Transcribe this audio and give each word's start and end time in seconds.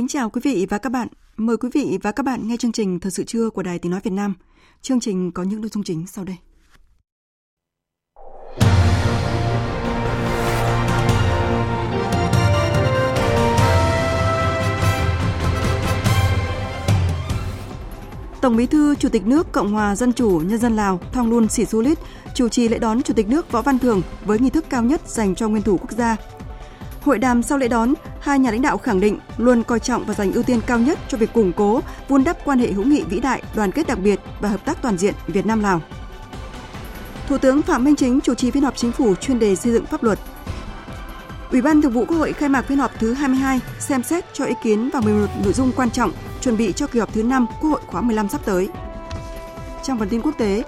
Kính 0.00 0.08
chào 0.08 0.30
quý 0.30 0.40
vị 0.44 0.66
và 0.70 0.78
các 0.78 0.92
bạn. 0.92 1.08
Mời 1.36 1.56
quý 1.56 1.68
vị 1.72 1.98
và 2.02 2.12
các 2.12 2.22
bạn 2.22 2.48
nghe 2.48 2.56
chương 2.56 2.72
trình 2.72 3.00
Thời 3.00 3.10
sự 3.10 3.24
trưa 3.24 3.50
của 3.50 3.62
Đài 3.62 3.78
Tiếng 3.78 3.92
Nói 3.92 4.00
Việt 4.04 4.10
Nam. 4.10 4.34
Chương 4.82 5.00
trình 5.00 5.32
có 5.32 5.42
những 5.42 5.60
nội 5.60 5.70
dung 5.72 5.84
chính 5.84 6.06
sau 6.06 6.24
đây. 6.24 6.36
Tổng 18.40 18.56
Bí 18.56 18.66
thư, 18.66 18.94
Chủ 18.94 19.08
tịch 19.08 19.26
nước 19.26 19.52
Cộng 19.52 19.72
hòa 19.72 19.96
Dân 19.96 20.12
chủ 20.12 20.42
Nhân 20.44 20.58
dân 20.58 20.76
Lào 20.76 21.00
Thonglun 21.12 21.48
Sisoulith 21.48 21.98
chủ 22.34 22.48
trì 22.48 22.68
lễ 22.68 22.78
đón 22.78 23.02
Chủ 23.02 23.14
tịch 23.14 23.28
nước 23.28 23.52
Võ 23.52 23.62
Văn 23.62 23.78
Thưởng 23.78 24.02
với 24.24 24.38
nghi 24.38 24.50
thức 24.50 24.64
cao 24.70 24.82
nhất 24.82 25.08
dành 25.08 25.34
cho 25.34 25.48
nguyên 25.48 25.62
thủ 25.62 25.76
quốc 25.76 25.90
gia 25.90 26.16
Hội 27.00 27.18
đàm 27.18 27.42
sau 27.42 27.58
lễ 27.58 27.68
đón, 27.68 27.94
hai 28.20 28.38
nhà 28.38 28.50
lãnh 28.50 28.62
đạo 28.62 28.78
khẳng 28.78 29.00
định 29.00 29.18
luôn 29.36 29.62
coi 29.62 29.80
trọng 29.80 30.04
và 30.04 30.14
dành 30.14 30.32
ưu 30.32 30.42
tiên 30.42 30.60
cao 30.66 30.78
nhất 30.78 30.98
cho 31.08 31.18
việc 31.18 31.32
củng 31.32 31.52
cố, 31.52 31.80
vun 32.08 32.24
đắp 32.24 32.36
quan 32.44 32.58
hệ 32.58 32.72
hữu 32.72 32.84
nghị 32.84 33.02
vĩ 33.02 33.20
đại, 33.20 33.42
đoàn 33.54 33.72
kết 33.72 33.86
đặc 33.86 33.98
biệt 33.98 34.20
và 34.40 34.48
hợp 34.48 34.64
tác 34.64 34.82
toàn 34.82 34.98
diện 34.98 35.14
Việt 35.26 35.46
Nam 35.46 35.60
Lào. 35.60 35.80
Thủ 37.28 37.38
tướng 37.38 37.62
Phạm 37.62 37.84
Minh 37.84 37.96
Chính 37.96 38.20
chủ 38.20 38.34
trì 38.34 38.50
phiên 38.50 38.62
họp 38.62 38.76
chính 38.76 38.92
phủ 38.92 39.14
chuyên 39.14 39.38
đề 39.38 39.56
xây 39.56 39.72
dựng 39.72 39.86
pháp 39.86 40.02
luật. 40.02 40.18
Ủy 41.50 41.62
ban 41.62 41.82
Thường 41.82 41.92
vụ 41.92 42.04
Quốc 42.04 42.16
hội 42.16 42.32
khai 42.32 42.48
mạc 42.48 42.62
phiên 42.62 42.78
họp 42.78 42.90
thứ 42.98 43.12
22 43.12 43.60
xem 43.78 44.02
xét 44.02 44.24
cho 44.32 44.44
ý 44.44 44.54
kiến 44.62 44.90
vào 44.92 45.02
11 45.02 45.26
nội 45.44 45.52
dung 45.52 45.72
quan 45.76 45.90
trọng 45.90 46.12
chuẩn 46.40 46.56
bị 46.56 46.72
cho 46.72 46.86
kỳ 46.86 46.98
họp 46.98 47.14
thứ 47.14 47.22
5 47.22 47.46
Quốc 47.60 47.70
hội 47.70 47.80
khóa 47.86 48.00
15 48.00 48.28
sắp 48.28 48.40
tới. 48.44 48.68
Trong 49.82 49.98
phần 49.98 50.08
tin 50.08 50.20
quốc 50.20 50.34
tế, 50.38 50.62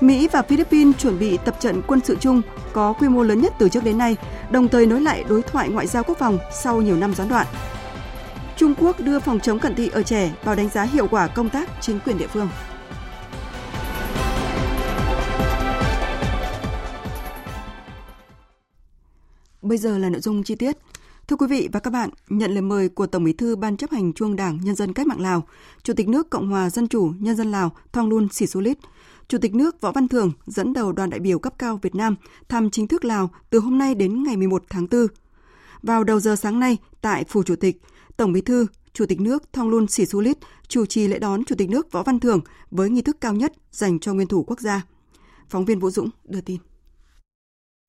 Mỹ 0.00 0.28
và 0.32 0.42
Philippines 0.42 0.96
chuẩn 0.98 1.18
bị 1.18 1.38
tập 1.44 1.56
trận 1.60 1.82
quân 1.86 2.00
sự 2.04 2.16
chung 2.20 2.42
có 2.72 2.92
quy 2.92 3.08
mô 3.08 3.22
lớn 3.22 3.40
nhất 3.40 3.52
từ 3.58 3.68
trước 3.68 3.84
đến 3.84 3.98
nay, 3.98 4.16
đồng 4.50 4.68
thời 4.68 4.86
nối 4.86 5.00
lại 5.00 5.24
đối 5.28 5.42
thoại 5.42 5.68
ngoại 5.68 5.86
giao 5.86 6.02
quốc 6.04 6.18
phòng 6.18 6.38
sau 6.62 6.82
nhiều 6.82 6.96
năm 6.96 7.14
gián 7.14 7.28
đoạn. 7.28 7.46
Trung 8.56 8.74
Quốc 8.78 9.00
đưa 9.00 9.20
phòng 9.20 9.40
chống 9.40 9.58
cận 9.58 9.74
thị 9.74 9.88
ở 9.88 10.02
trẻ 10.02 10.32
vào 10.44 10.54
đánh 10.54 10.68
giá 10.68 10.82
hiệu 10.82 11.06
quả 11.06 11.26
công 11.26 11.48
tác 11.48 11.68
chính 11.80 11.98
quyền 12.00 12.18
địa 12.18 12.26
phương. 12.26 12.48
Bây 19.62 19.78
giờ 19.78 19.98
là 19.98 20.08
nội 20.08 20.20
dung 20.20 20.42
chi 20.42 20.54
tiết. 20.54 20.76
Thưa 21.28 21.36
quý 21.36 21.46
vị 21.46 21.68
và 21.72 21.80
các 21.80 21.90
bạn, 21.90 22.10
nhận 22.28 22.50
lời 22.50 22.62
mời 22.62 22.88
của 22.88 23.06
Tổng 23.06 23.24
Bí 23.24 23.32
thư 23.32 23.56
Ban 23.56 23.76
chấp 23.76 23.90
hành 23.90 24.12
Trung 24.12 24.36
Đảng 24.36 24.58
Nhân 24.62 24.74
dân 24.74 24.92
Cách 24.92 25.06
mạng 25.06 25.20
Lào, 25.20 25.46
Chủ 25.82 25.92
tịch 25.92 26.08
nước 26.08 26.30
Cộng 26.30 26.48
hòa 26.48 26.70
Dân 26.70 26.88
chủ 26.88 27.12
Nhân 27.18 27.36
dân 27.36 27.50
Lào 27.50 27.72
Thongloun 27.92 28.28
Sisoulith, 28.28 28.78
Chủ 29.28 29.38
tịch 29.38 29.54
nước 29.54 29.80
Võ 29.80 29.92
Văn 29.92 30.08
Thưởng 30.08 30.32
dẫn 30.46 30.72
đầu 30.72 30.92
đoàn 30.92 31.10
đại 31.10 31.20
biểu 31.20 31.38
cấp 31.38 31.54
cao 31.58 31.78
Việt 31.82 31.94
Nam 31.94 32.16
thăm 32.48 32.70
chính 32.70 32.88
thức 32.88 33.04
Lào 33.04 33.30
từ 33.50 33.58
hôm 33.58 33.78
nay 33.78 33.94
đến 33.94 34.22
ngày 34.22 34.36
11 34.36 34.64
tháng 34.70 34.86
4. 34.90 35.06
Vào 35.82 36.04
đầu 36.04 36.20
giờ 36.20 36.36
sáng 36.36 36.60
nay, 36.60 36.76
tại 37.00 37.24
Phủ 37.28 37.42
Chủ 37.42 37.56
tịch, 37.56 37.82
Tổng 38.16 38.32
Bí 38.32 38.40
thư, 38.40 38.66
Chủ 38.92 39.06
tịch 39.06 39.20
nước 39.20 39.52
Thongloun 39.52 39.86
Sisoulith 39.86 40.38
chủ 40.68 40.86
trì 40.86 41.08
lễ 41.08 41.18
đón 41.18 41.44
Chủ 41.44 41.54
tịch 41.58 41.70
nước 41.70 41.92
Võ 41.92 42.02
Văn 42.02 42.20
Thưởng 42.20 42.40
với 42.70 42.90
nghi 42.90 43.02
thức 43.02 43.16
cao 43.20 43.34
nhất 43.34 43.52
dành 43.70 43.98
cho 43.98 44.14
nguyên 44.14 44.28
thủ 44.28 44.44
quốc 44.46 44.60
gia. 44.60 44.82
Phóng 45.48 45.64
viên 45.64 45.78
Vũ 45.78 45.90
Dũng 45.90 46.10
đưa 46.24 46.40
tin. 46.40 46.58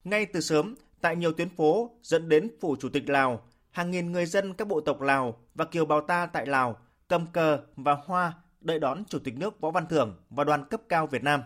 Ngay 0.03 0.25
từ 0.25 0.41
sớm, 0.41 0.75
tại 1.01 1.15
nhiều 1.15 1.31
tuyến 1.31 1.49
phố 1.49 1.91
dẫn 2.03 2.29
đến 2.29 2.49
Phủ 2.61 2.75
Chủ 2.79 2.89
tịch 2.89 3.09
Lào, 3.09 3.41
hàng 3.71 3.91
nghìn 3.91 4.11
người 4.11 4.25
dân 4.25 4.53
các 4.53 4.67
bộ 4.67 4.81
tộc 4.81 5.01
Lào 5.01 5.37
và 5.55 5.65
kiều 5.65 5.85
bào 5.85 6.01
ta 6.01 6.25
tại 6.25 6.45
Lào 6.45 6.77
cầm 7.07 7.25
cờ 7.33 7.59
và 7.75 7.97
hoa 8.05 8.33
đợi 8.61 8.79
đón 8.79 9.03
Chủ 9.09 9.19
tịch 9.19 9.37
nước 9.37 9.61
Võ 9.61 9.71
Văn 9.71 9.85
Thưởng 9.89 10.15
và 10.29 10.43
đoàn 10.43 10.65
cấp 10.65 10.81
cao 10.89 11.07
Việt 11.07 11.23
Nam. 11.23 11.41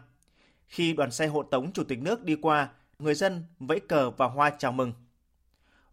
Khi 0.68 0.94
đoàn 0.94 1.12
xe 1.12 1.28
hộ 1.28 1.44
tống 1.44 1.72
Chủ 1.72 1.84
tịch 1.84 2.02
nước 2.02 2.24
đi 2.24 2.36
qua, 2.36 2.70
người 3.00 3.16
dân 3.16 3.44
vẫy 3.60 3.80
cờ 3.80 4.10
và 4.10 4.28
hoa 4.28 4.50
chào 4.50 4.72
mừng. 4.72 4.94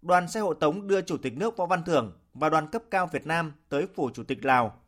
Đoàn 0.03 0.29
xe 0.29 0.41
hộ 0.41 0.55
tống 0.55 0.87
đưa 0.87 1.01
Chủ 1.01 1.17
tịch 1.17 1.37
nước 1.37 1.57
Võ 1.57 1.67
Văn 1.67 1.83
Thưởng 1.85 2.19
và 2.35 2.49
đoàn 2.49 2.67
cấp 2.67 2.83
cao 2.91 3.09
Việt 3.13 3.27
Nam 3.27 3.53
tới 3.69 3.87
phủ 3.95 4.11
Chủ 4.15 4.25
tịch 4.25 4.45
Lào. 4.45 4.81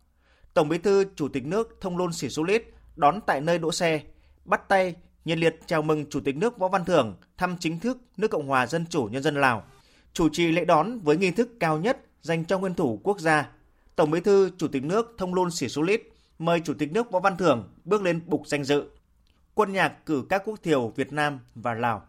Tổng 0.55 0.69
Bí 0.69 0.79
thư 0.79 1.05
Chủ 1.17 1.29
tịch 1.29 1.47
nước 1.47 1.79
Thông 1.81 1.97
Luân 1.97 2.13
Sĩ 2.13 2.29
Xu 2.29 2.45
Lít 2.45 2.63
đón 2.97 3.21
tại 3.27 3.41
nơi 3.41 3.59
đỗ 3.59 3.73
xe, 3.73 4.01
bắt 4.45 4.69
tay 4.69 4.95
nhiệt 5.25 5.39
liệt 5.39 5.61
chào 5.67 5.83
mừng 5.83 6.11
Chủ 6.11 6.21
tịch 6.21 6.37
nước 6.37 6.59
Võ 6.59 6.69
Văn 6.69 6.85
Thưởng 6.85 7.17
thăm 7.37 7.57
chính 7.61 7.81
thức 7.81 7.99
nước 8.17 8.29
Cộng 8.29 8.47
hòa 8.47 8.67
Dân 8.67 8.87
chủ 8.87 9.05
Nhân 9.05 9.23
dân 9.23 9.35
Lào, 9.35 9.65
chủ 10.13 10.29
trì 10.29 10.53
lễ 10.53 10.65
đón 10.65 11.01
với 11.01 11.17
nghi 11.17 11.31
thức 11.31 11.49
cao 11.61 11.79
nhất 11.79 11.99
dành 12.23 12.45
cho 12.45 12.59
nguyên 12.59 12.75
thủ 12.75 13.01
quốc 13.03 13.21
gia. 13.21 13.51
Tổng 13.97 14.11
Bí 14.11 14.21
thư 14.21 14.51
Chủ 14.59 14.69
tịch 14.69 14.85
nước 14.85 15.15
Thông 15.19 15.35
Luân 15.35 15.51
Sĩ 15.51 15.69
Xu 15.69 15.83
Lít 15.83 16.03
mời 16.41 16.61
Chủ 16.61 16.75
tịch 16.75 16.93
nước 16.93 17.11
Võ 17.11 17.21
Văn 17.21 17.37
Thưởng 17.37 17.69
bước 17.85 18.03
lên 18.03 18.21
bục 18.27 18.47
danh 18.47 18.65
dự. 18.65 18.85
Quân 19.55 19.73
nhạc 19.73 20.07
cử 20.07 20.25
các 20.29 20.43
quốc 20.45 20.63
thiều 20.63 20.89
Việt 20.89 21.13
Nam 21.13 21.41
và 21.55 21.75
Lào. 21.75 22.03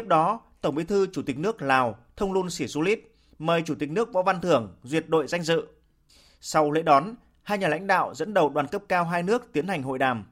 Tiếp 0.00 0.08
đó, 0.08 0.40
Tổng 0.60 0.74
Bí 0.74 0.84
thư 0.84 1.06
Chủ 1.12 1.22
tịch 1.22 1.38
nước 1.38 1.62
Lào 1.62 1.96
Thông 2.16 2.32
Luân 2.32 2.50
Sĩ 2.50 2.66
Xu 2.66 2.82
Lít 2.82 3.00
mời 3.38 3.62
Chủ 3.62 3.74
tịch 3.74 3.90
nước 3.90 4.12
Võ 4.12 4.22
Văn 4.22 4.40
Thưởng 4.40 4.76
duyệt 4.82 5.04
đội 5.08 5.26
danh 5.26 5.42
dự. 5.42 5.66
Sau 6.40 6.70
lễ 6.70 6.82
đón, 6.82 7.14
hai 7.42 7.58
nhà 7.58 7.68
lãnh 7.68 7.86
đạo 7.86 8.14
dẫn 8.14 8.34
đầu 8.34 8.48
đoàn 8.48 8.66
cấp 8.66 8.82
cao 8.88 9.04
hai 9.04 9.22
nước 9.22 9.52
tiến 9.52 9.68
hành 9.68 9.82
hội 9.82 9.98
đàm. 9.98 10.24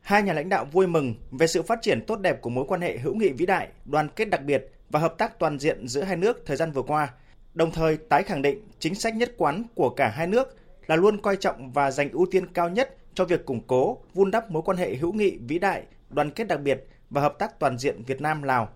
Hai 0.00 0.22
nhà 0.22 0.32
lãnh 0.32 0.48
đạo 0.48 0.64
vui 0.64 0.86
mừng 0.86 1.14
về 1.30 1.46
sự 1.46 1.62
phát 1.62 1.78
triển 1.82 2.06
tốt 2.06 2.16
đẹp 2.16 2.40
của 2.42 2.50
mối 2.50 2.64
quan 2.68 2.80
hệ 2.80 2.98
hữu 2.98 3.14
nghị 3.14 3.32
vĩ 3.32 3.46
đại, 3.46 3.68
đoàn 3.84 4.08
kết 4.16 4.30
đặc 4.30 4.42
biệt 4.42 4.72
và 4.90 5.00
hợp 5.00 5.14
tác 5.18 5.38
toàn 5.38 5.58
diện 5.58 5.88
giữa 5.88 6.02
hai 6.02 6.16
nước 6.16 6.42
thời 6.46 6.56
gian 6.56 6.72
vừa 6.72 6.82
qua, 6.82 7.12
đồng 7.54 7.70
thời 7.70 7.96
tái 7.96 8.22
khẳng 8.22 8.42
định 8.42 8.68
chính 8.78 8.94
sách 8.94 9.14
nhất 9.14 9.34
quán 9.36 9.62
của 9.74 9.90
cả 9.90 10.08
hai 10.08 10.26
nước 10.26 10.56
là 10.86 10.96
luôn 10.96 11.20
coi 11.20 11.36
trọng 11.36 11.72
và 11.72 11.90
dành 11.90 12.10
ưu 12.10 12.26
tiên 12.30 12.46
cao 12.46 12.68
nhất 12.68 12.96
cho 13.14 13.24
việc 13.24 13.46
củng 13.46 13.66
cố, 13.66 13.98
vun 14.14 14.30
đắp 14.30 14.50
mối 14.50 14.62
quan 14.62 14.76
hệ 14.76 14.94
hữu 14.94 15.12
nghị 15.12 15.36
vĩ 15.36 15.58
đại, 15.58 15.82
đoàn 16.10 16.30
kết 16.30 16.48
đặc 16.48 16.60
biệt 16.60 16.86
và 17.10 17.20
hợp 17.20 17.38
tác 17.38 17.58
toàn 17.58 17.78
diện 17.78 18.02
Việt 18.06 18.20
Nam 18.20 18.42
Lào 18.42 18.68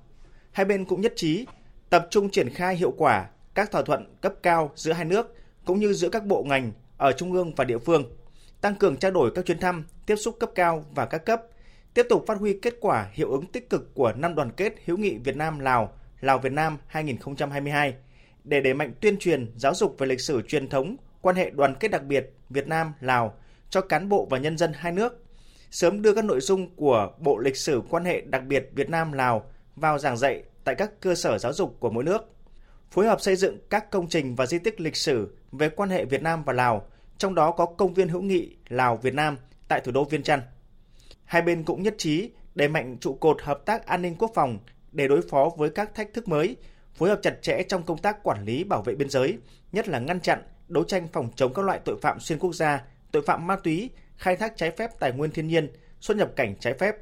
hai 0.53 0.66
bên 0.66 0.84
cũng 0.84 1.01
nhất 1.01 1.13
trí 1.16 1.47
tập 1.91 2.07
trung 2.10 2.30
triển 2.30 2.51
khai 2.51 2.77
hiệu 2.77 2.95
quả 2.97 3.28
các 3.54 3.71
thỏa 3.71 3.83
thuận 3.83 4.15
cấp 4.21 4.34
cao 4.42 4.71
giữa 4.74 4.92
hai 4.92 5.04
nước 5.04 5.36
cũng 5.65 5.80
như 5.80 5.92
giữa 5.92 6.09
các 6.09 6.27
bộ 6.27 6.42
ngành 6.42 6.72
ở 6.97 7.13
trung 7.13 7.33
ương 7.33 7.54
và 7.54 7.65
địa 7.65 7.78
phương, 7.78 8.04
tăng 8.60 8.74
cường 8.74 8.97
trao 8.97 9.10
đổi 9.10 9.30
các 9.34 9.47
chuyến 9.47 9.59
thăm, 9.59 9.84
tiếp 10.07 10.16
xúc 10.16 10.36
cấp 10.41 10.51
cao 10.54 10.84
và 10.95 11.07
các 11.07 11.19
cấp, 11.19 11.42
tiếp 11.95 12.07
tục 12.09 12.24
phát 12.27 12.39
huy 12.39 12.59
kết 12.63 12.74
quả 12.80 13.10
hiệu 13.13 13.30
ứng 13.30 13.47
tích 13.47 13.71
cực 13.71 13.95
của 13.95 14.13
năm 14.13 14.34
đoàn 14.34 14.51
kết 14.57 14.74
hữu 14.84 14.97
nghị 14.97 15.19
Việt 15.19 15.36
Nam 15.36 15.59
Lào, 15.59 15.92
Lào 16.21 16.39
Việt 16.39 16.53
Nam 16.53 16.78
2022 16.86 17.95
để 18.45 18.60
đẩy 18.60 18.74
mạnh 18.74 18.92
tuyên 19.01 19.19
truyền, 19.19 19.53
giáo 19.57 19.74
dục 19.74 19.97
về 19.98 20.07
lịch 20.07 20.21
sử 20.21 20.42
truyền 20.42 20.69
thống, 20.69 20.97
quan 21.21 21.36
hệ 21.36 21.51
đoàn 21.51 21.74
kết 21.80 21.91
đặc 21.91 22.04
biệt 22.04 22.30
Việt 22.51 22.69
Nam 22.69 22.92
Lào 23.01 23.34
cho 23.71 23.80
cán 23.80 24.09
bộ 24.09 24.27
và 24.30 24.39
nhân 24.39 24.59
dân 24.59 24.72
hai 24.74 24.92
nước, 24.92 25.24
sớm 25.71 26.03
đưa 26.03 26.15
các 26.15 26.24
nội 26.24 26.41
dung 26.41 26.77
của 26.77 27.13
Bộ 27.19 27.39
lịch 27.39 27.57
sử 27.57 27.83
quan 27.91 28.04
hệ 28.04 28.21
đặc 28.21 28.42
biệt 28.45 28.71
Việt 28.74 28.91
Nam 28.91 29.13
Lào 29.13 29.51
vào 29.77 29.98
giảng 29.98 30.16
dạy 30.16 30.42
tại 30.71 30.75
các 30.75 31.01
cơ 31.01 31.15
sở 31.15 31.39
giáo 31.39 31.53
dục 31.53 31.77
của 31.81 31.91
mỗi 31.91 32.05
nước, 32.05 32.34
phối 32.91 33.07
hợp 33.07 33.21
xây 33.21 33.37
dựng 33.37 33.59
các 33.71 33.91
công 33.91 34.09
trình 34.09 34.34
và 34.34 34.47
di 34.47 34.59
tích 34.59 34.81
lịch 34.81 34.97
sử 34.97 35.37
về 35.53 35.69
quan 35.69 35.91
hệ 35.91 36.05
Việt 36.05 36.22
Nam 36.22 36.45
và 36.45 36.53
Lào, 36.53 36.87
trong 37.19 37.34
đó 37.34 37.51
có 37.51 37.67
công 37.67 37.95
viên 37.95 38.09
hữu 38.09 38.22
nghị 38.22 38.57
Lào 38.69 38.97
Việt 38.97 39.15
Nam 39.15 39.37
tại 39.69 39.81
thủ 39.81 39.93
đô 39.93 40.05
Viên 40.05 40.22
Chăn. 40.22 40.41
Hai 41.25 41.43
bên 41.43 41.65
cũng 41.65 41.83
nhất 41.83 41.95
trí 41.99 42.31
đẩy 42.55 42.69
mạnh 42.69 42.97
trụ 43.01 43.15
cột 43.15 43.43
hợp 43.43 43.63
tác 43.67 43.87
an 43.87 44.03
ninh 44.03 44.15
quốc 44.19 44.31
phòng 44.34 44.59
để 44.93 45.09
đối 45.09 45.22
phó 45.22 45.51
với 45.57 45.71
các 45.71 45.95
thách 45.95 46.15
thức 46.15 46.28
mới, 46.28 46.57
phối 46.95 47.09
hợp 47.09 47.19
chặt 47.22 47.43
chẽ 47.43 47.63
trong 47.69 47.83
công 47.83 47.99
tác 47.99 48.22
quản 48.22 48.45
lý 48.45 48.65
bảo 48.65 48.83
vệ 48.83 48.95
biên 48.95 49.11
giới, 49.11 49.39
nhất 49.72 49.89
là 49.89 49.99
ngăn 49.99 50.21
chặn, 50.21 50.43
đấu 50.69 50.84
tranh 50.84 51.09
phòng 51.13 51.28
chống 51.37 51.55
các 51.55 51.65
loại 51.65 51.81
tội 51.84 51.97
phạm 52.03 52.21
xuyên 52.21 52.39
quốc 52.39 52.55
gia, 52.55 52.84
tội 53.13 53.22
phạm 53.27 53.47
ma 53.47 53.57
túy, 53.57 53.91
khai 54.17 54.37
thác 54.37 54.57
trái 54.57 54.71
phép 54.71 54.91
tài 54.99 55.13
nguyên 55.13 55.31
thiên 55.31 55.49
nhiên, 55.49 55.72
xuất 56.01 56.17
nhập 56.17 56.31
cảnh 56.37 56.55
trái 56.61 56.75
phép. 56.75 56.95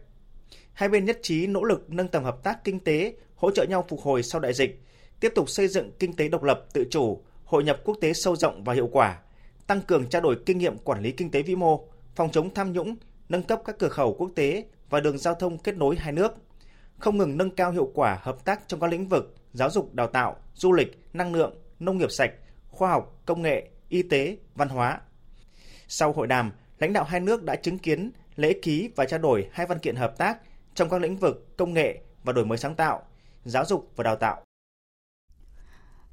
Hai 0.72 0.88
bên 0.88 1.04
nhất 1.04 1.18
trí 1.22 1.46
nỗ 1.46 1.64
lực 1.64 1.90
nâng 1.90 2.08
tầm 2.08 2.24
hợp 2.24 2.42
tác 2.42 2.64
kinh 2.64 2.80
tế, 2.80 3.14
hỗ 3.38 3.50
trợ 3.50 3.64
nhau 3.64 3.84
phục 3.88 4.00
hồi 4.00 4.22
sau 4.22 4.40
đại 4.40 4.52
dịch, 4.52 4.82
tiếp 5.20 5.32
tục 5.34 5.48
xây 5.48 5.68
dựng 5.68 5.90
kinh 5.98 6.16
tế 6.16 6.28
độc 6.28 6.42
lập, 6.42 6.66
tự 6.72 6.84
chủ, 6.90 7.22
hội 7.44 7.64
nhập 7.64 7.80
quốc 7.84 7.98
tế 8.00 8.12
sâu 8.12 8.36
rộng 8.36 8.64
và 8.64 8.74
hiệu 8.74 8.88
quả, 8.92 9.18
tăng 9.66 9.80
cường 9.80 10.08
trao 10.08 10.22
đổi 10.22 10.36
kinh 10.46 10.58
nghiệm 10.58 10.78
quản 10.78 11.02
lý 11.02 11.12
kinh 11.12 11.30
tế 11.30 11.42
vĩ 11.42 11.56
mô, 11.56 11.88
phòng 12.14 12.30
chống 12.30 12.54
tham 12.54 12.72
nhũng, 12.72 12.96
nâng 13.28 13.42
cấp 13.42 13.62
các 13.64 13.78
cửa 13.78 13.88
khẩu 13.88 14.14
quốc 14.14 14.30
tế 14.34 14.64
và 14.90 15.00
đường 15.00 15.18
giao 15.18 15.34
thông 15.34 15.58
kết 15.58 15.76
nối 15.76 15.96
hai 15.96 16.12
nước, 16.12 16.34
không 16.98 17.18
ngừng 17.18 17.36
nâng 17.36 17.50
cao 17.50 17.70
hiệu 17.70 17.90
quả 17.94 18.18
hợp 18.22 18.44
tác 18.44 18.68
trong 18.68 18.80
các 18.80 18.90
lĩnh 18.90 19.08
vực 19.08 19.34
giáo 19.52 19.70
dục 19.70 19.94
đào 19.94 20.06
tạo, 20.06 20.36
du 20.54 20.72
lịch, 20.72 20.98
năng 21.12 21.34
lượng, 21.34 21.54
nông 21.78 21.98
nghiệp 21.98 22.10
sạch, 22.10 22.32
khoa 22.68 22.90
học, 22.90 23.22
công 23.26 23.42
nghệ, 23.42 23.68
y 23.88 24.02
tế, 24.02 24.36
văn 24.54 24.68
hóa. 24.68 25.00
Sau 25.88 26.12
hội 26.12 26.26
đàm, 26.26 26.52
lãnh 26.78 26.92
đạo 26.92 27.04
hai 27.04 27.20
nước 27.20 27.42
đã 27.42 27.56
chứng 27.56 27.78
kiến 27.78 28.10
lễ 28.36 28.52
ký 28.62 28.90
và 28.96 29.04
trao 29.04 29.18
đổi 29.18 29.48
hai 29.52 29.66
văn 29.66 29.78
kiện 29.78 29.96
hợp 29.96 30.18
tác 30.18 30.38
trong 30.74 30.88
các 30.88 31.00
lĩnh 31.00 31.16
vực 31.16 31.56
công 31.56 31.74
nghệ 31.74 32.00
và 32.24 32.32
đổi 32.32 32.44
mới 32.44 32.58
sáng 32.58 32.74
tạo, 32.74 33.02
giáo 33.48 33.64
dục 33.64 33.92
và 33.96 34.04
đào 34.04 34.16
tạo. 34.16 34.42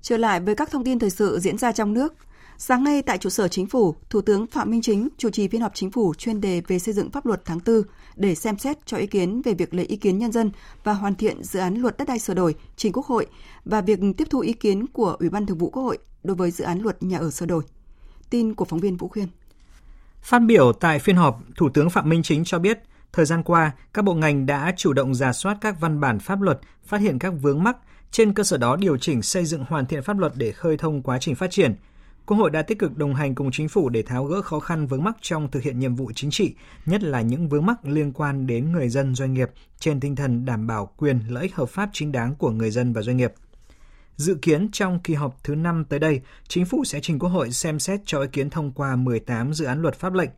Trở 0.01 0.17
lại 0.17 0.39
với 0.39 0.55
các 0.55 0.71
thông 0.71 0.83
tin 0.83 0.99
thời 0.99 1.09
sự 1.09 1.39
diễn 1.39 1.57
ra 1.57 1.71
trong 1.71 1.93
nước, 1.93 2.13
Sáng 2.57 2.83
nay 2.83 3.01
tại 3.01 3.17
trụ 3.17 3.29
sở 3.29 3.47
chính 3.47 3.67
phủ, 3.67 3.95
Thủ 4.09 4.21
tướng 4.21 4.47
Phạm 4.47 4.71
Minh 4.71 4.81
Chính 4.81 5.09
chủ 5.17 5.29
trì 5.29 5.47
phiên 5.47 5.61
họp 5.61 5.71
chính 5.75 5.91
phủ 5.91 6.13
chuyên 6.13 6.41
đề 6.41 6.61
về 6.67 6.79
xây 6.79 6.93
dựng 6.93 7.11
pháp 7.11 7.25
luật 7.25 7.41
tháng 7.45 7.59
4 7.65 7.81
để 8.15 8.35
xem 8.35 8.57
xét 8.57 8.85
cho 8.85 8.97
ý 8.97 9.07
kiến 9.07 9.41
về 9.41 9.53
việc 9.53 9.73
lấy 9.73 9.85
ý 9.85 9.95
kiến 9.95 10.17
nhân 10.17 10.31
dân 10.31 10.51
và 10.83 10.93
hoàn 10.93 11.15
thiện 11.15 11.43
dự 11.43 11.59
án 11.59 11.75
luật 11.75 11.97
đất 11.97 12.07
đai 12.07 12.19
sửa 12.19 12.33
đổi 12.33 12.55
trình 12.75 12.93
Quốc 12.93 13.05
hội 13.05 13.27
và 13.65 13.81
việc 13.81 13.99
tiếp 14.17 14.27
thu 14.29 14.39
ý 14.39 14.53
kiến 14.53 14.87
của 14.87 15.15
Ủy 15.19 15.29
ban 15.29 15.45
Thường 15.45 15.57
vụ 15.57 15.69
Quốc 15.69 15.83
hội 15.83 15.97
đối 16.23 16.35
với 16.35 16.51
dự 16.51 16.63
án 16.63 16.79
luật 16.79 17.03
nhà 17.03 17.17
ở 17.17 17.31
sửa 17.31 17.45
đổi. 17.45 17.63
Tin 18.29 18.53
của 18.53 18.65
phóng 18.65 18.79
viên 18.79 18.97
Vũ 18.97 19.07
Khuyên. 19.07 19.27
Phát 20.21 20.39
biểu 20.39 20.73
tại 20.73 20.99
phiên 20.99 21.15
họp, 21.15 21.39
Thủ 21.55 21.69
tướng 21.69 21.89
Phạm 21.89 22.09
Minh 22.09 22.23
Chính 22.23 22.43
cho 22.43 22.59
biết, 22.59 22.79
thời 23.13 23.25
gian 23.25 23.43
qua, 23.43 23.71
các 23.93 24.05
bộ 24.05 24.13
ngành 24.13 24.45
đã 24.45 24.73
chủ 24.77 24.93
động 24.93 25.15
giả 25.15 25.33
soát 25.33 25.57
các 25.61 25.79
văn 25.79 25.99
bản 25.99 26.19
pháp 26.19 26.41
luật, 26.41 26.59
phát 26.85 27.01
hiện 27.01 27.19
các 27.19 27.33
vướng 27.41 27.63
mắc, 27.63 27.77
trên 28.11 28.33
cơ 28.33 28.43
sở 28.43 28.57
đó 28.57 28.75
điều 28.75 28.97
chỉnh 28.97 29.21
xây 29.21 29.45
dựng 29.45 29.65
hoàn 29.69 29.85
thiện 29.85 30.03
pháp 30.03 30.17
luật 30.19 30.31
để 30.35 30.51
khơi 30.51 30.77
thông 30.77 31.01
quá 31.01 31.17
trình 31.19 31.35
phát 31.35 31.51
triển– 31.51 31.75
Quốc 32.25 32.37
hội 32.37 32.51
đã 32.51 32.61
tích 32.61 32.79
cực 32.79 32.97
đồng 32.97 33.15
hành 33.15 33.35
cùng 33.35 33.51
chính 33.51 33.69
phủ 33.69 33.89
để 33.89 34.01
tháo 34.01 34.25
gỡ 34.25 34.41
khó 34.41 34.59
khăn 34.59 34.87
vướng 34.87 35.03
mắc 35.03 35.17
trong 35.21 35.51
thực 35.51 35.63
hiện 35.63 35.79
nhiệm 35.79 35.95
vụ 35.95 36.11
chính 36.15 36.31
trị, 36.31 36.55
nhất 36.85 37.03
là 37.03 37.21
những 37.21 37.49
vướng 37.49 37.65
mắc 37.65 37.85
liên 37.85 38.11
quan 38.13 38.47
đến 38.47 38.71
người 38.71 38.89
dân 38.89 39.15
doanh 39.15 39.33
nghiệp 39.33 39.49
trên 39.79 39.99
tinh 39.99 40.15
thần 40.15 40.45
đảm 40.45 40.67
bảo 40.67 40.91
quyền 40.97 41.19
lợi 41.29 41.43
ích 41.43 41.55
hợp 41.55 41.69
pháp 41.69 41.89
chính 41.93 42.11
đáng 42.11 42.35
của 42.35 42.51
người 42.51 42.71
dân 42.71 42.93
và 42.93 43.01
doanh 43.01 43.17
nghiệp. 43.17 43.33
Dự 44.15 44.35
kiến 44.41 44.71
trong 44.71 44.99
kỳ 44.99 45.13
họp 45.13 45.43
thứ 45.43 45.55
5 45.55 45.85
tới 45.89 45.99
đây, 45.99 46.21
chính 46.47 46.65
phủ 46.65 46.83
sẽ 46.85 46.99
trình 46.99 47.19
Quốc 47.19 47.29
hội 47.29 47.51
xem 47.51 47.79
xét 47.79 47.99
cho 48.05 48.21
ý 48.21 48.27
kiến 48.31 48.49
thông 48.49 48.71
qua 48.71 48.95
18 48.95 49.53
dự 49.53 49.65
án 49.65 49.81
luật 49.81 49.95
pháp 49.95 50.13
lệnh. 50.13 50.29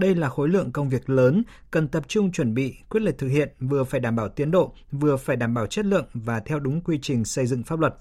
Đây 0.00 0.14
là 0.14 0.28
khối 0.28 0.48
lượng 0.48 0.72
công 0.72 0.88
việc 0.88 1.10
lớn, 1.10 1.42
cần 1.70 1.88
tập 1.88 2.02
trung 2.08 2.32
chuẩn 2.32 2.54
bị, 2.54 2.74
quyết 2.88 3.00
liệt 3.00 3.18
thực 3.18 3.28
hiện, 3.28 3.48
vừa 3.60 3.84
phải 3.84 4.00
đảm 4.00 4.16
bảo 4.16 4.28
tiến 4.28 4.50
độ, 4.50 4.72
vừa 4.92 5.16
phải 5.16 5.36
đảm 5.36 5.54
bảo 5.54 5.66
chất 5.66 5.84
lượng 5.84 6.04
và 6.14 6.40
theo 6.40 6.58
đúng 6.58 6.80
quy 6.80 6.98
trình 7.02 7.24
xây 7.24 7.46
dựng 7.46 7.62
pháp 7.62 7.78
luật. 7.78 7.94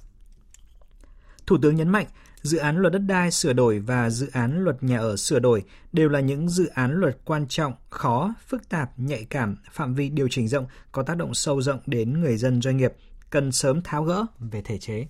Thủ 1.46 1.58
tướng 1.62 1.76
nhấn 1.76 1.90
mạnh, 1.90 2.06
dự 2.42 2.58
án 2.58 2.78
luật 2.78 2.94
đất 2.94 3.02
đai 3.08 3.32
sửa 3.32 3.54
đổi 3.54 3.80
và 3.80 4.10
dự 4.10 4.28
án 4.34 4.64
luật 4.64 4.84
nhà 4.84 4.98
ở 4.98 5.16
sửa 5.16 5.40
đổi 5.40 5.64
đều 5.92 6.10
là 6.10 6.20
những 6.20 6.50
dự 6.50 6.68
án 6.74 6.92
luật 6.92 7.18
quan 7.26 7.46
trọng, 7.48 7.74
khó, 7.90 8.34
phức 8.48 8.70
tạp, 8.70 9.00
nhạy 9.00 9.26
cảm, 9.30 9.58
phạm 9.72 9.94
vi 9.94 10.10
điều 10.10 10.28
chỉnh 10.32 10.48
rộng, 10.48 10.66
có 10.92 11.04
tác 11.04 11.18
động 11.18 11.34
sâu 11.34 11.62
rộng 11.62 11.80
đến 11.86 12.22
người 12.22 12.38
dân 12.38 12.62
doanh 12.62 12.78
nghiệp, 12.78 12.94
cần 13.30 13.52
sớm 13.52 13.82
tháo 13.82 14.04
gỡ 14.04 14.26
về 14.40 14.62
thể 14.62 14.78
chế. 14.78 15.08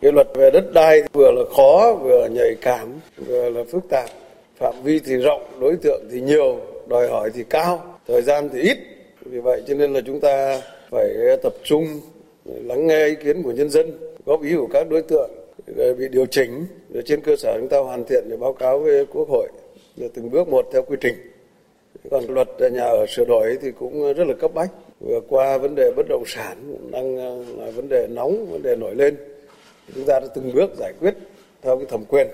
Cái 0.00 0.12
luật 0.12 0.26
về 0.34 0.50
đất 0.52 0.70
đai 0.74 1.02
vừa 1.12 1.30
là 1.32 1.42
khó, 1.56 1.98
vừa 2.02 2.28
nhạy 2.28 2.56
cảm, 2.62 2.88
vừa 3.26 3.50
là 3.50 3.60
phức 3.72 3.82
tạp, 3.90 4.10
phạm 4.58 4.74
vi 4.82 5.00
thì 5.04 5.16
rộng, 5.16 5.42
đối 5.60 5.76
tượng 5.76 6.02
thì 6.10 6.20
nhiều, 6.20 6.60
đòi 6.86 7.08
hỏi 7.08 7.30
thì 7.34 7.44
cao, 7.50 7.98
thời 8.06 8.22
gian 8.22 8.48
thì 8.52 8.60
ít. 8.60 8.78
Vì 9.20 9.38
vậy 9.38 9.62
cho 9.66 9.74
nên 9.74 9.92
là 9.92 10.00
chúng 10.06 10.20
ta 10.20 10.62
phải 10.90 11.08
tập 11.42 11.54
trung 11.62 12.00
lắng 12.44 12.86
nghe 12.86 13.06
ý 13.06 13.14
kiến 13.24 13.42
của 13.42 13.52
nhân 13.52 13.70
dân, 13.70 13.98
góp 14.26 14.42
ý 14.42 14.54
của 14.56 14.68
các 14.72 14.88
đối 14.90 15.02
tượng 15.02 15.30
bị 15.98 16.08
điều 16.08 16.26
chỉnh. 16.26 16.66
Rồi 16.94 17.02
trên 17.06 17.20
cơ 17.20 17.36
sở 17.36 17.56
chúng 17.58 17.68
ta 17.68 17.78
hoàn 17.78 18.04
thiện 18.04 18.24
để 18.30 18.36
báo 18.36 18.52
cáo 18.52 18.78
với 18.78 19.06
quốc 19.06 19.28
hội 19.28 19.48
từng 20.14 20.30
bước 20.30 20.48
một 20.48 20.66
theo 20.72 20.82
quy 20.82 20.96
trình. 21.00 21.14
Còn 22.10 22.24
luật 22.28 22.48
nhà 22.72 22.84
ở 22.84 23.06
sửa 23.08 23.24
đổi 23.24 23.58
thì 23.62 23.70
cũng 23.78 24.12
rất 24.12 24.26
là 24.26 24.34
cấp 24.40 24.50
bách. 24.54 24.70
Vừa 25.00 25.20
qua 25.28 25.58
vấn 25.58 25.74
đề 25.74 25.92
bất 25.96 26.06
động 26.08 26.22
sản 26.26 26.76
đang 26.90 27.16
là 27.58 27.70
vấn 27.70 27.88
đề 27.88 28.06
nóng 28.10 28.46
vấn 28.46 28.62
đề 28.62 28.76
nổi 28.76 28.94
lên. 28.94 29.16
Chúng 29.94 30.04
ta 30.04 30.20
đã 30.20 30.26
từng 30.34 30.52
bước 30.54 30.70
giải 30.78 30.92
quyết 31.00 31.14
theo 31.62 31.76
cái 31.76 31.86
thẩm 31.90 32.04
quyền 32.04 32.26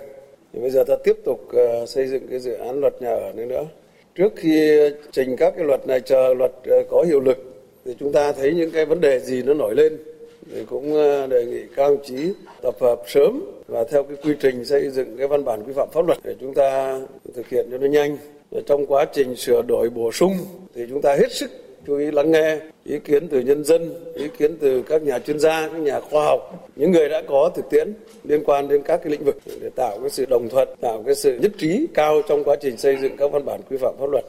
thì 0.55 0.61
bây 0.61 0.71
giờ 0.71 0.85
ta 0.85 0.95
tiếp 1.05 1.17
tục 1.25 1.49
ờ, 1.53 1.87
xây 1.87 2.07
dựng 2.07 2.27
cái 2.31 2.39
dự 2.39 2.53
án 2.53 2.81
luật 2.81 3.03
nhà 3.03 3.15
ở 3.15 3.33
này 3.33 3.47
nữa 3.47 3.65
trước 4.15 4.33
khi 4.37 4.81
trình 5.13 5.37
các 5.37 5.55
cái 5.57 5.65
luật 5.65 5.87
này, 5.87 6.01
chờ 6.01 6.35
luật 6.35 6.53
ờ, 6.65 6.77
có 6.91 7.03
hiệu 7.03 7.21
lực, 7.21 7.39
thì 7.85 7.97
chúng 8.01 8.13
ta 8.13 8.33
thấy 8.33 8.55
những 8.55 8.71
cái 8.71 8.85
vấn 8.85 9.01
đề 9.01 9.21
gì 9.21 9.43
nó 9.43 9.55
nổi 9.55 9.75
lên 9.75 9.97
thì 10.53 10.65
cũng 10.71 10.95
ờ, 10.95 11.27
đề 11.27 11.45
nghị 11.45 11.63
các 11.77 11.89
đồng 11.89 12.05
chí 12.05 12.33
tập 12.63 12.75
hợp 12.81 13.03
sớm 13.07 13.41
và 13.69 13.85
theo 13.85 14.03
cái 14.03 14.17
quy 14.23 14.35
trình 14.41 14.65
xây 14.65 14.91
dựng 14.91 15.17
cái 15.19 15.27
văn 15.27 15.45
bản 15.45 15.63
quy 15.67 15.73
phạm 15.73 15.89
pháp 15.93 16.07
luật 16.07 16.19
để 16.25 16.35
chúng 16.41 16.55
ta 16.55 17.01
thực 17.35 17.49
hiện 17.49 17.67
cho 17.71 17.79
nó 17.79 17.87
nhanh. 17.87 18.17
Trong 18.67 18.87
quá 18.87 19.05
trình 19.13 19.37
sửa 19.37 19.63
đổi 19.63 19.91
bổ 19.91 20.13
sung 20.13 20.33
thì 20.75 20.87
chúng 20.91 21.03
ta 21.03 21.17
hết 21.17 21.33
sức 21.33 21.51
chú 21.87 21.97
ý 21.97 22.11
lắng 22.11 22.31
nghe 22.31 22.61
ý 22.85 22.99
kiến 22.99 23.29
từ 23.29 23.41
nhân 23.41 23.65
dân, 23.65 23.95
ý 24.15 24.29
kiến 24.39 24.57
từ 24.61 24.83
các 24.83 25.03
nhà 25.03 25.19
chuyên 25.19 25.39
gia, 25.39 25.69
các 25.69 25.79
nhà 25.79 26.01
khoa 26.01 26.25
học, 26.25 26.71
những 26.77 26.93
người 26.93 27.09
đã 27.09 27.23
có 27.29 27.51
thực 27.57 27.71
tiễn 27.71 27.93
liên 28.25 28.43
quan 28.45 28.69
đến 28.69 28.83
các 28.85 29.01
cái 29.05 29.13
lĩnh 29.13 29.25
vực 29.25 29.39
để 29.61 29.71
tạo 29.77 29.99
cái 30.01 30.11
sự 30.11 30.27
đồng 30.27 30.49
thuận, 30.49 30.69
tạo 30.81 31.03
cái 31.07 31.15
sự 31.15 31.39
nhất 31.43 31.53
trí 31.59 31.87
cao 31.95 32.23
trong 32.29 32.45
quá 32.45 32.57
trình 32.63 32.77
xây 32.77 32.97
dựng 33.03 33.17
các 33.17 33.33
văn 33.33 33.45
bản 33.45 33.61
quy 33.71 33.77
phạm 33.77 33.95
pháp 33.99 34.07
luật. 34.11 34.25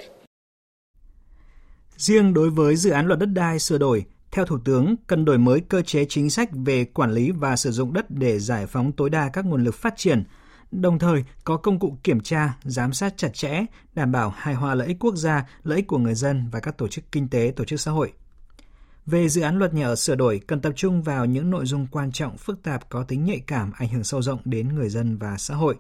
Riêng 1.97 2.33
đối 2.33 2.49
với 2.49 2.75
dự 2.75 2.91
án 2.91 3.07
luật 3.07 3.19
đất 3.19 3.29
đai 3.33 3.59
sửa 3.59 3.77
đổi, 3.77 4.05
theo 4.31 4.45
Thủ 4.45 4.57
tướng, 4.65 4.95
cần 5.07 5.25
đổi 5.25 5.37
mới 5.37 5.61
cơ 5.69 5.81
chế 5.81 6.05
chính 6.09 6.29
sách 6.29 6.49
về 6.65 6.85
quản 6.85 7.11
lý 7.11 7.31
và 7.31 7.55
sử 7.55 7.71
dụng 7.71 7.93
đất 7.93 8.05
để 8.09 8.39
giải 8.39 8.65
phóng 8.65 8.91
tối 8.91 9.09
đa 9.09 9.29
các 9.33 9.45
nguồn 9.45 9.63
lực 9.63 9.75
phát 9.75 9.93
triển, 9.97 10.23
đồng 10.71 11.00
thời 11.00 11.23
có 11.44 11.57
công 11.57 11.79
cụ 11.79 11.97
kiểm 12.03 12.19
tra, 12.19 12.57
giám 12.63 12.94
sát 12.94 13.13
chặt 13.17 13.33
chẽ, 13.33 13.65
đảm 13.94 14.12
bảo 14.12 14.29
hài 14.29 14.53
hòa 14.56 14.75
lợi 14.75 14.88
ích 14.88 14.97
quốc 15.00 15.15
gia, 15.15 15.45
lợi 15.63 15.75
ích 15.75 15.88
của 15.88 15.97
người 15.97 16.15
dân 16.15 16.50
và 16.51 16.59
các 16.59 16.77
tổ 16.77 16.88
chức 16.88 17.12
kinh 17.12 17.27
tế, 17.27 17.53
tổ 17.56 17.65
chức 17.65 17.79
xã 17.79 17.91
hội. 17.91 18.13
Về 19.06 19.29
dự 19.29 19.41
án 19.41 19.57
luật 19.57 19.73
nhà 19.73 19.85
ở 19.85 19.95
sửa 19.95 20.15
đổi, 20.15 20.41
cần 20.47 20.62
tập 20.62 20.73
trung 20.75 21.01
vào 21.01 21.25
những 21.25 21.50
nội 21.50 21.65
dung 21.65 21.88
quan 21.91 22.12
trọng, 22.12 22.38
phức 22.38 22.63
tạp, 22.63 22.89
có 22.89 23.03
tính 23.03 23.25
nhạy 23.25 23.39
cảm, 23.48 23.72
ảnh 23.77 23.89
hưởng 23.89 24.03
sâu 24.03 24.22
rộng 24.22 24.39
đến 24.45 24.75
người 24.75 24.89
dân 24.89 25.17
và 25.17 25.38
xã 25.38 25.55
hội. 25.55 25.75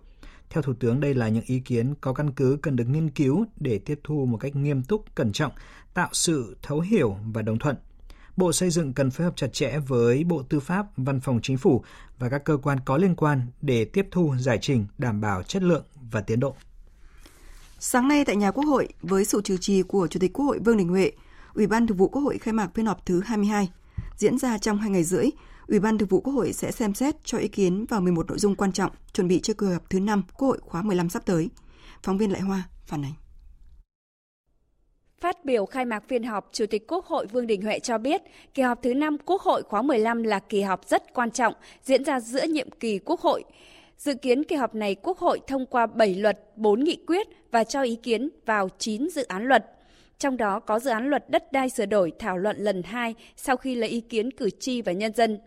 Theo 0.49 0.61
Thủ 0.61 0.73
tướng, 0.79 0.99
đây 0.99 1.13
là 1.13 1.27
những 1.27 1.43
ý 1.45 1.59
kiến 1.59 1.93
có 2.01 2.13
căn 2.13 2.31
cứ 2.31 2.57
cần 2.61 2.75
được 2.75 2.87
nghiên 2.87 3.09
cứu 3.09 3.45
để 3.55 3.79
tiếp 3.79 3.99
thu 4.03 4.25
một 4.25 4.37
cách 4.37 4.55
nghiêm 4.55 4.83
túc, 4.83 5.15
cẩn 5.15 5.31
trọng, 5.31 5.51
tạo 5.93 6.09
sự 6.11 6.57
thấu 6.61 6.79
hiểu 6.79 7.17
và 7.33 7.41
đồng 7.41 7.59
thuận– 7.59 7.75
Bộ 8.37 8.51
Xây 8.53 8.69
dựng 8.69 8.93
cần 8.93 9.11
phối 9.11 9.25
hợp 9.25 9.35
chặt 9.35 9.53
chẽ 9.53 9.79
với 9.87 10.23
Bộ 10.23 10.43
Tư 10.49 10.59
pháp, 10.59 10.85
Văn 10.97 11.19
phòng 11.19 11.39
Chính 11.43 11.57
phủ 11.57 11.83
và 12.19 12.29
các 12.29 12.43
cơ 12.43 12.57
quan 12.57 12.79
có 12.85 12.97
liên 12.97 13.15
quan 13.15 13.41
để 13.61 13.85
tiếp 13.85 14.07
thu 14.11 14.35
giải 14.39 14.57
trình 14.61 14.85
đảm 14.97 15.21
bảo 15.21 15.43
chất 15.43 15.63
lượng 15.63 15.83
và 16.11 16.21
tiến 16.21 16.39
độ. 16.39 16.55
Sáng 17.79 18.07
nay 18.07 18.25
tại 18.25 18.35
nhà 18.35 18.51
Quốc 18.51 18.63
hội, 18.63 18.87
với 19.01 19.25
sự 19.25 19.41
chủ 19.43 19.57
trì 19.57 19.81
của 19.81 20.07
Chủ 20.07 20.19
tịch 20.19 20.33
Quốc 20.33 20.45
hội 20.45 20.59
Vương 20.65 20.77
Đình 20.77 20.87
Huệ, 20.87 21.11
Ủy 21.53 21.67
ban 21.67 21.87
Thường 21.87 21.97
vụ 21.97 22.07
Quốc 22.07 22.21
hội 22.21 22.37
khai 22.37 22.53
mạc 22.53 22.69
phiên 22.73 22.85
họp 22.85 23.05
thứ 23.05 23.21
22. 23.25 23.71
Diễn 24.17 24.37
ra 24.37 24.57
trong 24.57 24.77
hai 24.77 24.89
ngày 24.89 25.03
rưỡi, 25.03 25.25
Ủy 25.67 25.79
ban 25.79 25.97
Thường 25.97 26.09
vụ 26.09 26.21
Quốc 26.21 26.33
hội 26.33 26.53
sẽ 26.53 26.71
xem 26.71 26.93
xét 26.93 27.15
cho 27.23 27.37
ý 27.37 27.47
kiến 27.47 27.85
vào 27.85 28.01
11 28.01 28.27
nội 28.27 28.39
dung 28.39 28.55
quan 28.55 28.71
trọng 28.71 28.91
chuẩn 29.13 29.27
bị 29.27 29.39
cho 29.43 29.53
kỳ 29.53 29.67
họp 29.67 29.89
thứ 29.89 29.99
5 29.99 30.23
Quốc 30.37 30.47
hội 30.47 30.57
khóa 30.61 30.81
15 30.81 31.09
sắp 31.09 31.25
tới. 31.25 31.49
Phóng 32.03 32.17
viên 32.17 32.31
Lại 32.31 32.41
Hoa 32.41 32.63
phản 32.87 33.05
ánh. 33.05 33.13
Phát 35.19 35.45
biểu 35.45 35.65
khai 35.65 35.85
mạc 35.85 36.03
phiên 36.07 36.23
họp, 36.23 36.49
Chủ 36.51 36.65
tịch 36.65 36.87
Quốc 36.87 37.05
hội 37.05 37.25
Vương 37.25 37.47
Đình 37.47 37.61
Huệ 37.61 37.79
cho 37.79 37.97
biết, 37.97 38.21
kỳ 38.53 38.63
họp 38.63 38.83
thứ 38.83 38.93
5 38.93 39.17
Quốc 39.25 39.41
hội 39.41 39.63
khóa 39.63 39.81
15 39.81 40.23
là 40.23 40.39
kỳ 40.39 40.61
họp 40.61 40.87
rất 40.87 41.13
quan 41.13 41.31
trọng, 41.31 41.53
diễn 41.83 42.03
ra 42.03 42.19
giữa 42.19 42.43
nhiệm 42.43 42.71
kỳ 42.71 42.99
Quốc 42.99 43.19
hội. 43.19 43.43
Dự 43.97 44.13
kiến 44.13 44.43
kỳ 44.43 44.55
họp 44.55 44.75
này 44.75 44.95
Quốc 44.95 45.17
hội 45.17 45.39
thông 45.47 45.65
qua 45.65 45.85
7 45.85 46.15
luật, 46.15 46.39
4 46.55 46.83
nghị 46.83 46.97
quyết 47.07 47.27
và 47.51 47.63
cho 47.63 47.81
ý 47.81 47.95
kiến 47.95 48.29
vào 48.45 48.69
9 48.77 49.09
dự 49.09 49.23
án 49.23 49.43
luật. 49.43 49.65
Trong 50.17 50.37
đó 50.37 50.59
có 50.59 50.79
dự 50.79 50.91
án 50.91 51.09
luật 51.09 51.29
đất 51.29 51.51
đai 51.51 51.69
sửa 51.69 51.85
đổi 51.85 52.11
thảo 52.19 52.37
luận 52.37 52.57
lần 52.57 52.83
2 52.83 53.15
sau 53.35 53.57
khi 53.57 53.75
lấy 53.75 53.89
ý 53.89 54.01
kiến 54.01 54.31
cử 54.31 54.49
tri 54.49 54.81
và 54.81 54.91
nhân 54.91 55.13
dân. 55.13 55.37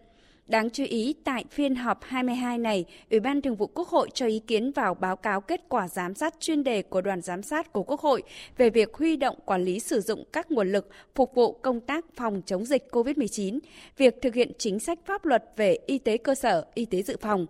Đáng 0.48 0.70
chú 0.70 0.84
ý, 0.88 1.14
tại 1.24 1.44
phiên 1.50 1.74
họp 1.74 1.98
22 2.02 2.58
này, 2.58 2.84
Ủy 3.10 3.20
ban 3.20 3.42
Thường 3.42 3.56
vụ 3.56 3.66
Quốc 3.66 3.88
hội 3.88 4.08
cho 4.14 4.26
ý 4.26 4.38
kiến 4.38 4.72
vào 4.72 4.94
báo 4.94 5.16
cáo 5.16 5.40
kết 5.40 5.60
quả 5.68 5.88
giám 5.88 6.14
sát 6.14 6.34
chuyên 6.40 6.64
đề 6.64 6.82
của 6.82 7.00
đoàn 7.00 7.20
giám 7.20 7.42
sát 7.42 7.72
của 7.72 7.82
Quốc 7.82 8.00
hội 8.00 8.22
về 8.56 8.70
việc 8.70 8.94
huy 8.94 9.16
động 9.16 9.36
quản 9.44 9.64
lý 9.64 9.80
sử 9.80 10.00
dụng 10.00 10.24
các 10.32 10.50
nguồn 10.50 10.72
lực 10.72 10.88
phục 11.14 11.34
vụ 11.34 11.52
công 11.52 11.80
tác 11.80 12.04
phòng 12.14 12.42
chống 12.46 12.64
dịch 12.64 12.88
COVID-19, 12.90 13.58
việc 13.96 14.22
thực 14.22 14.34
hiện 14.34 14.52
chính 14.58 14.78
sách 14.78 14.98
pháp 15.06 15.24
luật 15.24 15.44
về 15.56 15.78
y 15.86 15.98
tế 15.98 16.16
cơ 16.16 16.34
sở, 16.34 16.66
y 16.74 16.84
tế 16.84 17.02
dự 17.02 17.16
phòng. 17.20 17.46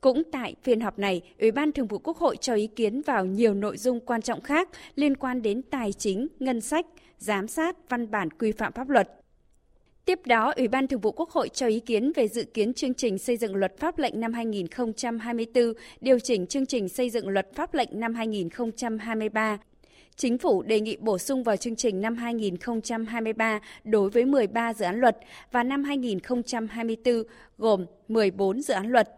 Cũng 0.00 0.22
tại 0.32 0.54
phiên 0.62 0.80
họp 0.80 0.98
này, 0.98 1.22
Ủy 1.38 1.50
ban 1.50 1.72
Thường 1.72 1.86
vụ 1.86 1.98
Quốc 1.98 2.16
hội 2.16 2.36
cho 2.36 2.54
ý 2.54 2.66
kiến 2.66 3.02
vào 3.02 3.24
nhiều 3.24 3.54
nội 3.54 3.76
dung 3.76 4.00
quan 4.00 4.22
trọng 4.22 4.40
khác 4.40 4.68
liên 4.94 5.16
quan 5.16 5.42
đến 5.42 5.62
tài 5.62 5.92
chính, 5.92 6.28
ngân 6.40 6.60
sách, 6.60 6.86
giám 7.18 7.48
sát 7.48 7.76
văn 7.88 8.10
bản 8.10 8.30
quy 8.30 8.52
phạm 8.52 8.72
pháp 8.72 8.88
luật. 8.88 9.08
Tiếp 10.06 10.20
đó, 10.26 10.52
Ủy 10.56 10.68
ban 10.68 10.86
Thường 10.86 11.00
vụ 11.00 11.12
Quốc 11.12 11.30
hội 11.30 11.48
cho 11.48 11.66
ý 11.66 11.80
kiến 11.80 12.12
về 12.16 12.28
dự 12.28 12.44
kiến 12.44 12.74
chương 12.74 12.94
trình 12.94 13.18
xây 13.18 13.36
dựng 13.36 13.54
luật 13.54 13.78
pháp 13.78 13.98
lệnh 13.98 14.20
năm 14.20 14.32
2024, 14.32 15.72
điều 16.00 16.18
chỉnh 16.18 16.46
chương 16.46 16.66
trình 16.66 16.88
xây 16.88 17.10
dựng 17.10 17.28
luật 17.28 17.48
pháp 17.54 17.74
lệnh 17.74 17.88
năm 17.92 18.14
2023. 18.14 19.58
Chính 20.16 20.38
phủ 20.38 20.62
đề 20.62 20.80
nghị 20.80 20.96
bổ 20.96 21.18
sung 21.18 21.42
vào 21.42 21.56
chương 21.56 21.76
trình 21.76 22.00
năm 22.00 22.16
2023 22.16 23.60
đối 23.84 24.10
với 24.10 24.24
13 24.24 24.74
dự 24.74 24.84
án 24.84 25.00
luật 25.00 25.16
và 25.52 25.62
năm 25.62 25.84
2024 25.84 27.22
gồm 27.58 27.86
14 28.08 28.62
dự 28.62 28.74
án 28.74 28.90
luật. 28.90 29.08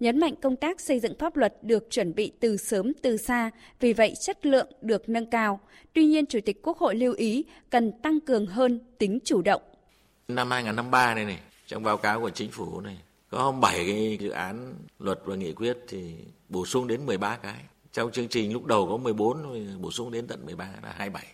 Nhấn 0.00 0.20
mạnh 0.20 0.34
công 0.42 0.56
tác 0.56 0.80
xây 0.80 1.00
dựng 1.00 1.18
pháp 1.18 1.36
luật 1.36 1.54
được 1.62 1.90
chuẩn 1.90 2.14
bị 2.14 2.32
từ 2.40 2.56
sớm 2.56 2.92
từ 3.02 3.16
xa, 3.16 3.50
vì 3.80 3.92
vậy 3.92 4.14
chất 4.20 4.46
lượng 4.46 4.66
được 4.80 5.08
nâng 5.08 5.26
cao. 5.26 5.60
Tuy 5.92 6.04
nhiên, 6.04 6.26
Chủ 6.26 6.38
tịch 6.44 6.62
Quốc 6.62 6.78
hội 6.78 6.94
lưu 6.94 7.14
ý 7.14 7.44
cần 7.70 7.92
tăng 8.02 8.20
cường 8.20 8.46
hơn 8.46 8.80
tính 8.98 9.18
chủ 9.24 9.42
động 9.42 9.62
Năm 10.28 10.50
2053 10.50 11.14
này 11.14 11.24
này, 11.24 11.38
trong 11.66 11.82
báo 11.82 11.96
cáo 11.96 12.20
của 12.20 12.30
chính 12.30 12.50
phủ 12.50 12.80
này, 12.80 12.98
có 13.30 13.52
7 13.52 13.86
cái 13.86 14.18
dự 14.20 14.30
án 14.30 14.74
luật 14.98 15.20
và 15.24 15.34
nghị 15.34 15.52
quyết 15.52 15.78
thì 15.88 16.14
bổ 16.48 16.66
sung 16.66 16.86
đến 16.86 17.06
13 17.06 17.36
cái. 17.36 17.56
Trong 17.92 18.12
chương 18.12 18.28
trình 18.28 18.52
lúc 18.52 18.66
đầu 18.66 18.88
có 18.88 18.96
14, 18.96 19.82
bổ 19.82 19.90
sung 19.90 20.10
đến 20.10 20.26
tận 20.26 20.46
13 20.46 20.64
là 20.64 20.92
27. 20.96 21.26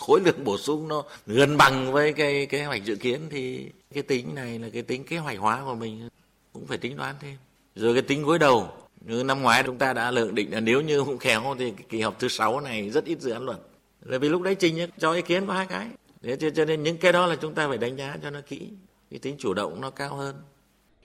Khối 0.00 0.20
lượng 0.24 0.44
bổ 0.44 0.58
sung 0.58 0.88
nó 0.88 1.04
gần 1.26 1.56
bằng 1.56 1.92
với 1.92 2.12
cái 2.12 2.46
kế 2.46 2.64
hoạch 2.64 2.84
dự 2.84 2.96
kiến 2.96 3.20
thì 3.30 3.70
cái 3.94 4.02
tính 4.02 4.34
này 4.34 4.58
là 4.58 4.68
cái 4.72 4.82
tính 4.82 5.04
kế 5.04 5.18
hoạch 5.18 5.38
hóa 5.38 5.62
của 5.64 5.74
mình 5.74 6.08
cũng 6.52 6.66
phải 6.66 6.78
tính 6.78 6.96
toán 6.96 7.14
thêm. 7.20 7.36
Rồi 7.74 7.94
cái 7.94 8.02
tính 8.02 8.22
gối 8.22 8.38
đầu, 8.38 8.68
như 9.00 9.22
năm 9.24 9.42
ngoái 9.42 9.62
chúng 9.62 9.78
ta 9.78 9.92
đã 9.92 10.10
lượng 10.10 10.34
định 10.34 10.52
là 10.52 10.60
nếu 10.60 10.80
như 10.80 11.04
không 11.04 11.18
khéo 11.18 11.56
thì 11.58 11.72
kỳ 11.88 12.00
họp 12.00 12.18
thứ 12.18 12.28
sáu 12.28 12.60
này 12.60 12.90
rất 12.90 13.04
ít 13.04 13.20
dự 13.20 13.30
án 13.30 13.44
luật. 13.44 13.58
Là 14.02 14.18
vì 14.18 14.28
lúc 14.28 14.42
đấy 14.42 14.54
trình 14.54 14.90
cho 14.98 15.12
ý 15.12 15.22
kiến 15.22 15.46
có 15.46 15.52
hai 15.52 15.66
cái. 15.66 15.88
Thế 16.26 16.50
cho 16.54 16.64
nên 16.64 16.82
những 16.82 16.98
cái 16.98 17.12
đó 17.12 17.26
là 17.26 17.36
chúng 17.36 17.54
ta 17.54 17.68
phải 17.68 17.78
đánh 17.78 17.96
giá 17.96 18.16
cho 18.22 18.30
nó 18.30 18.40
kỹ, 18.46 18.68
cái 19.10 19.18
tính 19.18 19.36
chủ 19.38 19.54
động 19.54 19.80
nó 19.80 19.90
cao 19.90 20.14
hơn. 20.14 20.36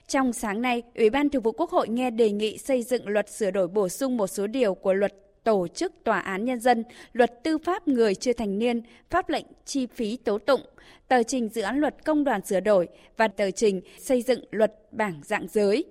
Trong 0.08 0.32
sáng 0.32 0.62
nay, 0.62 0.82
Ủy 0.94 1.10
ban 1.10 1.28
Thường 1.28 1.42
vụ 1.42 1.52
Quốc 1.52 1.70
hội 1.70 1.88
nghe 1.88 2.10
đề 2.10 2.30
nghị 2.30 2.58
xây 2.58 2.82
dựng 2.82 3.08
luật 3.08 3.30
sửa 3.30 3.50
đổi 3.50 3.68
bổ 3.68 3.88
sung 3.88 4.16
một 4.16 4.26
số 4.26 4.46
điều 4.46 4.74
của 4.74 4.92
luật 4.92 5.14
tổ 5.44 5.68
chức 5.68 5.92
tòa 6.04 6.18
án 6.18 6.44
nhân 6.44 6.60
dân, 6.60 6.84
luật 7.12 7.44
tư 7.44 7.58
pháp 7.58 7.88
người 7.88 8.14
chưa 8.14 8.32
thành 8.32 8.58
niên, 8.58 8.82
pháp 9.10 9.28
lệnh 9.28 9.46
chi 9.64 9.86
phí 9.86 10.16
tố 10.16 10.38
tụng, 10.38 10.60
tờ 11.08 11.22
trình 11.22 11.48
dự 11.48 11.62
án 11.62 11.78
luật 11.78 12.04
công 12.04 12.24
đoàn 12.24 12.40
sửa 12.46 12.60
đổi 12.60 12.88
và 13.16 13.28
tờ 13.28 13.50
trình 13.50 13.80
xây 13.98 14.22
dựng 14.22 14.44
luật 14.50 14.72
bảng 14.92 15.20
dạng 15.24 15.46
giới. 15.48 15.84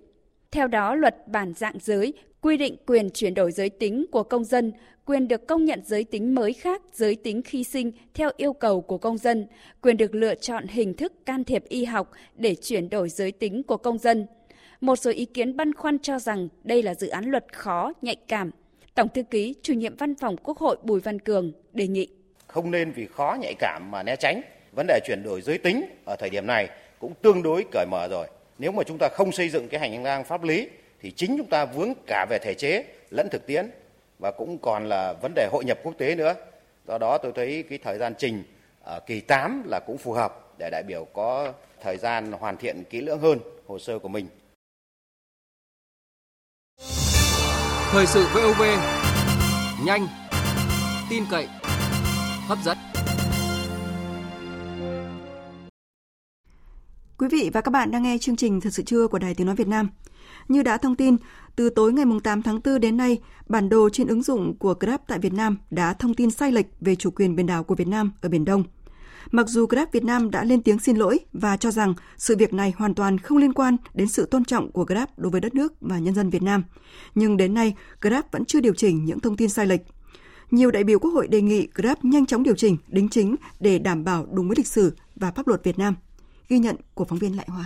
Theo 0.51 0.67
đó, 0.67 0.95
luật 0.95 1.27
bản 1.27 1.53
dạng 1.53 1.75
giới 1.79 2.13
quy 2.41 2.57
định 2.57 2.75
quyền 2.85 3.09
chuyển 3.09 3.33
đổi 3.33 3.51
giới 3.51 3.69
tính 3.69 4.05
của 4.11 4.23
công 4.23 4.43
dân, 4.43 4.71
quyền 5.05 5.27
được 5.27 5.47
công 5.47 5.65
nhận 5.65 5.81
giới 5.85 6.03
tính 6.03 6.35
mới 6.35 6.53
khác 6.53 6.81
giới 6.93 7.15
tính 7.15 7.41
khi 7.41 7.63
sinh 7.63 7.91
theo 8.13 8.29
yêu 8.37 8.53
cầu 8.53 8.81
của 8.81 8.97
công 8.97 9.17
dân, 9.17 9.47
quyền 9.81 9.97
được 9.97 10.15
lựa 10.15 10.35
chọn 10.35 10.67
hình 10.67 10.93
thức 10.93 11.13
can 11.25 11.43
thiệp 11.43 11.63
y 11.69 11.85
học 11.85 12.11
để 12.35 12.55
chuyển 12.55 12.89
đổi 12.89 13.09
giới 13.09 13.31
tính 13.31 13.63
của 13.63 13.77
công 13.77 13.97
dân. 13.97 14.27
Một 14.81 14.95
số 14.95 15.11
ý 15.11 15.25
kiến 15.25 15.57
băn 15.57 15.73
khoăn 15.73 15.99
cho 15.99 16.19
rằng 16.19 16.47
đây 16.63 16.83
là 16.83 16.95
dự 16.95 17.07
án 17.07 17.25
luật 17.25 17.45
khó, 17.53 17.93
nhạy 18.01 18.15
cảm. 18.15 18.51
Tổng 18.95 19.07
thư 19.13 19.23
ký, 19.23 19.55
chủ 19.61 19.73
nhiệm 19.73 19.95
văn 19.95 20.15
phòng 20.15 20.35
Quốc 20.43 20.57
hội 20.57 20.77
Bùi 20.83 20.99
Văn 20.99 21.19
Cường 21.19 21.51
đề 21.73 21.87
nghị. 21.87 22.07
Không 22.47 22.71
nên 22.71 22.91
vì 22.91 23.07
khó 23.07 23.37
nhạy 23.41 23.53
cảm 23.59 23.91
mà 23.91 24.03
né 24.03 24.15
tránh. 24.15 24.41
Vấn 24.75 24.87
đề 24.87 24.99
chuyển 25.05 25.23
đổi 25.23 25.41
giới 25.41 25.57
tính 25.57 25.85
ở 26.05 26.15
thời 26.15 26.29
điểm 26.29 26.47
này 26.47 26.69
cũng 26.99 27.13
tương 27.21 27.43
đối 27.43 27.65
cởi 27.71 27.85
mở 27.91 28.07
rồi. 28.07 28.27
Nếu 28.61 28.71
mà 28.71 28.83
chúng 28.83 28.97
ta 28.97 29.09
không 29.09 29.31
xây 29.31 29.49
dựng 29.49 29.67
cái 29.67 29.79
hành 29.79 30.03
lang 30.03 30.23
pháp 30.23 30.43
lý 30.43 30.67
thì 31.01 31.11
chính 31.11 31.37
chúng 31.37 31.49
ta 31.49 31.65
vướng 31.65 31.93
cả 32.07 32.25
về 32.29 32.39
thể 32.41 32.53
chế 32.53 32.83
lẫn 33.09 33.27
thực 33.31 33.47
tiễn 33.47 33.69
và 34.19 34.31
cũng 34.31 34.57
còn 34.57 34.89
là 34.89 35.13
vấn 35.21 35.33
đề 35.35 35.47
hội 35.51 35.65
nhập 35.65 35.79
quốc 35.83 35.93
tế 35.97 36.15
nữa. 36.15 36.33
Do 36.87 36.97
đó 36.97 37.17
tôi 37.17 37.31
thấy 37.35 37.63
cái 37.69 37.79
thời 37.83 37.97
gian 37.97 38.13
trình 38.17 38.43
ở 38.83 38.99
kỳ 38.99 39.21
8 39.21 39.63
là 39.67 39.79
cũng 39.87 39.97
phù 39.97 40.13
hợp 40.13 40.53
để 40.59 40.69
đại 40.71 40.83
biểu 40.87 41.05
có 41.13 41.53
thời 41.83 41.97
gian 41.97 42.31
hoàn 42.31 42.57
thiện 42.57 42.83
kỹ 42.89 43.01
lưỡng 43.01 43.19
hơn 43.19 43.39
hồ 43.67 43.79
sơ 43.79 43.99
của 43.99 44.09
mình. 44.09 44.27
Thời 47.91 48.07
sự 48.07 48.25
VOV 48.33 48.61
nhanh, 49.85 50.07
tin 51.09 51.23
cậy, 51.31 51.47
hấp 52.47 52.57
dẫn. 52.65 52.90
Quý 57.21 57.27
vị 57.27 57.49
và 57.53 57.61
các 57.61 57.71
bạn 57.71 57.91
đang 57.91 58.03
nghe 58.03 58.17
chương 58.17 58.35
trình 58.35 58.61
Thật 58.61 58.69
sự 58.73 58.83
trưa 58.83 59.07
của 59.07 59.19
Đài 59.19 59.35
Tiếng 59.35 59.47
Nói 59.47 59.55
Việt 59.55 59.67
Nam. 59.67 59.89
Như 60.47 60.63
đã 60.63 60.77
thông 60.77 60.95
tin, 60.95 61.17
từ 61.55 61.69
tối 61.69 61.93
ngày 61.93 62.05
8 62.23 62.41
tháng 62.41 62.59
4 62.63 62.79
đến 62.79 62.97
nay, 62.97 63.19
bản 63.47 63.69
đồ 63.69 63.89
trên 63.89 64.07
ứng 64.07 64.23
dụng 64.23 64.57
của 64.57 64.75
Grab 64.79 64.99
tại 65.07 65.19
Việt 65.19 65.33
Nam 65.33 65.57
đã 65.71 65.93
thông 65.93 66.13
tin 66.13 66.31
sai 66.31 66.51
lệch 66.51 66.65
về 66.79 66.95
chủ 66.95 67.11
quyền 67.11 67.35
biển 67.35 67.45
đảo 67.45 67.63
của 67.63 67.75
Việt 67.75 67.87
Nam 67.87 68.11
ở 68.21 68.29
Biển 68.29 68.45
Đông. 68.45 68.63
Mặc 69.31 69.47
dù 69.47 69.65
Grab 69.65 69.87
Việt 69.91 70.03
Nam 70.03 70.31
đã 70.31 70.43
lên 70.43 70.61
tiếng 70.61 70.79
xin 70.79 70.97
lỗi 70.97 71.19
và 71.33 71.57
cho 71.57 71.71
rằng 71.71 71.93
sự 72.17 72.35
việc 72.37 72.53
này 72.53 72.73
hoàn 72.77 72.93
toàn 72.93 73.17
không 73.17 73.37
liên 73.37 73.53
quan 73.53 73.77
đến 73.93 74.07
sự 74.07 74.25
tôn 74.25 74.45
trọng 74.45 74.71
của 74.71 74.83
Grab 74.83 75.09
đối 75.17 75.31
với 75.31 75.41
đất 75.41 75.55
nước 75.55 75.73
và 75.81 75.99
nhân 75.99 76.15
dân 76.15 76.29
Việt 76.29 76.43
Nam, 76.43 76.63
nhưng 77.15 77.37
đến 77.37 77.53
nay 77.53 77.75
Grab 78.01 78.25
vẫn 78.31 78.45
chưa 78.45 78.61
điều 78.61 78.73
chỉnh 78.73 79.05
những 79.05 79.19
thông 79.19 79.37
tin 79.37 79.49
sai 79.49 79.65
lệch. 79.65 79.81
Nhiều 80.51 80.71
đại 80.71 80.83
biểu 80.83 80.99
Quốc 80.99 81.11
hội 81.11 81.27
đề 81.27 81.41
nghị 81.41 81.67
Grab 81.75 81.97
nhanh 82.01 82.25
chóng 82.25 82.43
điều 82.43 82.55
chỉnh, 82.55 82.77
đính 82.87 83.09
chính 83.09 83.35
để 83.59 83.79
đảm 83.79 84.03
bảo 84.03 84.25
đúng 84.31 84.47
với 84.47 84.55
lịch 84.57 84.67
sử 84.67 84.93
và 85.15 85.31
pháp 85.31 85.47
luật 85.47 85.63
Việt 85.63 85.79
Nam. 85.79 85.95
Ghi 86.51 86.59
nhận 86.59 86.75
của 86.95 87.05
phóng 87.05 87.19
viên 87.21 87.37
Lại 87.37 87.45
Hoa. 87.49 87.65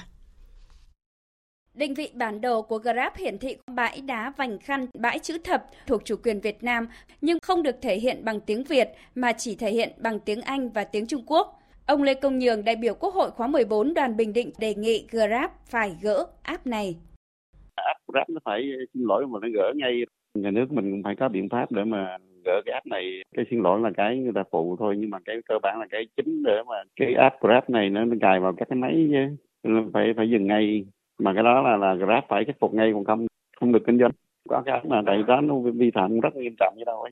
Định 1.73 1.93
vị 1.93 2.11
bản 2.13 2.41
đồ 2.41 2.61
của 2.61 2.77
Grab 2.77 3.13
hiển 3.17 3.37
thị 3.37 3.57
bãi 3.75 4.01
đá 4.01 4.33
vành 4.37 4.59
khăn, 4.59 4.87
bãi 4.99 5.19
chữ 5.19 5.37
thập 5.43 5.65
thuộc 5.87 6.05
chủ 6.05 6.15
quyền 6.23 6.39
Việt 6.39 6.63
Nam, 6.63 6.87
nhưng 7.21 7.37
không 7.41 7.63
được 7.63 7.75
thể 7.81 7.99
hiện 7.99 8.25
bằng 8.25 8.39
tiếng 8.39 8.63
Việt 8.63 8.87
mà 9.15 9.31
chỉ 9.31 9.55
thể 9.55 9.71
hiện 9.71 9.91
bằng 9.97 10.19
tiếng 10.19 10.41
Anh 10.41 10.69
và 10.69 10.83
tiếng 10.83 11.07
Trung 11.07 11.23
Quốc. 11.25 11.59
Ông 11.85 12.03
Lê 12.03 12.13
Công 12.13 12.39
Nhường, 12.39 12.63
đại 12.63 12.75
biểu 12.75 12.93
Quốc 12.93 13.13
hội 13.13 13.31
khóa 13.31 13.47
14 13.47 13.93
đoàn 13.93 14.17
Bình 14.17 14.33
Định 14.33 14.51
đề 14.59 14.75
nghị 14.75 15.07
Grab 15.11 15.51
phải 15.65 15.95
gỡ 16.01 16.25
app 16.41 16.67
này. 16.67 16.95
App 17.75 17.99
Grab 18.07 18.29
nó 18.29 18.39
phải 18.45 18.61
xin 18.93 19.03
lỗi 19.03 19.27
mà 19.27 19.39
nó 19.41 19.47
gỡ 19.53 19.73
ngay. 19.75 19.91
Nhà 20.33 20.51
nước 20.51 20.71
mình 20.71 20.91
cũng 20.91 21.03
phải 21.03 21.15
có 21.19 21.29
biện 21.29 21.49
pháp 21.49 21.71
để 21.71 21.83
mà 21.83 22.17
gỡ 22.45 22.61
cái 22.65 22.73
app 22.73 22.87
này. 22.87 23.21
Cái 23.35 23.45
xin 23.49 23.59
lỗi 23.59 23.79
là 23.79 23.91
cái 23.97 24.17
người 24.17 24.33
ta 24.35 24.43
phụ 24.51 24.75
thôi 24.79 24.95
nhưng 24.97 25.09
mà 25.09 25.19
cái 25.25 25.35
cơ 25.49 25.59
bản 25.59 25.79
là 25.79 25.85
cái 25.89 26.07
chính 26.17 26.43
để 26.43 26.63
mà 26.67 26.75
cái 26.95 27.13
app 27.13 27.41
Grab 27.41 27.63
này 27.67 27.89
nó 27.89 28.05
cài 28.21 28.39
vào 28.39 28.53
các 28.57 28.67
cái 28.69 28.77
máy 28.77 29.09
chứ. 29.11 29.35
Phải 29.93 30.13
phải 30.17 30.29
dừng 30.29 30.47
ngay 30.47 30.85
mà 31.19 31.33
cái 31.33 31.43
đó 31.43 31.61
là 31.61 31.77
là 31.77 31.93
grab 31.93 32.23
phải 32.29 32.45
khắc 32.45 32.55
phục 32.59 32.73
ngay 32.73 32.91
còn 32.93 33.05
không 33.05 33.27
không 33.59 33.71
được 33.71 33.83
kinh 33.87 33.99
doanh 33.99 34.11
có 34.49 34.61
cái 34.65 34.81
mà 34.87 35.01
đại 35.01 35.23
đó 35.27 35.41
nó 35.41 35.59
vi 35.59 35.91
phạm 35.95 36.19
rất 36.19 36.35
nghiêm 36.35 36.55
trọng 36.59 36.73
như 36.77 36.83
đâu 36.85 37.01
ấy 37.01 37.11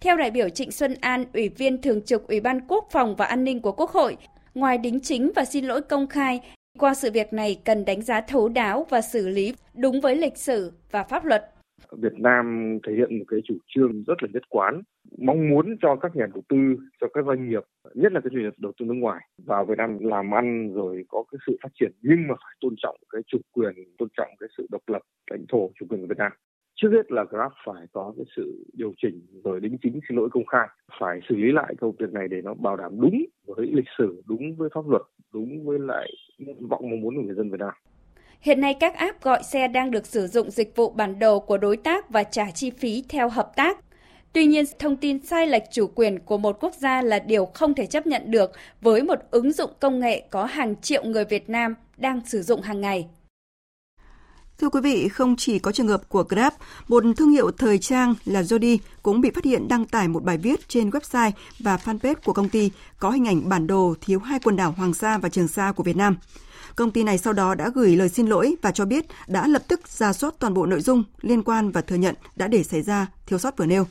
theo 0.00 0.16
đại 0.16 0.30
biểu 0.30 0.48
Trịnh 0.48 0.70
Xuân 0.70 0.94
An, 1.00 1.24
Ủy 1.34 1.48
viên 1.48 1.82
Thường 1.82 2.02
trực 2.02 2.28
Ủy 2.28 2.40
ban 2.40 2.60
Quốc 2.68 2.84
phòng 2.90 3.14
và 3.18 3.24
An 3.24 3.44
ninh 3.44 3.60
của 3.60 3.72
Quốc 3.72 3.90
hội, 3.90 4.16
ngoài 4.54 4.78
đính 4.78 5.00
chính 5.00 5.32
và 5.36 5.44
xin 5.44 5.64
lỗi 5.64 5.80
công 5.82 6.06
khai, 6.06 6.40
qua 6.78 6.94
sự 6.94 7.10
việc 7.14 7.32
này 7.32 7.60
cần 7.64 7.84
đánh 7.84 8.02
giá 8.02 8.20
thấu 8.20 8.48
đáo 8.48 8.86
và 8.90 9.00
xử 9.00 9.28
lý 9.28 9.54
đúng 9.74 10.00
với 10.00 10.16
lịch 10.16 10.36
sử 10.36 10.72
và 10.90 11.02
pháp 11.02 11.24
luật. 11.24 11.51
Việt 11.92 12.12
Nam 12.18 12.78
thể 12.86 12.94
hiện 12.94 13.18
một 13.18 13.24
cái 13.28 13.40
chủ 13.44 13.54
trương 13.66 14.02
rất 14.06 14.22
là 14.22 14.28
nhất 14.32 14.42
quán, 14.48 14.82
mong 15.18 15.48
muốn 15.50 15.76
cho 15.82 15.96
các 15.96 16.16
nhà 16.16 16.26
đầu 16.34 16.42
tư, 16.48 16.56
cho 17.00 17.06
các 17.14 17.24
doanh 17.26 17.48
nghiệp, 17.48 17.62
nhất 17.94 18.12
là 18.12 18.20
các 18.20 18.32
doanh 18.32 18.42
nghiệp 18.42 18.54
đầu 18.58 18.72
tư 18.78 18.86
nước 18.86 18.94
ngoài 18.94 19.26
vào 19.44 19.64
Việt 19.64 19.78
Nam 19.78 19.98
làm 20.00 20.34
ăn 20.34 20.72
rồi 20.74 21.04
có 21.08 21.24
cái 21.32 21.38
sự 21.46 21.56
phát 21.62 21.68
triển 21.80 21.92
nhưng 22.02 22.26
mà 22.28 22.34
phải 22.34 22.54
tôn 22.60 22.74
trọng 22.82 22.96
cái 23.10 23.22
chủ 23.26 23.38
quyền, 23.52 23.72
tôn 23.98 24.08
trọng 24.16 24.28
cái 24.40 24.48
sự 24.56 24.66
độc 24.70 24.82
lập 24.86 25.02
lãnh 25.30 25.44
thổ 25.48 25.70
chủ 25.80 25.86
quyền 25.88 26.00
của 26.00 26.06
Việt 26.06 26.18
Nam. 26.18 26.32
Trước 26.74 26.90
hết 26.92 27.12
là 27.12 27.24
Grab 27.24 27.52
phải 27.66 27.86
có 27.92 28.14
cái 28.16 28.24
sự 28.36 28.64
điều 28.72 28.92
chỉnh 29.02 29.20
rồi 29.44 29.60
đính 29.60 29.76
chính 29.82 30.00
xin 30.08 30.16
lỗi 30.16 30.28
công 30.32 30.46
khai, 30.46 30.68
phải 31.00 31.20
xử 31.28 31.36
lý 31.36 31.52
lại 31.52 31.74
câu 31.78 31.94
việc 31.98 32.12
này 32.12 32.28
để 32.28 32.42
nó 32.42 32.54
bảo 32.54 32.76
đảm 32.76 33.00
đúng 33.00 33.24
với 33.46 33.66
lịch 33.72 33.88
sử, 33.98 34.22
đúng 34.26 34.56
với 34.56 34.68
pháp 34.74 34.88
luật, 34.88 35.02
đúng 35.32 35.66
với 35.66 35.78
lại 35.78 36.10
nguyện 36.38 36.68
vọng 36.68 36.90
mong 36.90 37.00
muốn 37.00 37.16
của 37.16 37.22
người 37.22 37.34
dân 37.34 37.50
Việt 37.50 37.60
Nam. 37.60 37.74
Hiện 38.42 38.60
nay 38.60 38.74
các 38.74 38.94
app 38.94 39.22
gọi 39.22 39.42
xe 39.42 39.68
đang 39.68 39.90
được 39.90 40.06
sử 40.06 40.26
dụng 40.26 40.50
dịch 40.50 40.76
vụ 40.76 40.90
bản 40.90 41.18
đồ 41.18 41.38
của 41.38 41.58
đối 41.58 41.76
tác 41.76 42.10
và 42.10 42.24
trả 42.24 42.50
chi 42.50 42.70
phí 42.70 43.04
theo 43.08 43.28
hợp 43.28 43.56
tác. 43.56 43.78
Tuy 44.32 44.46
nhiên, 44.46 44.64
thông 44.78 44.96
tin 44.96 45.24
sai 45.24 45.46
lệch 45.46 45.62
chủ 45.70 45.86
quyền 45.94 46.18
của 46.18 46.38
một 46.38 46.56
quốc 46.60 46.74
gia 46.74 47.02
là 47.02 47.18
điều 47.18 47.46
không 47.46 47.74
thể 47.74 47.86
chấp 47.86 48.06
nhận 48.06 48.30
được 48.30 48.52
với 48.80 49.02
một 49.02 49.18
ứng 49.30 49.52
dụng 49.52 49.70
công 49.80 50.00
nghệ 50.00 50.22
có 50.30 50.44
hàng 50.44 50.76
triệu 50.80 51.04
người 51.04 51.24
Việt 51.24 51.50
Nam 51.50 51.74
đang 51.96 52.20
sử 52.26 52.42
dụng 52.42 52.62
hàng 52.62 52.80
ngày. 52.80 53.06
Thưa 54.62 54.68
quý 54.68 54.80
vị, 54.80 55.08
không 55.08 55.36
chỉ 55.36 55.58
có 55.58 55.72
trường 55.72 55.88
hợp 55.88 56.08
của 56.08 56.24
Grab, 56.28 56.52
một 56.88 57.04
thương 57.16 57.30
hiệu 57.30 57.50
thời 57.50 57.78
trang 57.78 58.14
là 58.24 58.42
Jody 58.42 58.78
cũng 59.02 59.20
bị 59.20 59.30
phát 59.30 59.44
hiện 59.44 59.68
đăng 59.68 59.84
tải 59.84 60.08
một 60.08 60.24
bài 60.24 60.38
viết 60.38 60.68
trên 60.68 60.90
website 60.90 61.30
và 61.58 61.76
fanpage 61.76 62.14
của 62.24 62.32
công 62.32 62.48
ty 62.48 62.70
có 62.98 63.10
hình 63.10 63.28
ảnh 63.28 63.48
bản 63.48 63.66
đồ 63.66 63.94
thiếu 64.00 64.18
hai 64.18 64.38
quần 64.38 64.56
đảo 64.56 64.74
Hoàng 64.76 64.94
Sa 64.94 65.18
và 65.18 65.28
Trường 65.28 65.48
Sa 65.48 65.72
của 65.72 65.82
Việt 65.82 65.96
Nam. 65.96 66.16
Công 66.76 66.90
ty 66.90 67.04
này 67.04 67.18
sau 67.18 67.32
đó 67.32 67.54
đã 67.54 67.70
gửi 67.74 67.96
lời 67.96 68.08
xin 68.08 68.26
lỗi 68.26 68.56
và 68.62 68.70
cho 68.70 68.84
biết 68.84 69.06
đã 69.26 69.46
lập 69.46 69.62
tức 69.68 69.88
ra 69.88 70.12
soát 70.12 70.34
toàn 70.38 70.54
bộ 70.54 70.66
nội 70.66 70.80
dung 70.80 71.04
liên 71.20 71.42
quan 71.42 71.70
và 71.70 71.80
thừa 71.80 71.96
nhận 71.96 72.14
đã 72.36 72.48
để 72.48 72.62
xảy 72.62 72.82
ra 72.82 73.06
thiếu 73.26 73.38
sót 73.38 73.56
vừa 73.56 73.66
nêu. 73.66 73.86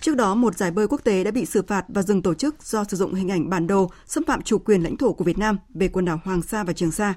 Trước 0.00 0.16
đó, 0.16 0.34
một 0.34 0.56
giải 0.56 0.70
bơi 0.70 0.88
quốc 0.88 1.00
tế 1.04 1.24
đã 1.24 1.30
bị 1.30 1.44
xử 1.44 1.62
phạt 1.62 1.84
và 1.88 2.02
dừng 2.02 2.22
tổ 2.22 2.34
chức 2.34 2.62
do 2.62 2.84
sử 2.84 2.96
dụng 2.96 3.14
hình 3.14 3.28
ảnh 3.28 3.50
bản 3.50 3.66
đồ 3.66 3.90
xâm 4.06 4.24
phạm 4.24 4.42
chủ 4.42 4.58
quyền 4.58 4.82
lãnh 4.82 4.96
thổ 4.96 5.12
của 5.12 5.24
Việt 5.24 5.38
Nam 5.38 5.58
về 5.74 5.88
quần 5.88 6.04
đảo 6.04 6.20
Hoàng 6.24 6.42
Sa 6.42 6.64
và 6.64 6.72
Trường 6.72 6.92
Sa. 6.92 7.14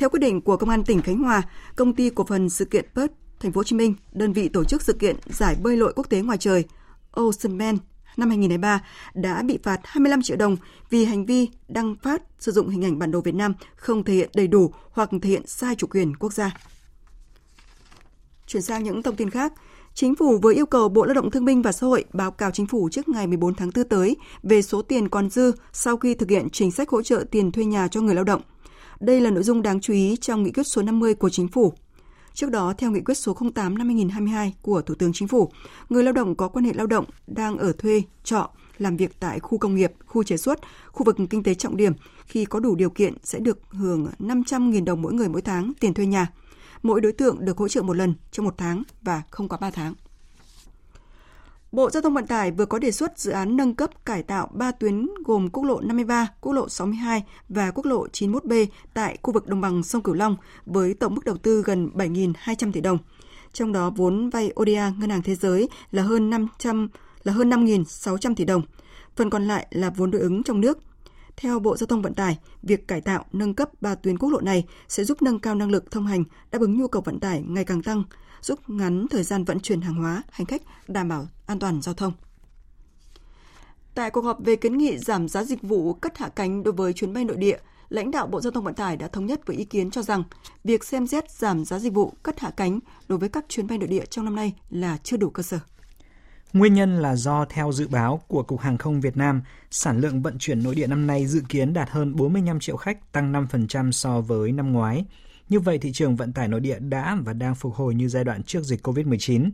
Theo 0.00 0.08
quyết 0.08 0.20
định 0.20 0.40
của 0.40 0.56
Công 0.56 0.68
an 0.68 0.84
tỉnh 0.84 1.02
Khánh 1.02 1.18
Hòa, 1.18 1.42
công 1.76 1.94
ty 1.94 2.10
cổ 2.10 2.24
phần 2.24 2.50
sự 2.50 2.64
kiện 2.64 2.84
Perth, 2.94 3.12
Thành 3.40 3.52
phố 3.52 3.58
Hồ 3.58 3.64
Chí 3.64 3.76
Minh, 3.76 3.94
đơn 4.12 4.32
vị 4.32 4.48
tổ 4.48 4.64
chức 4.64 4.82
sự 4.82 4.92
kiện 4.92 5.16
giải 5.26 5.56
bơi 5.62 5.76
lội 5.76 5.92
quốc 5.96 6.10
tế 6.10 6.20
ngoài 6.20 6.38
trời 6.38 6.64
Ocean 7.10 7.58
Man 7.58 7.78
năm 8.16 8.28
2023 8.28 8.80
đã 9.14 9.42
bị 9.42 9.58
phạt 9.62 9.80
25 9.84 10.22
triệu 10.22 10.36
đồng 10.36 10.56
vì 10.90 11.04
hành 11.04 11.26
vi 11.26 11.48
đăng 11.68 11.96
phát 12.02 12.22
sử 12.38 12.52
dụng 12.52 12.68
hình 12.68 12.84
ảnh 12.84 12.98
bản 12.98 13.10
đồ 13.10 13.20
Việt 13.20 13.34
Nam 13.34 13.54
không 13.76 14.04
thể 14.04 14.14
hiện 14.14 14.30
đầy 14.34 14.48
đủ 14.48 14.72
hoặc 14.90 15.10
thể 15.22 15.28
hiện 15.28 15.46
sai 15.46 15.74
chủ 15.74 15.86
quyền 15.86 16.16
quốc 16.16 16.32
gia. 16.32 16.56
Chuyển 18.46 18.62
sang 18.62 18.84
những 18.84 19.02
thông 19.02 19.16
tin 19.16 19.30
khác, 19.30 19.52
Chính 19.94 20.14
phủ 20.14 20.38
vừa 20.38 20.52
yêu 20.52 20.66
cầu 20.66 20.88
Bộ 20.88 21.04
Lao 21.04 21.14
động 21.14 21.30
Thương 21.30 21.44
binh 21.44 21.62
và 21.62 21.72
Xã 21.72 21.86
hội 21.86 22.04
báo 22.12 22.30
cáo 22.30 22.50
chính 22.50 22.66
phủ 22.66 22.88
trước 22.92 23.08
ngày 23.08 23.26
14 23.26 23.54
tháng 23.54 23.70
4 23.74 23.88
tới 23.88 24.16
về 24.42 24.62
số 24.62 24.82
tiền 24.82 25.08
còn 25.08 25.30
dư 25.30 25.52
sau 25.72 25.96
khi 25.96 26.14
thực 26.14 26.30
hiện 26.30 26.50
chính 26.50 26.70
sách 26.70 26.88
hỗ 26.88 27.02
trợ 27.02 27.24
tiền 27.30 27.52
thuê 27.52 27.64
nhà 27.64 27.88
cho 27.88 28.00
người 28.00 28.14
lao 28.14 28.24
động. 28.24 28.42
Đây 29.00 29.20
là 29.20 29.30
nội 29.30 29.42
dung 29.42 29.62
đáng 29.62 29.80
chú 29.80 29.92
ý 29.92 30.16
trong 30.20 30.42
nghị 30.42 30.52
quyết 30.52 30.62
số 30.62 30.82
50 30.82 31.14
của 31.14 31.30
chính 31.30 31.48
phủ. 31.48 31.72
Trước 32.34 32.50
đó, 32.50 32.74
theo 32.78 32.90
nghị 32.90 33.00
quyết 33.00 33.14
số 33.14 33.36
08 33.54 33.78
năm 33.78 33.88
2022 33.88 34.54
của 34.62 34.82
Thủ 34.82 34.94
tướng 34.94 35.12
Chính 35.12 35.28
phủ, 35.28 35.50
người 35.88 36.04
lao 36.04 36.12
động 36.12 36.34
có 36.34 36.48
quan 36.48 36.64
hệ 36.64 36.72
lao 36.72 36.86
động 36.86 37.04
đang 37.26 37.58
ở 37.58 37.72
thuê, 37.72 38.02
trọ, 38.24 38.50
làm 38.78 38.96
việc 38.96 39.20
tại 39.20 39.40
khu 39.40 39.58
công 39.58 39.74
nghiệp, 39.74 39.92
khu 40.06 40.22
chế 40.22 40.36
xuất, 40.36 40.58
khu 40.86 41.04
vực 41.04 41.16
kinh 41.30 41.42
tế 41.42 41.54
trọng 41.54 41.76
điểm 41.76 41.92
khi 42.26 42.44
có 42.44 42.60
đủ 42.60 42.74
điều 42.74 42.90
kiện 42.90 43.14
sẽ 43.22 43.38
được 43.38 43.58
hưởng 43.70 44.08
500.000 44.18 44.84
đồng 44.84 45.02
mỗi 45.02 45.12
người 45.12 45.28
mỗi 45.28 45.42
tháng 45.42 45.72
tiền 45.80 45.94
thuê 45.94 46.06
nhà. 46.06 46.26
Mỗi 46.82 47.00
đối 47.00 47.12
tượng 47.12 47.44
được 47.44 47.58
hỗ 47.58 47.68
trợ 47.68 47.82
một 47.82 47.96
lần 47.96 48.14
trong 48.30 48.44
một 48.44 48.54
tháng 48.58 48.82
và 49.02 49.22
không 49.30 49.48
quá 49.48 49.58
3 49.60 49.70
tháng. 49.70 49.94
Bộ 51.72 51.90
Giao 51.90 52.02
thông 52.02 52.14
Vận 52.14 52.26
tải 52.26 52.50
vừa 52.50 52.66
có 52.66 52.78
đề 52.78 52.90
xuất 52.90 53.18
dự 53.18 53.30
án 53.30 53.56
nâng 53.56 53.74
cấp 53.74 53.90
cải 54.04 54.22
tạo 54.22 54.48
3 54.52 54.72
tuyến 54.72 55.08
gồm 55.24 55.48
quốc 55.48 55.64
lộ 55.64 55.80
53, 55.80 56.28
quốc 56.40 56.52
lộ 56.52 56.68
62 56.68 57.24
và 57.48 57.70
quốc 57.70 57.86
lộ 57.86 58.06
91B 58.12 58.66
tại 58.94 59.18
khu 59.22 59.32
vực 59.32 59.46
đồng 59.46 59.60
bằng 59.60 59.82
sông 59.82 60.02
Cửu 60.02 60.14
Long 60.14 60.36
với 60.66 60.94
tổng 60.94 61.14
mức 61.14 61.24
đầu 61.24 61.36
tư 61.36 61.62
gần 61.62 61.90
7.200 61.94 62.72
tỷ 62.72 62.80
đồng. 62.80 62.98
Trong 63.52 63.72
đó 63.72 63.90
vốn 63.90 64.30
vay 64.30 64.52
ODA 64.60 64.92
Ngân 64.98 65.10
hàng 65.10 65.22
Thế 65.22 65.34
giới 65.34 65.68
là 65.90 66.02
hơn 66.02 66.30
500 66.30 66.88
là 67.22 67.32
hơn 67.32 67.50
5.600 67.50 68.34
tỷ 68.34 68.44
đồng. 68.44 68.62
Phần 69.16 69.30
còn 69.30 69.48
lại 69.48 69.66
là 69.70 69.90
vốn 69.90 70.10
đối 70.10 70.20
ứng 70.20 70.42
trong 70.42 70.60
nước. 70.60 70.78
Theo 71.40 71.58
Bộ 71.58 71.76
Giao 71.76 71.86
thông 71.86 72.02
Vận 72.02 72.14
tải, 72.14 72.38
việc 72.62 72.88
cải 72.88 73.00
tạo, 73.00 73.24
nâng 73.32 73.54
cấp 73.54 73.70
ba 73.80 73.94
tuyến 73.94 74.18
quốc 74.18 74.30
lộ 74.30 74.40
này 74.40 74.64
sẽ 74.88 75.04
giúp 75.04 75.22
nâng 75.22 75.38
cao 75.38 75.54
năng 75.54 75.70
lực 75.70 75.90
thông 75.90 76.06
hành, 76.06 76.24
đáp 76.50 76.60
ứng 76.60 76.78
nhu 76.78 76.88
cầu 76.88 77.02
vận 77.02 77.20
tải 77.20 77.42
ngày 77.46 77.64
càng 77.64 77.82
tăng, 77.82 78.02
giúp 78.40 78.58
ngắn 78.66 79.06
thời 79.10 79.22
gian 79.22 79.44
vận 79.44 79.60
chuyển 79.60 79.80
hàng 79.80 79.94
hóa, 79.94 80.22
hành 80.30 80.46
khách, 80.46 80.62
đảm 80.88 81.08
bảo 81.08 81.26
an 81.46 81.58
toàn 81.58 81.82
giao 81.82 81.94
thông. 81.94 82.12
Tại 83.94 84.10
cuộc 84.10 84.24
họp 84.24 84.38
về 84.44 84.56
kiến 84.56 84.78
nghị 84.78 84.98
giảm 84.98 85.28
giá 85.28 85.44
dịch 85.44 85.62
vụ 85.62 85.92
cất 85.94 86.18
hạ 86.18 86.28
cánh 86.28 86.62
đối 86.62 86.72
với 86.72 86.92
chuyến 86.92 87.12
bay 87.12 87.24
nội 87.24 87.36
địa, 87.36 87.58
lãnh 87.88 88.10
đạo 88.10 88.26
Bộ 88.26 88.40
Giao 88.40 88.50
thông 88.50 88.64
Vận 88.64 88.74
tải 88.74 88.96
đã 88.96 89.08
thống 89.08 89.26
nhất 89.26 89.46
với 89.46 89.56
ý 89.56 89.64
kiến 89.64 89.90
cho 89.90 90.02
rằng 90.02 90.22
việc 90.64 90.84
xem 90.84 91.06
xét 91.06 91.30
giảm 91.30 91.64
giá 91.64 91.78
dịch 91.78 91.94
vụ 91.94 92.12
cất 92.22 92.40
hạ 92.40 92.50
cánh 92.56 92.78
đối 93.08 93.18
với 93.18 93.28
các 93.28 93.44
chuyến 93.48 93.66
bay 93.66 93.78
nội 93.78 93.88
địa 93.88 94.04
trong 94.06 94.24
năm 94.24 94.36
nay 94.36 94.54
là 94.70 94.98
chưa 95.02 95.16
đủ 95.16 95.30
cơ 95.30 95.42
sở. 95.42 95.58
Nguyên 96.52 96.74
nhân 96.74 96.96
là 96.96 97.16
do 97.16 97.44
theo 97.44 97.72
dự 97.72 97.88
báo 97.88 98.20
của 98.28 98.42
Cục 98.42 98.60
Hàng 98.60 98.78
không 98.78 99.00
Việt 99.00 99.16
Nam, 99.16 99.42
sản 99.70 100.00
lượng 100.00 100.22
vận 100.22 100.38
chuyển 100.38 100.62
nội 100.62 100.74
địa 100.74 100.86
năm 100.86 101.06
nay 101.06 101.26
dự 101.26 101.42
kiến 101.48 101.72
đạt 101.72 101.90
hơn 101.90 102.16
45 102.16 102.60
triệu 102.60 102.76
khách, 102.76 103.12
tăng 103.12 103.32
5% 103.32 103.90
so 103.90 104.20
với 104.20 104.52
năm 104.52 104.72
ngoái. 104.72 105.04
Như 105.48 105.60
vậy, 105.60 105.78
thị 105.78 105.92
trường 105.92 106.16
vận 106.16 106.32
tải 106.32 106.48
nội 106.48 106.60
địa 106.60 106.78
đã 106.78 107.16
và 107.24 107.32
đang 107.32 107.54
phục 107.54 107.74
hồi 107.74 107.94
như 107.94 108.08
giai 108.08 108.24
đoạn 108.24 108.42
trước 108.42 108.62
dịch 108.62 108.86
COVID-19. 108.86 109.50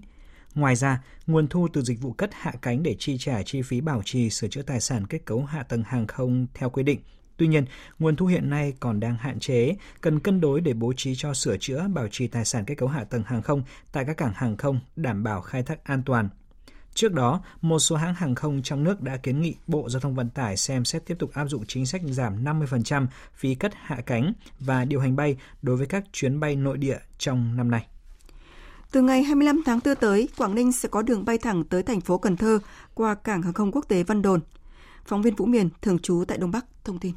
Ngoài 0.55 0.76
ra, 0.76 1.03
nguồn 1.26 1.49
thu 1.49 1.69
từ 1.73 1.83
dịch 1.83 2.00
vụ 2.00 2.12
cất 2.12 2.31
hạ 2.33 2.53
cánh 2.62 2.83
để 2.83 2.97
chi 2.99 3.17
trả 3.19 3.43
chi 3.43 3.62
phí 3.62 3.81
bảo 3.81 4.03
trì 4.05 4.31
sửa 4.31 4.49
chữa 4.49 4.62
tài 4.62 4.81
sản 4.81 5.07
kết 5.07 5.25
cấu 5.25 5.45
hạ 5.45 5.62
tầng 5.62 5.83
hàng 5.87 6.07
không 6.07 6.47
theo 6.55 6.71
quy 6.71 6.83
định. 6.83 7.00
Tuy 7.37 7.47
nhiên, 7.47 7.65
nguồn 7.99 8.17
thu 8.17 8.26
hiện 8.26 8.50
nay 8.50 8.75
còn 8.81 9.00
đang 9.00 9.17
hạn 9.17 9.41
chế, 9.41 9.76
cần 10.00 10.21
cân 10.21 10.41
đối 10.41 10.61
để 10.61 10.73
bố 10.73 10.93
trí 10.97 11.15
cho 11.17 11.35
sửa 11.35 11.57
chữa 11.57 11.88
bảo 11.88 12.09
trì 12.11 12.26
tài 12.26 12.45
sản 12.45 12.65
kết 12.65 12.75
cấu 12.75 12.88
hạ 12.88 13.05
tầng 13.05 13.23
hàng 13.26 13.43
không 13.43 13.62
tại 13.93 14.05
các 14.05 14.17
cảng 14.17 14.33
hàng 14.35 14.57
không 14.57 14.81
đảm 14.97 15.23
bảo 15.23 15.41
khai 15.41 15.62
thác 15.62 15.85
an 15.85 16.03
toàn, 16.07 16.29
Trước 16.97 17.12
đó, 17.12 17.41
một 17.61 17.79
số 17.79 17.97
hãng 17.97 18.15
hàng 18.15 18.35
không 18.35 18.62
trong 18.62 18.85
nước 18.85 19.03
đã 19.03 19.17
kiến 19.17 19.41
nghị 19.41 19.55
Bộ 19.67 19.88
Giao 19.88 20.00
thông 20.00 20.15
Vận 20.15 20.31
tải 20.31 20.57
xem 20.57 20.85
xét 20.85 21.07
tiếp 21.07 21.15
tục 21.19 21.31
áp 21.35 21.47
dụng 21.47 21.65
chính 21.69 21.87
sách 21.87 22.00
giảm 22.05 22.45
50% 22.45 23.07
phí 23.35 23.55
cất 23.55 23.73
hạ 23.75 23.97
cánh 24.07 24.33
và 24.61 24.85
điều 24.85 25.00
hành 25.00 25.17
bay 25.17 25.37
đối 25.62 25.76
với 25.76 25.87
các 25.87 26.05
chuyến 26.12 26.41
bay 26.41 26.57
nội 26.57 26.79
địa 26.79 26.99
trong 27.19 27.57
năm 27.57 27.71
nay. 27.71 27.87
Từ 28.92 29.03
ngày 29.03 29.23
25 29.23 29.62
tháng 29.66 29.81
4 29.85 29.94
tới, 29.94 30.29
Quảng 30.37 30.55
Ninh 30.55 30.73
sẽ 30.73 30.88
có 30.88 31.03
đường 31.03 31.25
bay 31.25 31.38
thẳng 31.38 31.64
tới 31.64 31.83
thành 31.83 32.01
phố 32.01 32.18
Cần 32.18 32.37
Thơ 32.37 32.59
qua 32.94 33.14
cảng 33.14 33.42
hàng 33.42 33.53
không 33.53 33.73
quốc 33.73 33.85
tế 33.88 34.03
Vân 34.03 34.23
Đồn. 34.23 34.40
Phóng 35.05 35.23
viên 35.23 35.35
Vũ 35.35 35.47
Miền, 35.47 35.68
thường 35.83 35.99
trú 35.99 36.25
tại 36.29 36.38
Đông 36.38 36.51
Bắc, 36.51 36.66
thông 36.85 36.99
tin. 36.99 37.12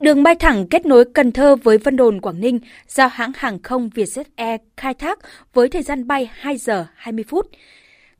Đường 0.00 0.22
bay 0.22 0.34
thẳng 0.34 0.68
kết 0.68 0.86
nối 0.86 1.04
Cần 1.14 1.32
Thơ 1.32 1.56
với 1.56 1.78
Vân 1.78 1.96
Đồn, 1.96 2.20
Quảng 2.20 2.40
Ninh 2.40 2.58
do 2.88 3.06
hãng 3.06 3.32
hàng 3.36 3.62
không 3.62 3.90
Vietjet 3.94 4.24
Air 4.36 4.60
khai 4.76 4.94
thác 4.94 5.18
với 5.54 5.68
thời 5.68 5.82
gian 5.82 6.06
bay 6.06 6.30
2 6.32 6.56
giờ 6.56 6.86
20 6.94 7.24
phút 7.28 7.46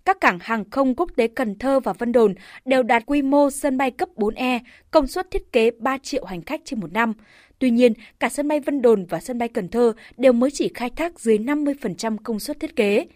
các 0.07 0.21
cảng 0.21 0.39
hàng 0.41 0.71
không 0.71 0.95
quốc 0.95 1.11
tế 1.17 1.29
Cần 1.29 1.59
Thơ 1.59 1.81
và 1.81 1.93
Vân 1.93 2.13
Đồn 2.13 2.35
đều 2.65 2.83
đạt 2.83 3.03
quy 3.07 3.23
mô 3.23 3.51
sân 3.51 3.79
bay 3.79 3.91
cấp 3.91 4.09
4E, 4.17 4.61
công 4.91 5.07
suất 5.07 5.31
thiết 5.31 5.53
kế 5.53 5.71
3 5.79 5.99
triệu 5.99 6.25
hành 6.25 6.43
khách 6.43 6.61
trên 6.65 6.81
một 6.81 6.93
năm. 6.93 7.13
Tuy 7.59 7.71
nhiên, 7.71 7.93
cả 8.21 8.29
sân 8.29 8.49
bay 8.49 8.61
Vân 8.61 8.83
Đồn 8.83 9.05
và 9.05 9.21
sân 9.21 9.39
bay 9.39 9.49
Cần 9.49 9.69
Thơ 9.69 9.93
đều 10.17 10.33
mới 10.33 10.51
chỉ 10.51 10.71
khai 10.75 10.91
thác 10.91 11.21
dưới 11.21 11.39
50% 11.39 12.17
công 12.25 12.41
suất 12.41 12.61
thiết 12.61 12.77
kế. 12.77 13.07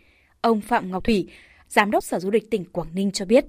Ông 0.40 0.61
Phạm 0.61 0.90
Ngọc 0.90 1.05
Thủy, 1.05 1.29
Giám 1.68 1.90
đốc 1.90 2.05
Sở 2.05 2.18
Du 2.20 2.31
lịch 2.31 2.50
tỉnh 2.50 2.64
Quảng 2.64 2.88
Ninh 2.94 3.11
cho 3.11 3.24
biết. 3.24 3.44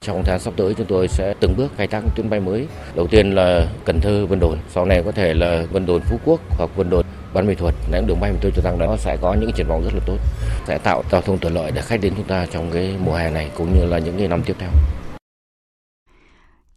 Trong 0.00 0.22
tháng 0.24 0.40
sắp 0.40 0.54
tới 0.56 0.74
chúng 0.74 0.86
tôi 0.86 1.08
sẽ 1.08 1.34
từng 1.40 1.54
bước 1.56 1.68
khai 1.76 1.86
thác 1.86 2.02
tuyến 2.16 2.30
bay 2.30 2.40
mới. 2.40 2.66
Đầu 2.96 3.06
tiên 3.06 3.30
là 3.30 3.72
Cần 3.84 4.00
Thơ, 4.00 4.26
Vân 4.26 4.40
Đồn, 4.40 4.58
sau 4.68 4.84
này 4.84 5.02
có 5.02 5.12
thể 5.12 5.34
là 5.34 5.66
Vân 5.72 5.86
Đồn, 5.86 6.02
Phú 6.02 6.18
Quốc 6.24 6.40
hoặc 6.58 6.70
Vân 6.76 6.90
Đồn, 6.90 7.06
Ban 7.36 7.46
Mỹ 7.46 7.54
Thuật. 7.54 7.74
Những 7.92 8.06
đường 8.06 8.20
bay 8.20 8.32
mà 8.32 8.38
tôi 8.42 8.52
cho 8.56 8.62
rằng 8.62 8.78
đó 8.78 8.96
sẽ 8.96 9.16
có 9.22 9.34
những 9.34 9.52
triển 9.52 9.66
vọng 9.68 9.82
rất 9.84 9.94
là 9.94 10.00
tốt, 10.06 10.16
sẽ 10.66 10.78
tạo 10.78 11.02
giao 11.12 11.22
thông 11.22 11.38
thuận 11.38 11.54
lợi 11.54 11.70
để 11.74 11.82
khách 11.82 12.00
đến 12.00 12.12
chúng 12.16 12.26
ta 12.26 12.46
trong 12.46 12.70
cái 12.72 12.96
mùa 13.04 13.14
hè 13.14 13.30
này 13.30 13.50
cũng 13.56 13.74
như 13.74 13.84
là 13.84 13.98
những 13.98 14.18
cái 14.18 14.28
năm 14.28 14.42
tiếp 14.46 14.56
theo. 14.58 14.70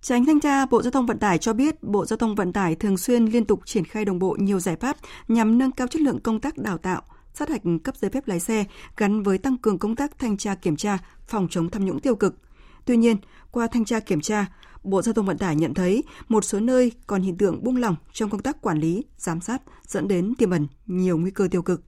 Tránh 0.02 0.26
thanh 0.26 0.39
tra 0.39 0.65
Bộ 0.65 0.82
Giao 0.82 0.91
thông 0.91 1.06
Vận 1.06 1.19
tải 1.19 1.38
cho 1.38 1.54
biết 1.54 1.84
Bộ 1.84 2.06
Giao 2.06 2.17
thông 2.17 2.36
Vận 2.36 2.54
tải 2.54 2.76
thường 2.76 2.98
xuyên 2.98 3.26
liên 3.26 3.45
tục 3.45 3.60
triển 3.65 3.86
khai 3.86 4.06
đồng 4.06 4.19
bộ 4.19 4.38
nhiều 4.39 4.60
giải 4.60 4.76
pháp 4.76 4.98
nhằm 5.28 5.58
nâng 5.58 5.72
cao 5.72 5.88
chất 5.88 6.02
lượng 6.02 6.19
công 6.19 6.39
tác 6.39 6.58
đào 6.58 6.78
tạo, 6.78 7.02
sát 7.34 7.50
hạch 7.50 7.62
cấp 7.84 7.95
giấy 7.95 8.12
phép 8.12 8.28
lái 8.28 8.39
xe 8.39 8.65
gắn 8.98 9.24
với 9.24 9.38
tăng 9.38 9.58
cường 9.58 9.80
công 9.80 9.95
tác 9.95 10.12
thanh 10.19 10.38
tra 10.38 10.56
kiểm 10.56 10.76
tra, 10.76 10.98
phòng 11.28 11.48
chống 11.50 11.69
tham 11.69 11.86
nhũng 11.86 12.00
tiêu 12.00 12.15
cực– 12.15 12.36
Tuy 12.89 12.98
nhiên, 12.98 13.17
qua 13.52 13.67
thanh 13.67 13.86
tra 13.86 14.00
kiểm 14.00 14.22
tra, 14.22 14.45
Bộ 14.83 15.01
Giao 15.01 15.13
thông 15.13 15.25
Vận 15.25 15.37
tải 15.37 15.55
nhận 15.55 15.73
thấy 15.73 16.03
một 16.27 16.45
số 16.45 16.59
nơi 16.59 16.91
còn 17.07 17.21
hiện 17.21 17.37
tượng 17.37 17.63
buông 17.63 17.77
lỏng 17.77 17.95
trong 18.13 18.29
công 18.29 18.41
tác 18.41 18.61
quản 18.61 18.79
lý, 18.79 19.03
giám 19.17 19.41
sát 19.41 19.61
dẫn 19.83 20.07
đến 20.07 20.33
tiềm 20.37 20.49
ẩn 20.49 20.67
nhiều 20.85 21.17
nguy 21.17 21.31
cơ 21.31 21.47
tiêu 21.51 21.61
cực. 21.61 21.81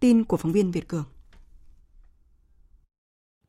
Tin 0.00 0.24
của 0.24 0.36
phóng 0.36 0.52
viên 0.52 0.70
Việt 0.70 0.88
Cường. 0.88 1.04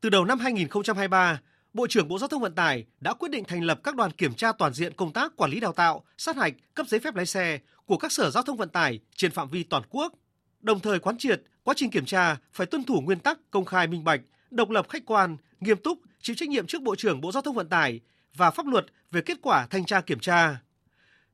Từ 0.01 0.09
đầu 0.09 0.25
năm 0.25 0.39
2023, 0.39 1.41
Bộ 1.73 1.87
trưởng 1.87 2.07
Bộ 2.07 2.19
Giao 2.19 2.27
thông 2.27 2.41
Vận 2.41 2.55
tải 2.55 2.85
đã 2.99 3.13
quyết 3.13 3.31
định 3.31 3.43
thành 3.47 3.63
lập 3.63 3.79
các 3.83 3.95
đoàn 3.95 4.11
kiểm 4.11 4.33
tra 4.33 4.51
toàn 4.51 4.73
diện 4.73 4.93
công 4.93 5.13
tác 5.13 5.35
quản 5.37 5.51
lý 5.51 5.59
đào 5.59 5.73
tạo, 5.73 6.03
sát 6.17 6.35
hạch, 6.35 6.53
cấp 6.73 6.87
giấy 6.89 6.99
phép 6.99 7.15
lái 7.15 7.25
xe 7.25 7.59
của 7.85 7.97
các 7.97 8.11
sở 8.11 8.29
giao 8.29 8.43
thông 8.43 8.57
vận 8.57 8.69
tải 8.69 8.99
trên 9.15 9.31
phạm 9.31 9.49
vi 9.49 9.63
toàn 9.63 9.83
quốc. 9.89 10.13
Đồng 10.61 10.79
thời 10.79 10.99
quán 10.99 11.17
triệt 11.17 11.43
quá 11.63 11.73
trình 11.77 11.89
kiểm 11.89 12.05
tra 12.05 12.37
phải 12.53 12.67
tuân 12.67 12.83
thủ 12.83 13.01
nguyên 13.01 13.19
tắc 13.19 13.39
công 13.51 13.65
khai 13.65 13.87
minh 13.87 14.03
bạch, 14.03 14.21
độc 14.51 14.69
lập 14.69 14.89
khách 14.89 15.05
quan, 15.05 15.37
nghiêm 15.59 15.77
túc, 15.77 15.99
chịu 16.21 16.35
trách 16.35 16.49
nhiệm 16.49 16.67
trước 16.67 16.81
Bộ 16.81 16.95
trưởng 16.95 17.21
Bộ 17.21 17.31
Giao 17.31 17.41
thông 17.41 17.55
Vận 17.55 17.69
tải 17.69 17.99
và 18.35 18.51
pháp 18.51 18.65
luật 18.65 18.85
về 19.11 19.21
kết 19.21 19.37
quả 19.41 19.67
thanh 19.69 19.85
tra 19.85 20.01
kiểm 20.01 20.19
tra. 20.19 20.57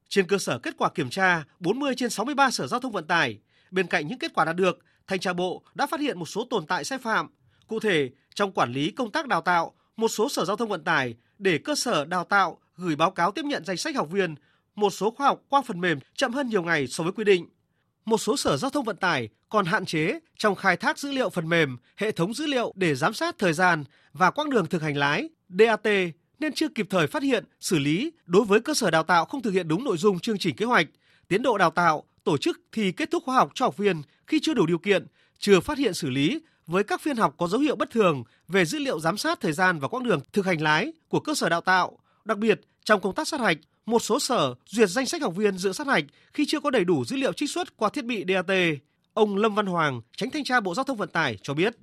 Trên 0.10 0.27
cơ 0.27 0.38
sở 0.38 0.60
kết 0.60 0.75
quả 0.77 0.89
kiểm 0.89 1.10
tra 1.10 1.43
40 1.60 1.93
trên 1.97 2.10
63 2.10 2.51
sở 2.51 2.67
giao 2.67 2.79
thông 2.79 2.91
vận 2.91 3.07
tải, 3.07 3.39
bên 3.71 3.88
cạnh 3.88 4.07
những 4.07 4.19
kết 4.19 4.31
quả 4.33 4.45
đạt 4.45 4.55
được, 4.55 4.79
thanh 5.07 5.19
tra 5.19 5.33
Bộ 5.33 5.63
đã 5.75 5.88
phát 5.88 5.99
hiện 5.99 6.19
một 6.19 6.25
số 6.25 6.47
tồn 6.49 6.65
tại 6.65 6.83
sai 6.83 6.99
phạm. 6.99 7.27
Cụ 7.67 7.79
thể, 7.79 8.10
trong 8.36 8.51
quản 8.51 8.71
lý 8.71 8.91
công 8.91 9.12
tác 9.12 9.27
đào 9.27 9.41
tạo, 9.41 9.73
một 9.95 10.07
số 10.07 10.29
sở 10.29 10.45
giao 10.45 10.55
thông 10.55 10.69
vận 10.69 10.83
tải 10.83 11.15
để 11.39 11.57
cơ 11.57 11.75
sở 11.75 12.05
đào 12.05 12.23
tạo 12.23 12.57
gửi 12.75 12.95
báo 12.95 13.12
cáo 13.12 13.31
tiếp 13.31 13.45
nhận 13.45 13.65
danh 13.65 13.77
sách 13.77 13.95
học 13.95 14.10
viên, 14.12 14.36
một 14.75 14.89
số 14.89 15.12
khoa 15.12 15.27
học 15.27 15.41
qua 15.49 15.62
phần 15.62 15.81
mềm 15.81 15.99
chậm 16.15 16.33
hơn 16.33 16.49
nhiều 16.49 16.63
ngày 16.63 16.88
so 16.88 17.03
với 17.03 17.13
quy 17.13 17.23
định. 17.23 17.47
Một 18.05 18.17
số 18.17 18.38
sở 18.38 18.57
giao 18.57 18.71
thông 18.71 18.86
vận 18.86 18.97
tải 18.97 19.29
còn 19.49 19.65
hạn 19.65 19.86
chế 19.86 20.19
trong 20.38 20.55
khai 20.55 20.77
thác 20.77 20.99
dữ 20.99 21.12
liệu 21.12 21.29
phần 21.29 21.49
mềm, 21.49 21.77
hệ 21.95 22.12
thống 22.12 22.33
dữ 22.33 22.45
liệu 22.45 22.73
để 22.75 22.95
giám 22.95 23.13
sát 23.13 23.36
thời 23.38 23.53
gian 23.53 23.83
và 24.13 24.31
quãng 24.31 24.49
đường 24.49 24.65
thực 24.65 24.81
hành 24.81 24.97
lái 24.97 25.29
DAT 25.49 25.88
nên 26.39 26.54
chưa 26.54 26.67
kịp 26.69 26.88
thời 26.89 27.08
phát 27.08 27.23
hiện, 27.23 27.43
xử 27.60 27.80
lý 27.80 28.12
đối 28.26 28.45
với 28.45 28.60
cơ 28.60 28.73
sở 28.73 28.91
đào 28.91 29.04
tạo 29.04 29.26
không 29.26 29.41
thực 29.41 29.52
hiện 29.52 29.67
đúng 29.67 29.84
nội 29.84 29.97
dung 29.97 30.19
chương 30.19 30.38
trình 30.38 30.56
kế 30.56 30.65
hoạch, 30.65 30.88
tiến 31.28 31.41
độ 31.41 31.58
đào 31.58 31.71
tạo, 31.71 32.04
tổ 32.23 32.38
chức 32.38 32.62
thì 32.71 32.91
kết 32.91 33.12
thúc 33.12 33.23
khóa 33.26 33.36
học 33.36 33.52
cho 33.54 33.65
học 33.65 33.78
viên 33.78 34.02
khi 34.28 34.39
chưa 34.41 34.54
đủ 34.54 34.65
điều 34.65 34.78
kiện, 34.78 35.06
chưa 35.39 35.60
phát 35.60 35.78
hiện 35.78 35.93
xử 35.93 36.10
lý 36.10 36.39
với 36.67 36.84
các 36.84 37.02
phiên 37.02 37.17
học 37.17 37.36
có 37.38 37.47
dấu 37.47 37.62
hiệu 37.62 37.76
bất 37.76 37.89
thường 37.89 38.23
về 38.47 38.65
dữ 38.65 38.80
liệu 38.80 39.00
giám 39.00 39.17
sát 39.17 39.39
thời 39.41 39.54
gian 39.54 39.80
và 39.80 39.88
quãng 39.88 40.04
đường 40.04 40.21
thực 40.34 40.45
hành 40.45 40.62
lái 40.62 40.93
của 41.10 41.19
cơ 41.19 41.34
sở 41.36 41.50
đào 41.50 41.62
tạo. 41.62 41.97
Đặc 42.26 42.38
biệt, 42.38 42.62
trong 42.84 43.02
công 43.02 43.15
tác 43.15 43.28
sát 43.28 43.39
hạch, 43.39 43.58
một 43.86 44.00
số 44.00 44.19
sở 44.19 44.54
duyệt 44.65 44.89
danh 44.89 45.06
sách 45.06 45.21
học 45.21 45.36
viên 45.36 45.58
dự 45.58 45.73
sát 45.73 45.88
hạch 45.88 46.04
khi 46.34 46.45
chưa 46.47 46.60
có 46.60 46.69
đầy 46.69 46.86
đủ 46.86 47.06
dữ 47.06 47.17
liệu 47.17 47.34
trích 47.34 47.50
xuất 47.50 47.78
qua 47.78 47.89
thiết 47.89 48.06
bị 48.06 48.26
DAT. 48.28 48.58
Ông 49.13 49.36
Lâm 49.36 49.56
Văn 49.56 49.65
Hoàng, 49.65 50.02
tránh 50.15 50.30
thanh 50.30 50.43
tra 50.43 50.60
Bộ 50.60 50.76
Giao 50.76 50.84
thông 50.84 50.97
Vận 50.97 51.10
tải 51.10 51.38
cho 51.41 51.54
biết. 51.54 51.76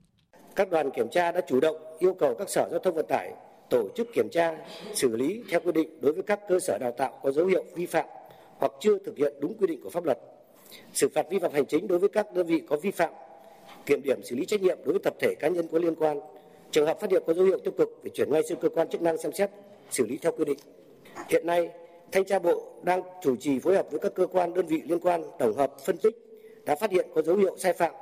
Các 0.57 0.71
đoàn 0.71 0.91
kiểm 0.97 1.07
tra 1.13 1.33
đã 1.33 1.41
chủ 1.49 1.61
động 1.61 1.77
yêu 1.99 2.17
cầu 2.21 2.35
các 2.39 2.51
sở 2.51 2.69
giao 2.71 2.81
thông 2.85 2.95
vận 2.95 3.07
tải 3.09 3.33
tổ 3.71 3.89
chức 3.97 4.13
kiểm 4.13 4.29
tra, 4.29 4.59
xử 4.95 5.17
lý 5.17 5.43
theo 5.51 5.61
quy 5.61 5.73
định 5.73 5.89
đối 6.01 6.13
với 6.13 6.23
các 6.23 6.41
cơ 6.49 6.61
sở 6.61 6.79
đào 6.79 6.93
tạo 6.93 7.21
có 7.23 7.33
dấu 7.33 7.47
hiệu 7.47 7.65
vi 7.75 7.87
phạm 7.87 8.07
hoặc 8.59 8.73
chưa 8.81 8.99
thực 8.99 9.17
hiện 9.17 9.35
đúng 9.41 9.55
quy 9.55 9.67
định 9.67 9.81
của 9.83 9.91
pháp 9.91 10.05
luật. 10.05 10.19
Xử 10.93 11.09
phạt 11.09 11.27
vi 11.31 11.39
phạm 11.39 11.53
hành 11.53 11.67
chính 11.67 11.87
đối 11.87 11.99
với 11.99 12.09
các 12.09 12.35
đơn 12.35 12.47
vị 12.47 12.63
có 12.69 12.77
vi 12.77 12.91
phạm, 12.91 13.13
kiểm 13.87 14.03
điểm 14.03 14.23
xử 14.23 14.37
lý 14.37 14.45
trách 14.47 14.63
nhiệm 14.63 14.79
đối 14.85 14.93
với 14.93 15.01
tập 15.05 15.15
thể 15.21 15.35
cá 15.41 15.49
nhân 15.49 15.69
có 15.69 15.79
liên 15.79 15.95
quan, 15.95 16.21
Trường 16.75 16.87
hợp 16.87 17.01
phát 17.01 17.11
hiện 17.11 17.23
có 17.27 17.35
dấu 17.35 17.45
hiệu 17.45 17.59
tiêu 17.59 17.73
cực 17.79 17.89
phải 18.03 18.11
chuyển 18.15 18.31
ngay 18.31 18.43
sang 18.43 18.59
cơ 18.59 18.69
quan 18.69 18.89
chức 18.89 19.03
năng 19.03 19.19
xem 19.19 19.33
xét, 19.33 19.51
xử 19.91 20.07
lý 20.07 20.19
theo 20.23 20.33
quy 20.33 20.45
định. 20.45 20.59
Hiện 21.29 21.47
nay, 21.47 21.71
Thanh 22.13 22.25
tra 22.25 22.39
Bộ 22.39 22.63
đang 22.83 23.03
chủ 23.23 23.37
trì 23.37 23.59
phối 23.59 23.77
hợp 23.77 23.91
với 23.91 24.01
các 24.01 24.15
cơ 24.15 24.27
quan 24.27 24.55
đơn 24.55 24.67
vị 24.67 24.83
liên 24.85 24.99
quan 25.01 25.23
tổng 25.39 25.55
hợp 25.55 25.73
phân 25.85 25.99
tích 25.99 26.17
đã 26.65 26.77
phát 26.77 26.91
hiện 26.91 27.07
có 27.15 27.23
dấu 27.23 27.37
hiệu 27.37 27.57
sai 27.59 27.73
phạm 27.73 27.95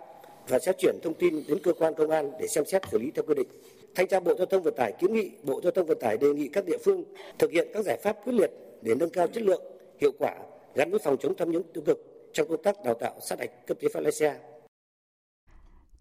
và 0.49 0.59
sẽ 0.59 0.73
chuyển 0.79 0.99
thông 1.03 1.15
tin 1.15 1.45
đến 1.49 1.59
cơ 1.63 1.73
quan 1.73 1.95
công 1.95 2.11
an 2.11 2.31
để 2.41 2.47
xem 2.47 2.65
xét 2.65 2.83
xử 2.91 2.99
lý 2.99 3.11
theo 3.15 3.25
quy 3.27 3.35
định. 3.35 3.49
Thanh 3.95 4.09
tra 4.09 4.21
Bộ 4.21 4.35
Giao 4.39 4.47
thông 4.47 4.63
Vận 4.63 4.75
tải 4.77 4.93
kiến 5.01 5.13
nghị 5.13 5.31
Bộ 5.43 5.61
Giao 5.63 5.73
thông 5.73 5.87
Vận 5.87 5.99
tải 6.01 6.17
đề 6.17 6.33
nghị 6.33 6.49
các 6.49 6.65
địa 6.67 6.79
phương 6.85 7.05
thực 7.39 7.51
hiện 7.51 7.69
các 7.75 7.85
giải 7.85 7.99
pháp 8.05 8.17
quyết 8.25 8.33
liệt 8.33 8.51
để 8.83 8.95
nâng 8.95 9.11
cao 9.11 9.27
chất 9.27 9.43
lượng, 9.43 9.63
hiệu 10.01 10.11
quả 10.19 10.35
gắn 10.75 10.91
với 10.91 11.01
phòng 11.05 11.17
chống 11.21 11.35
tham 11.39 11.51
nhũng 11.51 11.63
tiêu 11.75 11.83
cực 11.87 11.99
trong 12.33 12.49
công 12.49 12.63
tác 12.63 12.77
đào 12.85 12.95
tạo 13.01 13.13
sát 13.29 13.39
hạch 13.39 13.67
cấp 13.67 13.77
giấy 13.81 13.91
phép 13.95 14.01
lái 14.01 14.13
xe. 14.13 14.39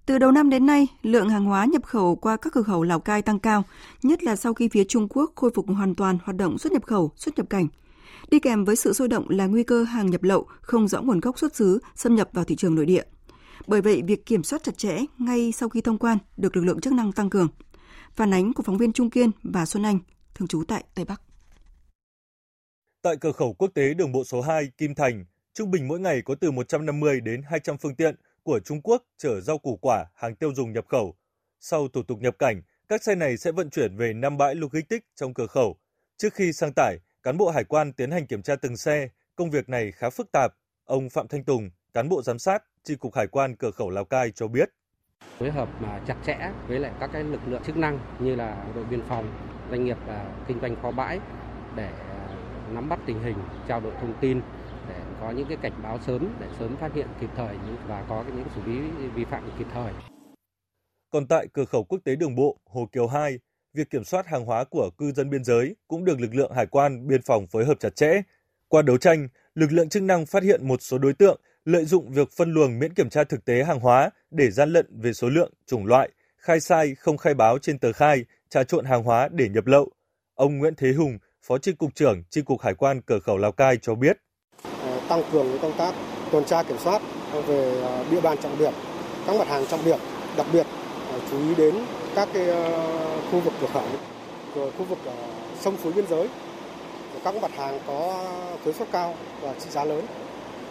Từ 0.06 0.18
đầu 0.18 0.32
năm 0.32 0.50
đến 0.50 0.66
nay, 0.66 0.88
lượng 1.04 1.30
hàng 1.30 1.46
hóa 1.46 1.66
nhập 1.66 1.86
khẩu 1.86 2.16
qua 2.16 2.38
các 2.38 2.54
cửa 2.54 2.62
khẩu 2.62 2.84
Lào 2.84 3.00
Cai 3.00 3.22
tăng 3.22 3.40
cao, 3.40 3.64
nhất 4.04 4.24
là 4.24 4.36
sau 4.36 4.54
khi 4.54 4.70
phía 4.70 4.84
Trung 4.84 5.08
Quốc 5.10 5.32
khôi 5.36 5.52
phục 5.56 5.66
hoàn 5.68 5.96
toàn 5.96 6.18
hoạt 6.24 6.38
động 6.38 6.58
xuất 6.58 6.74
nhập 6.74 6.84
khẩu, 6.86 7.12
xuất 7.16 7.38
nhập 7.38 7.50
cảnh. 7.50 7.68
Đi 8.30 8.40
kèm 8.40 8.66
với 8.66 8.76
sự 8.76 8.94
sôi 8.94 9.08
động 9.08 9.30
là 9.30 9.46
nguy 9.48 9.64
cơ 9.64 9.84
hàng 9.84 10.10
nhập 10.10 10.24
lậu 10.24 10.46
không 10.62 10.88
rõ 10.88 11.02
nguồn 11.02 11.20
gốc 11.20 11.40
xuất 11.40 11.56
xứ 11.56 11.80
xâm 11.96 12.16
nhập 12.16 12.30
vào 12.34 12.46
thị 12.46 12.56
trường 12.56 12.76
nội 12.76 12.86
địa. 12.86 13.04
Bởi 13.68 13.82
vậy, 13.82 14.02
việc 14.08 14.26
kiểm 14.26 14.44
soát 14.44 14.64
chặt 14.64 14.78
chẽ 14.78 15.06
ngay 15.18 15.52
sau 15.52 15.70
khi 15.70 15.82
thông 15.82 15.98
quan 15.98 16.18
được 16.38 16.56
lực 16.56 16.66
lượng 16.66 16.82
chức 16.82 16.94
năng 16.94 17.12
tăng 17.12 17.30
cường. 17.30 17.48
Phản 18.16 18.34
ánh 18.34 18.54
của 18.54 18.64
phóng 18.64 18.78
viên 18.78 18.94
Trung 18.94 19.10
Kiên 19.10 19.32
và 19.44 19.66
Xuân 19.66 19.84
Anh, 19.84 20.00
thường 20.36 20.48
trú 20.48 20.64
tại 20.68 20.84
Tây 20.96 21.06
Bắc. 21.06 21.22
Tại 23.02 23.16
cửa 23.22 23.32
khẩu 23.32 23.54
quốc 23.54 23.72
tế 23.76 23.94
đường 23.94 24.12
bộ 24.12 24.24
số 24.24 24.42
2 24.42 24.72
Kim 24.78 24.96
Thành, 24.96 25.26
trung 25.54 25.72
bình 25.72 25.88
mỗi 25.88 26.00
ngày 26.00 26.22
có 26.26 26.36
từ 26.36 26.52
150 26.52 27.22
đến 27.22 27.42
200 27.46 27.78
phương 27.78 27.96
tiện 27.96 28.16
của 28.44 28.60
Trung 28.60 28.82
Quốc 28.82 29.04
chở 29.18 29.42
rau 29.42 29.58
củ 29.58 29.78
quả, 29.82 30.06
hàng 30.16 30.36
tiêu 30.36 30.54
dùng 30.54 30.74
nhập 30.74 30.86
khẩu. 30.88 31.16
Sau 31.60 31.88
thủ 31.88 32.04
tục 32.04 32.20
nhập 32.22 32.36
cảnh, 32.40 32.62
các 32.88 33.04
xe 33.04 33.16
này 33.16 33.38
sẽ 33.38 33.52
vận 33.52 33.70
chuyển 33.70 33.98
về 33.98 34.14
5 34.14 34.38
bãi 34.38 34.56
logistics 34.56 35.06
trong 35.16 35.34
cửa 35.34 35.48
khẩu. 35.48 35.78
Trước 36.18 36.34
khi 36.34 36.54
sang 36.54 36.74
tải, 36.74 36.98
cán 37.24 37.38
bộ 37.38 37.50
hải 37.50 37.64
quan 37.64 37.94
tiến 37.94 38.12
hành 38.12 38.28
kiểm 38.28 38.42
tra 38.42 38.56
từng 38.56 38.78
xe. 38.78 39.10
Công 39.36 39.50
việc 39.50 39.70
này 39.70 39.92
khá 39.92 40.10
phức 40.10 40.32
tạp. 40.32 40.54
Ông 40.86 41.10
Phạm 41.10 41.28
Thanh 41.28 41.44
Tùng, 41.44 41.70
cán 41.94 42.10
bộ 42.10 42.22
giám 42.22 42.40
sát, 42.40 42.64
tri 42.84 42.96
cục 42.96 43.16
hải 43.16 43.28
quan 43.28 43.56
cửa 43.56 43.72
khẩu 43.72 43.90
Lào 43.90 44.06
Cai 44.06 44.32
cho 44.32 44.48
biết. 44.48 44.70
Phối 45.42 45.52
hợp 45.52 45.70
mà 45.82 46.00
chặt 46.08 46.16
chẽ 46.26 46.52
với 46.68 46.80
lại 46.80 46.92
các 47.00 47.10
cái 47.14 47.24
lực 47.24 47.40
lượng 47.48 47.62
chức 47.66 47.78
năng 47.78 48.00
như 48.20 48.36
là 48.36 48.66
đội 48.76 48.86
biên 48.86 49.02
phòng, 49.10 49.32
doanh 49.70 49.86
nghiệp 49.86 49.98
và 50.08 50.26
kinh 50.48 50.60
doanh 50.62 50.76
kho 50.82 50.92
bãi 50.92 51.20
để 51.76 51.90
à, 52.10 52.28
nắm 52.74 52.90
bắt 52.90 53.00
tình 53.06 53.24
hình, 53.24 53.36
trao 53.68 53.80
đổi 53.80 53.94
thông 54.02 54.14
tin 54.22 54.42
để 54.90 54.96
có 55.22 55.32
những 55.32 55.48
cái 55.48 55.58
cảnh 55.62 55.72
báo 55.84 56.00
sớm 56.08 56.28
để 56.40 56.48
sớm 56.60 56.76
phát 56.76 56.94
hiện 56.94 57.08
kịp 57.22 57.30
thời 57.36 57.56
và 57.88 58.06
có 58.10 58.24
những 58.36 58.46
xử 58.56 58.62
lý 58.66 58.80
vi 59.16 59.26
phạm 59.26 59.44
kịp 59.60 59.68
thời. 59.74 59.94
Còn 61.10 61.28
tại 61.28 61.48
cửa 61.54 61.66
khẩu 61.66 61.84
quốc 61.84 62.00
tế 62.04 62.16
đường 62.16 62.36
bộ 62.36 62.58
Hồ 62.66 62.90
Kiều 62.92 63.08
2, 63.08 63.40
việc 63.74 63.90
kiểm 63.90 64.04
soát 64.04 64.28
hàng 64.28 64.46
hóa 64.46 64.64
của 64.64 64.90
cư 64.98 65.12
dân 65.12 65.30
biên 65.30 65.44
giới 65.44 65.76
cũng 65.88 66.06
được 66.06 66.20
lực 66.20 66.36
lượng 66.36 66.52
hải 66.56 66.66
quan 66.66 67.08
biên 67.08 67.22
phòng 67.22 67.48
phối 67.48 67.66
hợp 67.66 67.80
chặt 67.80 67.96
chẽ. 67.96 68.22
Qua 68.68 68.82
đấu 68.82 68.98
tranh, 68.98 69.28
lực 69.56 69.72
lượng 69.72 69.90
chức 69.90 70.04
năng 70.04 70.26
phát 70.26 70.44
hiện 70.44 70.68
một 70.68 70.82
số 70.82 70.98
đối 70.98 71.14
tượng 71.14 71.42
lợi 71.66 71.86
dụng 71.86 72.12
việc 72.12 72.32
phân 72.32 72.54
luồng 72.54 72.80
miễn 72.80 72.94
kiểm 72.94 73.10
tra 73.10 73.24
thực 73.24 73.46
tế 73.46 73.64
hàng 73.64 73.80
hóa 73.80 74.10
để 74.32 74.52
gian 74.52 74.74
lận 74.74 74.86
về 75.02 75.14
số 75.14 75.30
lượng, 75.30 75.52
chủng 75.68 75.86
loại, 75.86 76.10
khai 76.38 76.60
sai 76.60 76.96
không 76.96 77.18
khai 77.18 77.34
báo 77.34 77.58
trên 77.58 77.80
tờ 77.80 77.94
khai, 77.94 78.26
trà 78.50 78.64
trộn 78.64 78.86
hàng 78.86 79.04
hóa 79.04 79.30
để 79.32 79.50
nhập 79.50 79.68
lậu. 79.68 79.92
Ông 80.36 80.58
Nguyễn 80.58 80.76
Thế 80.76 80.94
Hùng, 80.94 81.18
Phó 81.44 81.58
Chi 81.58 81.72
cục 81.72 81.96
trưởng 81.96 82.24
Chi 82.30 82.42
cục 82.42 82.62
Hải 82.62 82.74
quan 82.74 83.02
cửa 83.02 83.20
khẩu 83.20 83.38
Lào 83.38 83.52
Cai 83.52 83.78
cho 83.82 83.96
biết. 83.96 84.18
Ờ, 84.64 85.02
tăng 85.10 85.24
cường 85.32 85.60
công 85.62 85.78
tác 85.78 85.94
tuần 86.32 86.46
tra 86.46 86.64
kiểm 86.64 86.78
soát 86.78 87.02
về 87.48 87.82
ờ, 87.82 88.06
địa 88.12 88.22
bàn 88.22 88.38
trọng 88.44 88.60
điểm, 88.60 88.74
các 89.28 89.36
mặt 89.40 89.48
hàng 89.48 89.66
trọng 89.68 89.86
điểm, 89.86 90.00
đặc 90.38 90.48
biệt 90.54 90.66
ờ, 91.12 91.20
chú 91.32 91.40
ý 91.40 91.56
đến 91.56 91.76
các 92.16 92.30
cái 92.34 92.48
khu 93.32 93.40
vực 93.40 93.54
cửa 93.62 93.68
khẩu, 93.74 93.84
khu 94.78 94.86
vực 94.86 95.00
sông 95.60 95.78
suối 95.84 95.94
biên 95.94 96.08
giới, 96.08 96.30
các 97.24 97.36
mặt 97.42 97.52
hàng 97.52 97.80
có 97.88 98.26
thuế 98.64 98.74
suất 98.74 98.88
cao 98.92 99.16
và 99.42 99.54
trị 99.60 99.70
giá 99.70 99.84
lớn 99.84 100.06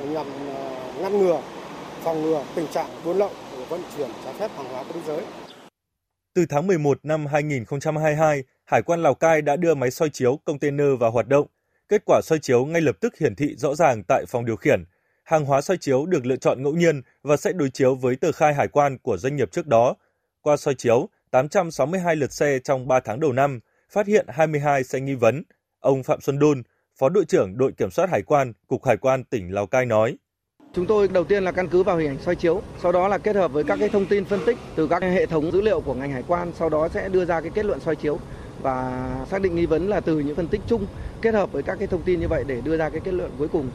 nhằm 0.08 0.26
ờ, 0.54 0.92
ngăn 1.00 1.18
ngừa, 1.18 1.42
phòng 2.02 2.22
ngừa 2.22 2.44
tình 2.54 2.66
trạng 2.72 2.88
buôn 3.04 3.16
lậu 3.18 3.30
vận 3.68 3.80
chuyển 3.96 4.10
trái 4.24 4.34
phép 4.38 4.50
hàng 4.56 4.66
hóa 4.68 4.82
qua 4.82 4.92
biên 4.94 5.04
giới. 5.06 5.24
Từ 6.34 6.46
tháng 6.48 6.66
11 6.66 6.98
năm 7.02 7.26
2022, 7.26 8.44
Hải 8.64 8.82
quan 8.82 9.02
Lào 9.02 9.14
Cai 9.14 9.42
đã 9.42 9.56
đưa 9.56 9.74
máy 9.74 9.90
soi 9.90 10.10
chiếu 10.10 10.36
container 10.44 10.86
vào 11.00 11.10
hoạt 11.10 11.28
động. 11.28 11.46
Kết 11.88 12.02
quả 12.06 12.20
soi 12.24 12.38
chiếu 12.38 12.64
ngay 12.64 12.80
lập 12.80 12.96
tức 13.00 13.18
hiển 13.18 13.34
thị 13.34 13.54
rõ 13.56 13.74
ràng 13.74 14.02
tại 14.08 14.24
phòng 14.28 14.44
điều 14.44 14.56
khiển. 14.56 14.84
Hàng 15.24 15.44
hóa 15.44 15.60
soi 15.60 15.76
chiếu 15.76 16.06
được 16.06 16.26
lựa 16.26 16.36
chọn 16.36 16.62
ngẫu 16.62 16.72
nhiên 16.72 17.02
và 17.22 17.36
sẽ 17.36 17.52
đối 17.52 17.70
chiếu 17.70 17.94
với 17.94 18.16
tờ 18.16 18.32
khai 18.32 18.54
hải 18.54 18.68
quan 18.68 18.98
của 18.98 19.16
doanh 19.16 19.36
nghiệp 19.36 19.52
trước 19.52 19.66
đó. 19.66 19.94
Qua 20.40 20.56
soi 20.56 20.74
chiếu, 20.74 21.08
862 21.30 22.16
lượt 22.16 22.32
xe 22.32 22.58
trong 22.64 22.88
3 22.88 23.00
tháng 23.00 23.20
đầu 23.20 23.32
năm, 23.32 23.60
phát 23.90 24.06
hiện 24.06 24.26
22 24.28 24.84
xe 24.84 25.00
nghi 25.00 25.14
vấn. 25.14 25.42
Ông 25.80 26.02
Phạm 26.02 26.20
Xuân 26.20 26.38
Đôn, 26.38 26.62
Phó 27.00 27.08
đội 27.08 27.24
trưởng 27.24 27.56
đội 27.56 27.72
kiểm 27.72 27.90
soát 27.90 28.10
hải 28.10 28.22
quan, 28.22 28.52
Cục 28.66 28.84
Hải 28.84 28.96
quan 28.96 29.24
tỉnh 29.24 29.54
Lào 29.54 29.66
Cai 29.66 29.86
nói. 29.86 30.18
Chúng 30.72 30.86
tôi 30.86 31.08
đầu 31.08 31.24
tiên 31.24 31.44
là 31.44 31.52
căn 31.52 31.68
cứ 31.68 31.82
vào 31.82 31.96
hình 31.96 32.08
ảnh 32.08 32.18
soi 32.18 32.36
chiếu, 32.36 32.62
sau 32.82 32.92
đó 32.92 33.08
là 33.08 33.18
kết 33.18 33.36
hợp 33.36 33.52
với 33.52 33.64
các 33.64 33.76
cái 33.80 33.88
thông 33.88 34.06
tin 34.06 34.24
phân 34.24 34.40
tích 34.46 34.56
từ 34.74 34.88
các 34.88 35.02
hệ 35.02 35.26
thống 35.26 35.52
dữ 35.52 35.60
liệu 35.60 35.80
của 35.80 35.94
ngành 35.94 36.12
hải 36.12 36.22
quan, 36.26 36.52
sau 36.58 36.68
đó 36.68 36.88
sẽ 36.88 37.08
đưa 37.08 37.24
ra 37.24 37.40
cái 37.40 37.50
kết 37.54 37.64
luận 37.64 37.80
soi 37.80 37.96
chiếu 37.96 38.18
và 38.62 39.26
xác 39.30 39.42
định 39.42 39.54
nghi 39.54 39.66
vấn 39.66 39.88
là 39.88 40.00
từ 40.00 40.18
những 40.18 40.36
phân 40.36 40.48
tích 40.48 40.60
chung 40.68 40.86
kết 41.22 41.34
hợp 41.34 41.52
với 41.52 41.62
các 41.62 41.78
cái 41.78 41.88
thông 41.88 42.02
tin 42.02 42.20
như 42.20 42.28
vậy 42.28 42.44
để 42.46 42.60
đưa 42.60 42.76
ra 42.76 42.90
cái 42.90 43.00
kết 43.04 43.12
luận 43.12 43.30
cuối 43.38 43.48
cùng. 43.48 43.70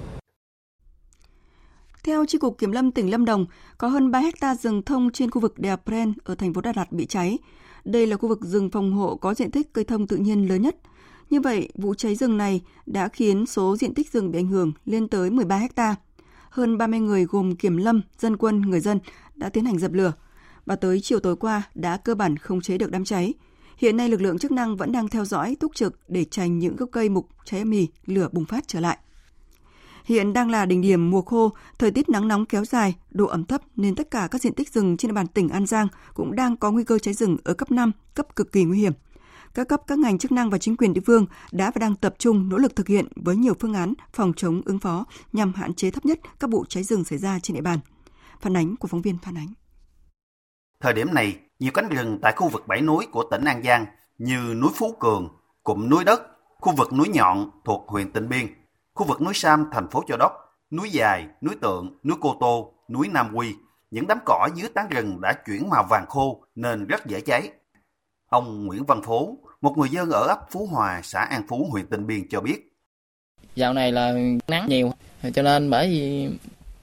Theo 2.04 2.26
Chi 2.26 2.38
cục 2.38 2.58
Kiểm 2.58 2.72
lâm 2.72 2.92
tỉnh 2.92 3.12
Lâm 3.12 3.26
Đồng, 3.26 3.46
có 3.78 3.88
hơn 3.88 4.12
3 4.12 4.20
hecta 4.20 4.56
rừng 4.56 4.82
thông 4.82 5.12
trên 5.12 5.32
khu 5.32 5.42
vực 5.42 5.60
đèo 5.60 5.78
Pren 5.86 6.14
ở 6.24 6.36
thành 6.36 6.54
phố 6.54 6.62
Đà 6.62 6.74
Lạt 6.76 6.92
bị 6.92 7.06
cháy. 7.06 7.38
Đây 7.86 8.08
là 8.08 8.18
khu 8.18 8.30
vực 8.30 8.42
rừng 8.42 8.70
phòng 8.70 8.94
hộ 8.94 9.16
có 9.16 9.34
diện 9.34 9.52
tích 9.52 9.74
cây 9.74 9.86
thông 9.86 10.08
tự 10.08 10.18
nhiên 10.18 10.50
lớn 10.50 10.62
nhất. 10.62 10.76
Như 11.30 11.42
vậy, 11.42 11.70
vụ 11.76 11.94
cháy 11.94 12.16
rừng 12.16 12.38
này 12.38 12.62
đã 12.86 13.08
khiến 13.08 13.46
số 13.46 13.78
diện 13.78 13.94
tích 13.94 14.12
rừng 14.12 14.32
bị 14.32 14.40
ảnh 14.40 14.48
hưởng 14.48 14.72
lên 14.86 15.08
tới 15.08 15.30
13 15.30 15.58
hecta 15.58 15.96
hơn 16.56 16.78
30 16.78 17.00
người 17.00 17.26
gồm 17.26 17.56
kiểm 17.56 17.78
lâm, 17.78 18.02
dân 18.20 18.38
quân, 18.38 18.62
người 18.62 18.80
dân 18.80 19.00
đã 19.36 19.50
tiến 19.50 19.66
hành 19.66 19.80
dập 19.80 19.94
lửa 19.94 20.14
và 20.66 20.76
tới 20.76 21.02
chiều 21.02 21.20
tối 21.20 21.36
qua 21.36 21.64
đã 21.76 21.98
cơ 21.98 22.16
bản 22.16 22.38
không 22.38 22.62
chế 22.62 22.78
được 22.78 22.92
đám 22.92 23.06
cháy. 23.06 23.34
Hiện 23.78 23.98
nay 23.98 24.10
lực 24.10 24.22
lượng 24.22 24.38
chức 24.38 24.52
năng 24.52 24.76
vẫn 24.76 24.92
đang 24.92 25.08
theo 25.08 25.26
dõi 25.26 25.58
túc 25.60 25.76
trực 25.76 26.00
để 26.08 26.26
tránh 26.26 26.60
những 26.60 26.76
gốc 26.76 26.90
cây 26.92 27.10
mục 27.10 27.28
cháy 27.46 27.66
mì, 27.66 27.88
lửa 28.06 28.30
bùng 28.32 28.46
phát 28.46 28.68
trở 28.68 28.80
lại. 28.80 28.98
Hiện 30.06 30.34
đang 30.34 30.50
là 30.50 30.66
đỉnh 30.66 30.82
điểm 30.82 31.12
mùa 31.12 31.22
khô, 31.22 31.54
thời 31.80 31.92
tiết 31.92 32.10
nắng 32.10 32.28
nóng 32.28 32.46
kéo 32.46 32.66
dài, 32.66 32.96
độ 33.12 33.26
ẩm 33.26 33.46
thấp 33.46 33.62
nên 33.76 33.96
tất 33.96 34.12
cả 34.12 34.28
các 34.32 34.42
diện 34.42 34.54
tích 34.54 34.74
rừng 34.74 34.98
trên 34.98 35.10
địa 35.10 35.16
bàn 35.16 35.28
tỉnh 35.28 35.50
An 35.50 35.66
Giang 35.66 35.88
cũng 36.14 36.36
đang 36.36 36.58
có 36.58 36.72
nguy 36.72 36.84
cơ 36.84 37.00
cháy 37.00 37.14
rừng 37.14 37.38
ở 37.44 37.54
cấp 37.54 37.72
5, 37.72 37.92
cấp 38.14 38.36
cực 38.36 38.52
kỳ 38.52 38.64
nguy 38.64 38.80
hiểm 38.80 38.94
các 39.56 39.68
cấp 39.68 39.82
các 39.88 40.00
ngành 40.00 40.18
chức 40.18 40.32
năng 40.32 40.50
và 40.50 40.58
chính 40.58 40.78
quyền 40.78 40.94
địa 40.94 41.02
phương 41.06 41.26
đã 41.52 41.72
và 41.76 41.80
đang 41.80 41.96
tập 41.96 42.16
trung 42.18 42.50
nỗ 42.50 42.58
lực 42.58 42.76
thực 42.76 42.88
hiện 42.88 43.08
với 43.16 43.36
nhiều 43.36 43.54
phương 43.60 43.74
án 43.74 43.94
phòng 44.14 44.34
chống 44.36 44.62
ứng 44.66 44.80
phó 44.80 45.06
nhằm 45.34 45.54
hạn 45.54 45.74
chế 45.74 45.92
thấp 45.92 46.06
nhất 46.06 46.20
các 46.40 46.50
vụ 46.50 46.66
cháy 46.70 46.84
rừng 46.84 47.04
xảy 47.04 47.20
ra 47.20 47.40
trên 47.40 47.56
địa 47.56 47.62
bàn. 47.62 47.80
Phản 48.42 48.58
ánh 48.58 48.76
của 48.76 48.88
phóng 48.88 49.02
viên 49.02 49.18
Phan 49.18 49.38
Ánh. 49.38 49.54
Thời 50.80 50.94
điểm 50.94 51.14
này, 51.14 51.40
nhiều 51.60 51.72
cánh 51.74 51.90
rừng 51.90 52.20
tại 52.22 52.34
khu 52.36 52.50
vực 52.50 52.68
bảy 52.68 52.82
núi 52.82 53.08
của 53.12 53.24
tỉnh 53.32 53.46
An 53.46 53.64
Giang 53.64 53.86
như 54.18 54.54
núi 54.62 54.70
Phú 54.76 54.96
Cường, 55.00 55.30
cụm 55.64 55.90
núi 55.90 56.04
đất, 56.04 56.22
khu 56.60 56.76
vực 56.76 56.94
núi 56.94 57.08
Nhọn 57.08 57.52
thuộc 57.66 57.86
huyện 57.88 58.12
Tịnh 58.12 58.30
Biên, 58.30 58.48
khu 58.94 59.06
vực 59.06 59.22
núi 59.22 59.34
Sam 59.34 59.66
thành 59.72 59.90
phố 59.90 60.04
Châu 60.08 60.18
Đốc, 60.18 60.34
núi 60.72 60.90
Dài, 60.90 61.28
núi 61.42 61.56
Tượng, 61.62 62.00
núi 62.04 62.18
Cô 62.22 62.36
Tô, 62.40 62.74
núi 62.90 63.08
Nam 63.08 63.32
Quy. 63.34 63.56
Những 63.92 64.08
đám 64.08 64.18
cỏ 64.26 64.50
dưới 64.56 64.70
tán 64.70 64.90
rừng 64.90 65.22
đã 65.22 65.34
chuyển 65.46 65.70
màu 65.70 65.84
vàng 65.90 66.06
khô 66.08 66.44
nên 66.56 66.88
rất 66.88 67.06
dễ 67.06 67.22
cháy. 67.22 67.52
Ông 68.28 68.66
Nguyễn 68.66 68.86
Văn 68.86 69.02
Phố, 69.02 69.38
một 69.66 69.78
người 69.78 69.90
dân 69.90 70.10
ở 70.10 70.28
ấp 70.28 70.52
Phú 70.52 70.68
Hòa, 70.72 71.02
xã 71.04 71.20
An 71.20 71.44
Phú, 71.48 71.68
huyện 71.72 71.86
Tịnh 71.88 72.08
Biên 72.08 72.28
cho 72.30 72.42
biết. 72.42 72.72
Dạo 73.56 73.74
này 73.74 73.92
là 73.92 74.14
nắng 74.48 74.66
nhiều, 74.70 74.92
cho 75.34 75.42
nên 75.42 75.70
bởi 75.70 75.88
vì 75.90 76.28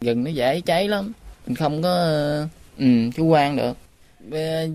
rừng 0.01 0.25
nó 0.25 0.31
dễ 0.31 0.61
cháy 0.61 0.89
lắm. 0.89 1.13
Mình 1.47 1.57
không 1.57 1.83
có 1.83 2.07
ừ, 2.79 2.87
chủ 3.15 3.27
quan 3.27 3.57
được. 3.57 3.77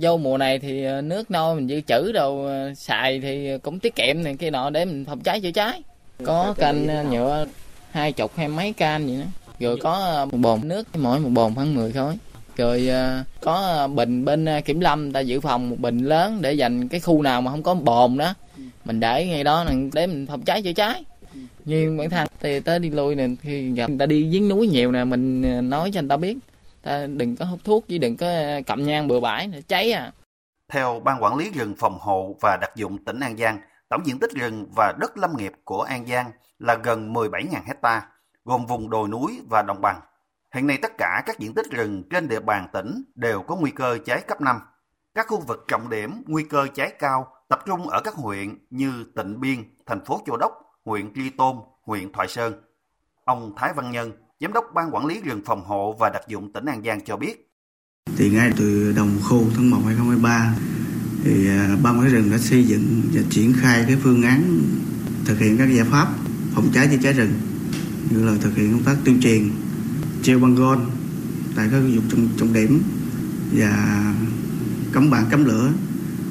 Vô 0.01 0.17
mùa 0.17 0.37
này 0.37 0.59
thì 0.59 0.83
ờ, 0.83 1.01
nước 1.01 1.31
nôi 1.31 1.55
mình 1.55 1.67
dự 1.67 1.81
trữ 1.81 2.11
đồ 2.11 2.45
ờ, 2.45 2.73
xài 2.73 3.19
thì 3.19 3.57
cũng 3.57 3.79
tiết 3.79 3.95
kiệm 3.95 4.23
này 4.23 4.35
kia 4.35 4.49
nọ 4.49 4.69
để 4.69 4.85
mình 4.85 5.05
phòng 5.05 5.19
cháy 5.19 5.41
chữa 5.41 5.51
cháy. 5.51 5.81
Có 6.23 6.53
canh 6.57 6.87
ờ, 6.87 7.03
nhựa 7.03 7.45
hai 7.91 8.11
chục 8.11 8.31
hay 8.35 8.47
mấy 8.47 8.73
can 8.73 9.07
vậy 9.07 9.17
đó. 9.17 9.25
Rồi 9.59 9.77
có 9.81 10.25
một 10.31 10.37
bồn 10.37 10.59
nước 10.63 10.87
mỗi 10.95 11.19
một 11.19 11.29
bồn 11.29 11.55
khoảng 11.55 11.75
10 11.75 11.91
khối 11.91 12.17
rồi 12.57 12.89
à, 12.89 13.23
có 13.41 13.55
à, 13.55 13.87
bình 13.87 14.25
bên 14.25 14.45
à, 14.45 14.61
kiểm 14.61 14.79
lâm 14.79 15.11
ta 15.11 15.19
giữ 15.19 15.39
phòng 15.39 15.69
một 15.69 15.75
bình 15.79 15.97
lớn 15.97 16.41
để 16.41 16.53
dành 16.53 16.87
cái 16.87 16.99
khu 16.99 17.21
nào 17.21 17.41
mà 17.41 17.51
không 17.51 17.63
có 17.63 17.73
bồn 17.73 18.17
đó. 18.17 18.33
Mình 18.85 18.99
để 18.99 19.25
ngay 19.25 19.43
đó 19.43 19.65
để 19.93 20.07
mình 20.07 20.27
phòng 20.27 20.41
cháy 20.41 20.61
chữa 20.61 20.73
cháy. 20.73 21.03
Như 21.65 21.95
bản 21.99 22.09
thân 22.09 22.27
thì 22.39 22.59
tới 22.59 22.79
đi 22.79 22.89
lui 22.89 23.15
nè 23.15 23.27
khi 23.41 23.71
gặp 23.71 23.89
người 23.89 23.99
ta 23.99 24.05
đi 24.05 24.29
giếng 24.29 24.49
núi 24.49 24.67
nhiều 24.67 24.91
nè, 24.91 25.03
mình 25.03 25.41
nói 25.69 25.91
cho 25.93 25.99
anh 25.99 26.07
ta 26.07 26.17
biết. 26.17 26.37
Ta 26.81 27.07
đừng 27.07 27.35
có 27.35 27.45
hút 27.45 27.59
thuốc 27.63 27.87
chứ 27.87 27.97
đừng 27.97 28.17
có 28.17 28.27
cầm 28.67 28.83
nhang 28.83 29.07
bừa 29.07 29.19
bãi 29.19 29.49
cháy 29.67 29.91
à. 29.91 30.11
Theo 30.73 31.01
ban 31.03 31.23
quản 31.23 31.37
lý 31.37 31.49
rừng 31.49 31.75
phòng 31.79 31.97
hộ 31.99 32.35
và 32.41 32.57
đặc 32.61 32.71
dụng 32.75 32.97
tỉnh 33.05 33.19
An 33.19 33.37
Giang, 33.37 33.59
tổng 33.89 34.01
diện 34.05 34.19
tích 34.19 34.31
rừng 34.31 34.65
và 34.75 34.93
đất 34.99 35.17
lâm 35.17 35.37
nghiệp 35.37 35.51
của 35.63 35.81
An 35.81 36.07
Giang 36.07 36.31
là 36.59 36.75
gần 36.75 37.13
17.000 37.13 37.61
hecta 37.65 38.01
gồm 38.45 38.65
vùng 38.65 38.89
đồi 38.89 39.07
núi 39.07 39.41
và 39.49 39.61
đồng 39.61 39.81
bằng. 39.81 40.01
Hiện 40.55 40.67
nay 40.67 40.77
tất 40.81 40.97
cả 40.97 41.23
các 41.25 41.39
diện 41.39 41.53
tích 41.53 41.71
rừng 41.71 42.03
trên 42.09 42.27
địa 42.27 42.39
bàn 42.39 42.67
tỉnh 42.73 43.03
đều 43.15 43.41
có 43.41 43.55
nguy 43.55 43.71
cơ 43.71 43.97
cháy 44.05 44.21
cấp 44.27 44.41
5. 44.41 44.55
Các 45.15 45.27
khu 45.27 45.41
vực 45.47 45.65
trọng 45.67 45.89
điểm 45.89 46.23
nguy 46.27 46.43
cơ 46.43 46.67
cháy 46.75 46.93
cao 46.99 47.27
tập 47.49 47.59
trung 47.65 47.89
ở 47.89 48.01
các 48.01 48.13
huyện 48.13 48.57
như 48.69 49.05
Tịnh 49.15 49.39
Biên, 49.39 49.63
thành 49.85 50.05
phố 50.05 50.21
Châu 50.27 50.37
Đốc, 50.37 50.51
huyện 50.85 51.13
Tri 51.13 51.29
Tôn, 51.29 51.55
huyện 51.83 52.11
Thoại 52.13 52.27
Sơn. 52.27 52.53
Ông 53.25 53.53
Thái 53.57 53.73
Văn 53.73 53.91
Nhân, 53.91 54.11
Giám 54.39 54.53
đốc 54.53 54.65
Ban 54.75 54.95
Quản 54.95 55.05
lý 55.05 55.21
rừng 55.21 55.41
phòng 55.45 55.65
hộ 55.65 55.95
và 55.99 56.09
đặc 56.09 56.21
dụng 56.27 56.53
tỉnh 56.53 56.65
An 56.65 56.83
Giang 56.83 57.01
cho 57.05 57.17
biết. 57.17 57.51
Thì 58.17 58.29
ngay 58.29 58.51
từ 58.57 58.93
đầu 58.95 59.07
khô 59.23 59.41
tháng 59.55 59.69
1 59.69 59.77
2023 59.85 60.55
thì 61.23 61.49
Ban 61.83 61.97
Quản 61.97 62.01
lý 62.01 62.09
rừng 62.09 62.31
đã 62.31 62.37
xây 62.37 62.63
dựng 62.63 63.01
và 63.13 63.21
triển 63.29 63.53
khai 63.57 63.83
cái 63.87 63.97
phương 64.03 64.23
án 64.23 64.59
thực 65.25 65.39
hiện 65.39 65.57
các 65.57 65.65
giải 65.65 65.85
pháp 65.85 66.07
phòng 66.55 66.69
cháy 66.73 66.87
chữa 66.91 66.97
cháy 67.03 67.13
rừng 67.13 67.31
như 68.09 68.25
là 68.25 68.33
thực 68.41 68.55
hiện 68.55 68.73
công 68.73 68.83
tác 68.83 68.95
tuyên 69.05 69.21
truyền 69.21 69.49
treo 70.23 70.39
băng 70.39 70.55
gôn 70.55 70.79
tại 71.55 71.67
các 71.71 71.79
khu 71.79 71.95
vực 71.95 72.03
trọng, 72.09 72.27
trọng 72.37 72.53
điểm 72.53 72.81
và 73.51 74.13
cấm 74.91 75.09
bản 75.09 75.25
cấm 75.31 75.45
lửa 75.45 75.71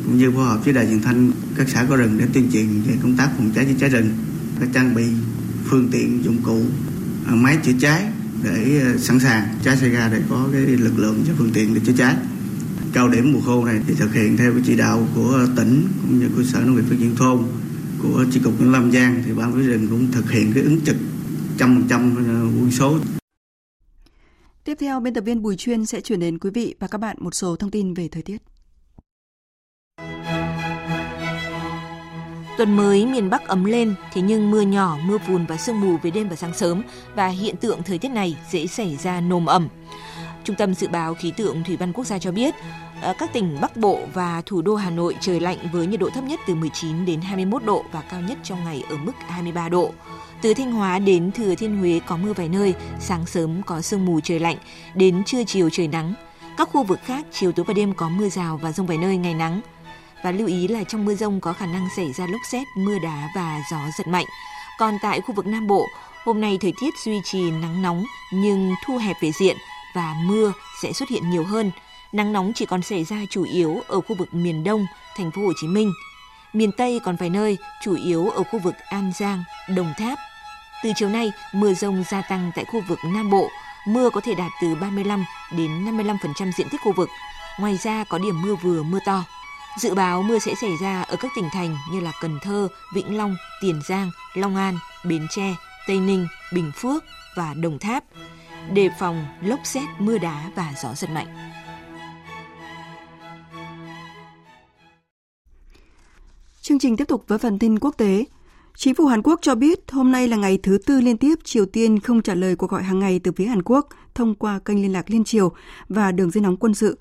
cũng 0.05 0.18
như 0.18 0.31
phối 0.31 0.44
hợp 0.44 0.64
với 0.64 0.75
đài 0.75 0.87
truyền 0.87 1.03
thanh 1.03 1.33
các 1.57 1.68
xã 1.68 1.85
có 1.85 1.96
rừng 1.96 2.18
để 2.18 2.27
tuyên 2.33 2.51
truyền 2.53 2.66
về 2.87 2.94
công 3.03 3.16
tác 3.16 3.31
phòng 3.37 3.51
cháy 3.55 3.64
chữa 3.64 3.75
cháy 3.81 3.90
rừng 3.90 4.11
các 4.61 4.68
trang 4.72 4.94
bị 4.94 5.05
phương 5.64 5.88
tiện 5.92 6.25
dụng 6.25 6.38
cụ 6.42 6.62
à, 7.27 7.35
máy 7.35 7.59
chữa 7.64 7.72
cháy 7.81 8.05
để 8.42 8.81
à, 8.85 8.99
sẵn 8.99 9.20
sàng 9.20 9.44
cháy 9.64 9.77
xảy 9.77 9.90
ra 9.90 10.09
để 10.12 10.22
có 10.31 10.49
cái 10.53 10.61
lực 10.61 10.99
lượng 10.99 11.25
và 11.29 11.35
phương 11.38 11.51
tiện 11.53 11.75
để 11.75 11.81
chữa 11.87 11.92
cháy. 11.96 12.16
Cao 12.92 13.09
điểm 13.09 13.33
mùa 13.33 13.40
khô 13.40 13.64
này 13.64 13.81
thì 13.87 13.94
thực 13.94 14.14
hiện 14.14 14.37
theo 14.37 14.53
cái 14.53 14.62
chỉ 14.66 14.77
đạo 14.77 15.09
của 15.14 15.46
tỉnh 15.57 15.87
cũng 16.03 16.18
như 16.18 16.29
của 16.37 16.42
sở 16.42 16.61
nông 16.61 16.77
nghiệp 16.77 16.85
phát 16.90 16.96
triển 16.99 17.16
thôn 17.16 17.38
của 18.03 18.25
chi 18.31 18.40
cục 18.44 18.59
kiểm 18.59 18.72
lâm 18.72 18.92
giang 18.92 19.22
thì 19.27 19.33
ban 19.33 19.53
quản 19.53 19.61
lý 19.61 19.66
rừng 19.66 19.87
cũng 19.90 20.12
thực 20.12 20.31
hiện 20.31 20.53
cái 20.53 20.62
ứng 20.62 20.81
trực 20.81 20.96
trăm 21.59 21.75
phần 21.75 21.88
trăm 21.88 22.14
quân 22.61 22.70
số 22.70 22.99
Tiếp 24.66 24.76
theo, 24.81 25.00
biên 25.00 25.14
tập 25.14 25.20
viên 25.20 25.42
Bùi 25.42 25.57
Chuyên 25.57 25.87
sẽ 25.87 26.00
chuyển 26.00 26.20
đến 26.20 26.38
quý 26.38 26.50
vị 26.50 26.74
và 26.79 26.87
các 26.87 26.98
bạn 26.98 27.16
một 27.20 27.35
số 27.35 27.57
thông 27.57 27.70
tin 27.70 27.94
về 27.94 28.09
thời 28.09 28.22
tiết. 28.22 28.37
Tuần 32.59 32.76
mới 32.76 33.07
miền 33.07 33.31
Bắc 33.31 33.48
ấm 33.48 33.64
lên, 33.64 33.94
thế 34.12 34.22
nhưng 34.22 34.50
mưa 34.50 34.61
nhỏ, 34.61 34.98
mưa 35.05 35.18
phùn 35.18 35.46
và 35.46 35.57
sương 35.57 35.81
mù 35.81 35.96
về 36.02 36.11
đêm 36.11 36.29
và 36.29 36.37
sáng 36.37 36.55
sớm 36.55 36.83
và 37.14 37.29
hiện 37.29 37.57
tượng 37.57 37.83
thời 37.83 37.98
tiết 37.98 38.09
này 38.09 38.37
dễ 38.50 38.66
xảy 38.66 38.96
ra 38.96 39.20
nồm 39.20 39.46
ẩm. 39.46 39.68
Trung 40.44 40.57
tâm 40.57 40.74
Dự 40.74 40.88
báo 40.88 41.14
Khí 41.14 41.33
tượng 41.37 41.64
Thủy 41.64 41.76
văn 41.76 41.92
Quốc 41.92 42.05
gia 42.05 42.18
cho 42.18 42.33
biết, 42.33 42.55
ở 43.02 43.14
các 43.18 43.33
tỉnh 43.33 43.59
Bắc 43.61 43.76
Bộ 43.76 44.00
và 44.14 44.42
thủ 44.46 44.62
đô 44.62 44.74
Hà 44.74 44.90
Nội 44.90 45.16
trời 45.20 45.40
lạnh 45.40 45.59
với 45.72 45.87
nhiệt 45.87 46.00
độ 46.00 46.11
thấp 46.11 46.24
nhất 46.24 46.40
từ 46.46 46.55
19 46.55 47.05
đến 47.05 47.20
21 47.20 47.64
độ 47.64 47.85
và 47.92 48.00
cao 48.11 48.20
nhất 48.20 48.38
trong 48.42 48.64
ngày 48.64 48.85
ở 48.90 48.96
mức 48.96 49.12
23 49.18 49.68
độ. 49.68 49.92
Từ 50.42 50.55
Thanh 50.55 50.72
Hóa 50.72 50.99
đến 50.99 51.33
Thừa 51.33 51.55
Thiên 51.55 51.77
Huế 51.77 52.01
có 52.07 52.16
mưa 52.16 52.33
vài 52.33 52.49
nơi, 52.49 52.75
sáng 53.01 53.27
sớm 53.27 53.62
có 53.66 53.81
sương 53.81 54.05
mù 54.07 54.20
trời 54.20 54.40
lạnh, 54.40 54.57
đến 54.94 55.22
trưa 55.25 55.44
chiều 55.44 55.70
trời 55.70 55.88
nắng. 55.88 56.14
Các 56.57 56.68
khu 56.72 56.83
vực 56.83 56.99
khác 57.05 57.27
chiều 57.33 57.53
tối 57.53 57.64
và 57.68 57.75
đêm 57.75 57.94
có 57.94 58.09
mưa 58.09 58.29
rào 58.29 58.57
và 58.57 58.72
rông 58.72 58.87
vài 58.87 58.99
nơi 58.99 59.16
ngày 59.16 59.35
nắng. 59.35 59.61
Và 60.25 60.31
lưu 60.31 60.46
ý 60.49 60.68
là 60.68 60.85
trong 60.85 61.05
mưa 61.05 61.14
rông 61.14 61.40
có 61.40 61.53
khả 61.53 61.66
năng 61.66 61.88
xảy 61.96 62.12
ra 62.12 62.27
lốc 62.27 62.40
xét, 62.51 62.66
mưa 62.77 62.99
đá 63.03 63.29
và 63.35 63.62
gió 63.70 63.79
giật 63.99 64.07
mạnh. 64.09 64.27
Còn 64.79 64.94
tại 65.03 65.20
khu 65.20 65.35
vực 65.35 65.46
Nam 65.46 65.66
Bộ, 65.66 65.87
hôm 66.25 66.40
nay 66.40 66.59
thời 66.61 66.72
tiết 66.81 66.94
duy 67.05 67.20
trì 67.25 67.51
nắng 67.51 67.83
nóng 67.83 68.05
nhưng 68.33 68.75
thu 68.85 68.96
hẹp 68.96 69.16
về 69.20 69.33
diện 69.33 69.57
và 69.94 70.14
mưa 70.27 70.53
sẽ 70.83 70.92
xuất 70.92 71.09
hiện 71.09 71.31
nhiều 71.31 71.44
hơn. 71.44 71.70
Nắng 72.12 72.33
nóng 72.33 72.53
chỉ 72.55 72.66
còn 72.66 72.83
xảy 72.83 73.05
ra 73.05 73.16
chủ 73.31 73.44
yếu 73.44 73.83
ở 73.87 74.01
khu 74.01 74.16
vực 74.16 74.35
miền 74.35 74.64
Đông, 74.64 74.87
thành 75.16 75.31
phố 75.31 75.42
Hồ 75.42 75.53
Chí 75.61 75.66
Minh. 75.66 75.92
Miền 76.57 76.73
Tây 76.73 77.01
còn 77.05 77.16
vài 77.16 77.31
nơi, 77.31 77.59
chủ 77.83 77.97
yếu 77.97 78.29
ở 78.29 78.42
khu 78.42 78.59
vực 78.59 78.75
An 78.88 79.12
Giang, 79.19 79.45
Đồng 79.77 79.95
Tháp. 79.99 80.19
Từ 80.83 80.92
chiều 80.97 81.09
nay, 81.09 81.33
mưa 81.53 81.75
rông 81.75 82.05
gia 82.11 82.23
tăng 82.23 82.51
tại 82.55 82.64
khu 82.64 82.81
vực 82.88 82.99
Nam 83.05 83.31
Bộ, 83.31 83.49
mưa 83.87 84.11
có 84.11 84.21
thể 84.21 84.35
đạt 84.35 84.53
từ 84.62 84.75
35 84.75 85.25
đến 85.57 85.85
55% 85.85 86.53
diện 86.53 86.69
tích 86.71 86.81
khu 86.85 86.92
vực. 86.92 87.09
Ngoài 87.59 87.77
ra 87.77 88.05
có 88.05 88.19
điểm 88.19 88.42
mưa 88.42 88.55
vừa 88.55 88.83
mưa 88.83 88.99
to. 89.07 89.25
Dự 89.79 89.95
báo 89.95 90.23
mưa 90.23 90.38
sẽ 90.38 90.55
xảy 90.61 90.71
ra 90.83 91.03
ở 91.03 91.16
các 91.16 91.33
tỉnh 91.37 91.49
thành 91.53 91.77
như 91.92 92.01
là 92.01 92.12
Cần 92.21 92.38
Thơ, 92.42 92.69
Vĩnh 92.95 93.16
Long, 93.16 93.37
Tiền 93.61 93.81
Giang, 93.88 94.11
Long 94.35 94.57
An, 94.57 94.79
Bến 95.05 95.27
Tre, 95.31 95.55
Tây 95.87 96.01
Ninh, 96.01 96.27
Bình 96.53 96.73
Phước 96.77 97.05
và 97.37 97.55
Đồng 97.55 97.79
Tháp. 97.79 98.05
Đề 98.73 98.90
phòng 98.99 99.27
lốc 99.42 99.61
xét, 99.64 99.88
mưa 99.99 100.19
đá 100.19 100.51
và 100.55 100.73
gió 100.83 100.88
giật 100.95 101.11
mạnh. 101.11 101.56
Chương 106.66 106.79
trình 106.79 106.96
tiếp 106.96 107.05
tục 107.09 107.24
với 107.29 107.38
phần 107.38 107.59
tin 107.59 107.79
quốc 107.79 107.94
tế. 107.98 108.24
Chính 108.76 108.94
phủ 108.94 109.07
Hàn 109.07 109.22
Quốc 109.22 109.38
cho 109.42 109.55
biết 109.55 109.90
hôm 109.90 110.12
nay 110.12 110.29
là 110.29 110.37
ngày 110.37 110.59
thứ 110.62 110.79
tư 110.87 111.00
liên 111.00 111.18
tiếp 111.18 111.35
Triều 111.44 111.66
Tiên 111.66 112.00
không 112.00 112.22
trả 112.22 112.35
lời 112.35 112.57
cuộc 112.57 112.70
gọi 112.70 112.83
hàng 112.83 112.98
ngày 112.98 113.18
từ 113.18 113.33
phía 113.37 113.44
Hàn 113.46 113.62
Quốc 113.62 113.88
thông 114.14 114.35
qua 114.35 114.59
kênh 114.59 114.83
liên 114.83 114.92
lạc 114.92 115.11
liên 115.11 115.24
triều 115.24 115.52
và 115.88 116.12
đường 116.12 116.31
dây 116.31 116.42
nóng 116.42 116.57
quân 116.57 116.74
sự. 116.74 116.98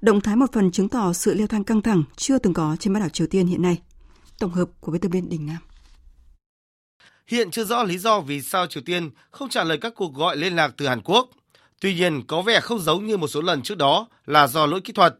Động 0.00 0.20
thái 0.20 0.36
một 0.36 0.52
phần 0.52 0.70
chứng 0.70 0.88
tỏ 0.88 1.12
sự 1.12 1.34
leo 1.34 1.46
thang 1.46 1.64
căng 1.64 1.82
thẳng 1.82 2.02
chưa 2.16 2.38
từng 2.38 2.54
có 2.54 2.76
trên 2.80 2.92
bán 2.92 3.00
đảo 3.00 3.08
Triều 3.08 3.26
Tiên 3.26 3.46
hiện 3.46 3.62
nay. 3.62 3.78
Tổng 4.38 4.52
hợp 4.52 4.68
của 4.80 4.92
biên 4.92 5.00
tập 5.00 5.08
viên 5.08 5.28
Đình 5.28 5.46
Nam. 5.46 5.58
Hiện 7.26 7.50
chưa 7.50 7.64
rõ 7.64 7.82
lý 7.82 7.98
do 7.98 8.20
vì 8.20 8.42
sao 8.42 8.66
Triều 8.66 8.82
Tiên 8.86 9.10
không 9.30 9.48
trả 9.48 9.64
lời 9.64 9.78
các 9.80 9.94
cuộc 9.96 10.14
gọi 10.14 10.36
liên 10.36 10.56
lạc 10.56 10.74
từ 10.76 10.86
Hàn 10.86 11.00
Quốc. 11.02 11.30
Tuy 11.80 11.94
nhiên, 11.94 12.22
có 12.26 12.42
vẻ 12.42 12.60
không 12.60 12.78
giống 12.78 13.06
như 13.06 13.16
một 13.16 13.28
số 13.28 13.40
lần 13.40 13.62
trước 13.62 13.78
đó 13.78 14.08
là 14.26 14.46
do 14.46 14.66
lỗi 14.66 14.80
kỹ 14.80 14.92
thuật. 14.92 15.16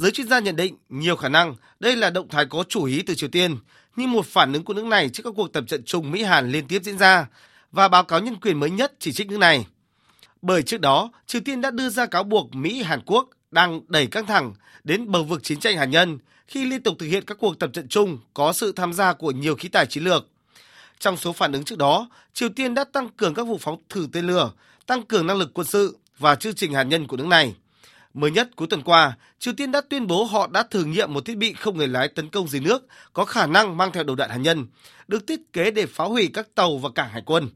Giới 0.00 0.10
chuyên 0.10 0.28
gia 0.28 0.38
nhận 0.38 0.56
định 0.56 0.76
nhiều 0.88 1.16
khả 1.16 1.28
năng 1.28 1.54
đây 1.80 1.96
là 1.96 2.10
động 2.10 2.28
thái 2.28 2.46
có 2.46 2.64
chủ 2.68 2.84
ý 2.84 3.02
từ 3.02 3.14
Triều 3.14 3.28
Tiên, 3.28 3.56
như 3.96 4.06
một 4.06 4.26
phản 4.26 4.52
ứng 4.52 4.64
của 4.64 4.74
nước 4.74 4.84
này 4.84 5.08
trước 5.08 5.22
các 5.22 5.32
cuộc 5.36 5.52
tập 5.52 5.64
trận 5.68 5.82
chung 5.84 6.10
Mỹ-Hàn 6.10 6.50
liên 6.50 6.68
tiếp 6.68 6.82
diễn 6.84 6.98
ra 6.98 7.26
và 7.72 7.88
báo 7.88 8.04
cáo 8.04 8.20
nhân 8.20 8.36
quyền 8.40 8.60
mới 8.60 8.70
nhất 8.70 8.92
chỉ 8.98 9.12
trích 9.12 9.28
nước 9.28 9.38
này. 9.38 9.66
Bởi 10.42 10.62
trước 10.62 10.80
đó, 10.80 11.10
Triều 11.26 11.40
Tiên 11.44 11.60
đã 11.60 11.70
đưa 11.70 11.88
ra 11.88 12.06
cáo 12.06 12.24
buộc 12.24 12.54
Mỹ-Hàn 12.54 13.00
Quốc 13.06 13.28
đang 13.50 13.80
đẩy 13.88 14.06
căng 14.06 14.26
thẳng 14.26 14.54
đến 14.84 15.10
bờ 15.10 15.22
vực 15.22 15.42
chiến 15.42 15.60
tranh 15.60 15.76
hạt 15.76 15.84
nhân 15.84 16.18
khi 16.46 16.64
liên 16.64 16.82
tục 16.82 16.96
thực 16.98 17.06
hiện 17.06 17.24
các 17.24 17.38
cuộc 17.40 17.58
tập 17.58 17.70
trận 17.72 17.88
chung 17.88 18.18
có 18.34 18.52
sự 18.52 18.72
tham 18.72 18.92
gia 18.92 19.12
của 19.12 19.30
nhiều 19.30 19.54
khí 19.54 19.68
tài 19.68 19.86
chiến 19.86 20.04
lược. 20.04 20.26
Trong 20.98 21.16
số 21.16 21.32
phản 21.32 21.52
ứng 21.52 21.64
trước 21.64 21.78
đó, 21.78 22.08
Triều 22.34 22.48
Tiên 22.48 22.74
đã 22.74 22.84
tăng 22.84 23.08
cường 23.08 23.34
các 23.34 23.46
vụ 23.46 23.58
phóng 23.58 23.82
thử 23.88 24.08
tên 24.12 24.26
lửa, 24.26 24.52
tăng 24.86 25.02
cường 25.02 25.26
năng 25.26 25.38
lực 25.38 25.50
quân 25.54 25.66
sự 25.66 25.96
và 26.18 26.34
chương 26.34 26.54
trình 26.54 26.74
hạt 26.74 26.82
nhân 26.82 27.06
của 27.06 27.16
nước 27.16 27.26
này. 27.26 27.54
Mới 28.14 28.30
nhất 28.30 28.50
cuối 28.56 28.68
tuần 28.70 28.82
qua, 28.82 29.16
Triều 29.38 29.54
Tiên 29.54 29.72
đã 29.72 29.80
tuyên 29.80 30.06
bố 30.06 30.24
họ 30.24 30.46
đã 30.46 30.62
thử 30.62 30.84
nghiệm 30.84 31.14
một 31.14 31.24
thiết 31.24 31.36
bị 31.36 31.52
không 31.52 31.76
người 31.76 31.88
lái 31.88 32.08
tấn 32.08 32.28
công 32.28 32.48
dưới 32.48 32.60
nước 32.60 32.86
có 33.12 33.24
khả 33.24 33.46
năng 33.46 33.76
mang 33.76 33.92
theo 33.92 34.04
đầu 34.04 34.16
đạn 34.16 34.30
hạt 34.30 34.36
nhân, 34.36 34.66
được 35.08 35.26
thiết 35.26 35.52
kế 35.52 35.70
để 35.70 35.86
phá 35.86 36.04
hủy 36.04 36.30
các 36.34 36.54
tàu 36.54 36.78
và 36.78 36.90
cảng 36.94 37.10
hải 37.10 37.22
quân. 37.26 37.48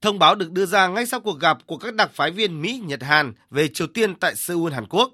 Thông 0.00 0.18
báo 0.18 0.34
được 0.34 0.52
đưa 0.52 0.66
ra 0.66 0.88
ngay 0.88 1.06
sau 1.06 1.20
cuộc 1.20 1.40
gặp 1.40 1.58
của 1.66 1.76
các 1.76 1.94
đặc 1.94 2.10
phái 2.14 2.30
viên 2.30 2.62
Mỹ, 2.62 2.82
Nhật, 2.84 3.02
Hàn 3.02 3.32
về 3.50 3.68
Triều 3.68 3.86
Tiên 3.86 4.14
tại 4.14 4.34
Seoul, 4.34 4.72
Hàn 4.72 4.86
Quốc. 4.86 5.10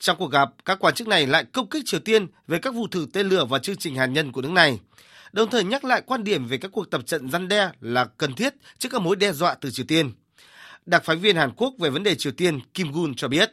Trong 0.00 0.16
cuộc 0.18 0.30
gặp, 0.30 0.50
các 0.64 0.78
quan 0.80 0.94
chức 0.94 1.08
này 1.08 1.26
lại 1.26 1.44
công 1.44 1.68
kích 1.68 1.82
Triều 1.86 2.00
Tiên 2.00 2.26
về 2.46 2.58
các 2.58 2.74
vụ 2.74 2.86
thử 2.88 3.06
tên 3.12 3.28
lửa 3.28 3.44
và 3.44 3.58
chương 3.58 3.76
trình 3.76 3.94
hạt 3.94 4.06
nhân 4.06 4.32
của 4.32 4.42
nước 4.42 4.50
này, 4.50 4.80
đồng 5.32 5.50
thời 5.50 5.64
nhắc 5.64 5.84
lại 5.84 6.02
quan 6.06 6.24
điểm 6.24 6.46
về 6.46 6.58
các 6.58 6.70
cuộc 6.72 6.90
tập 6.90 7.06
trận 7.06 7.30
răn 7.30 7.48
đe 7.48 7.70
là 7.80 8.04
cần 8.04 8.34
thiết 8.34 8.54
trước 8.78 8.88
các 8.92 9.02
mối 9.02 9.16
đe 9.16 9.32
dọa 9.32 9.54
từ 9.54 9.70
Triều 9.70 9.86
Tiên. 9.88 10.12
Đặc 10.86 11.02
phái 11.04 11.16
viên 11.16 11.36
Hàn 11.36 11.50
Quốc 11.56 11.74
về 11.78 11.90
vấn 11.90 12.02
đề 12.02 12.14
Triều 12.14 12.32
Tiên 12.32 12.60
Kim 12.74 12.92
Gun 12.92 13.14
cho 13.14 13.28
biết. 13.28 13.50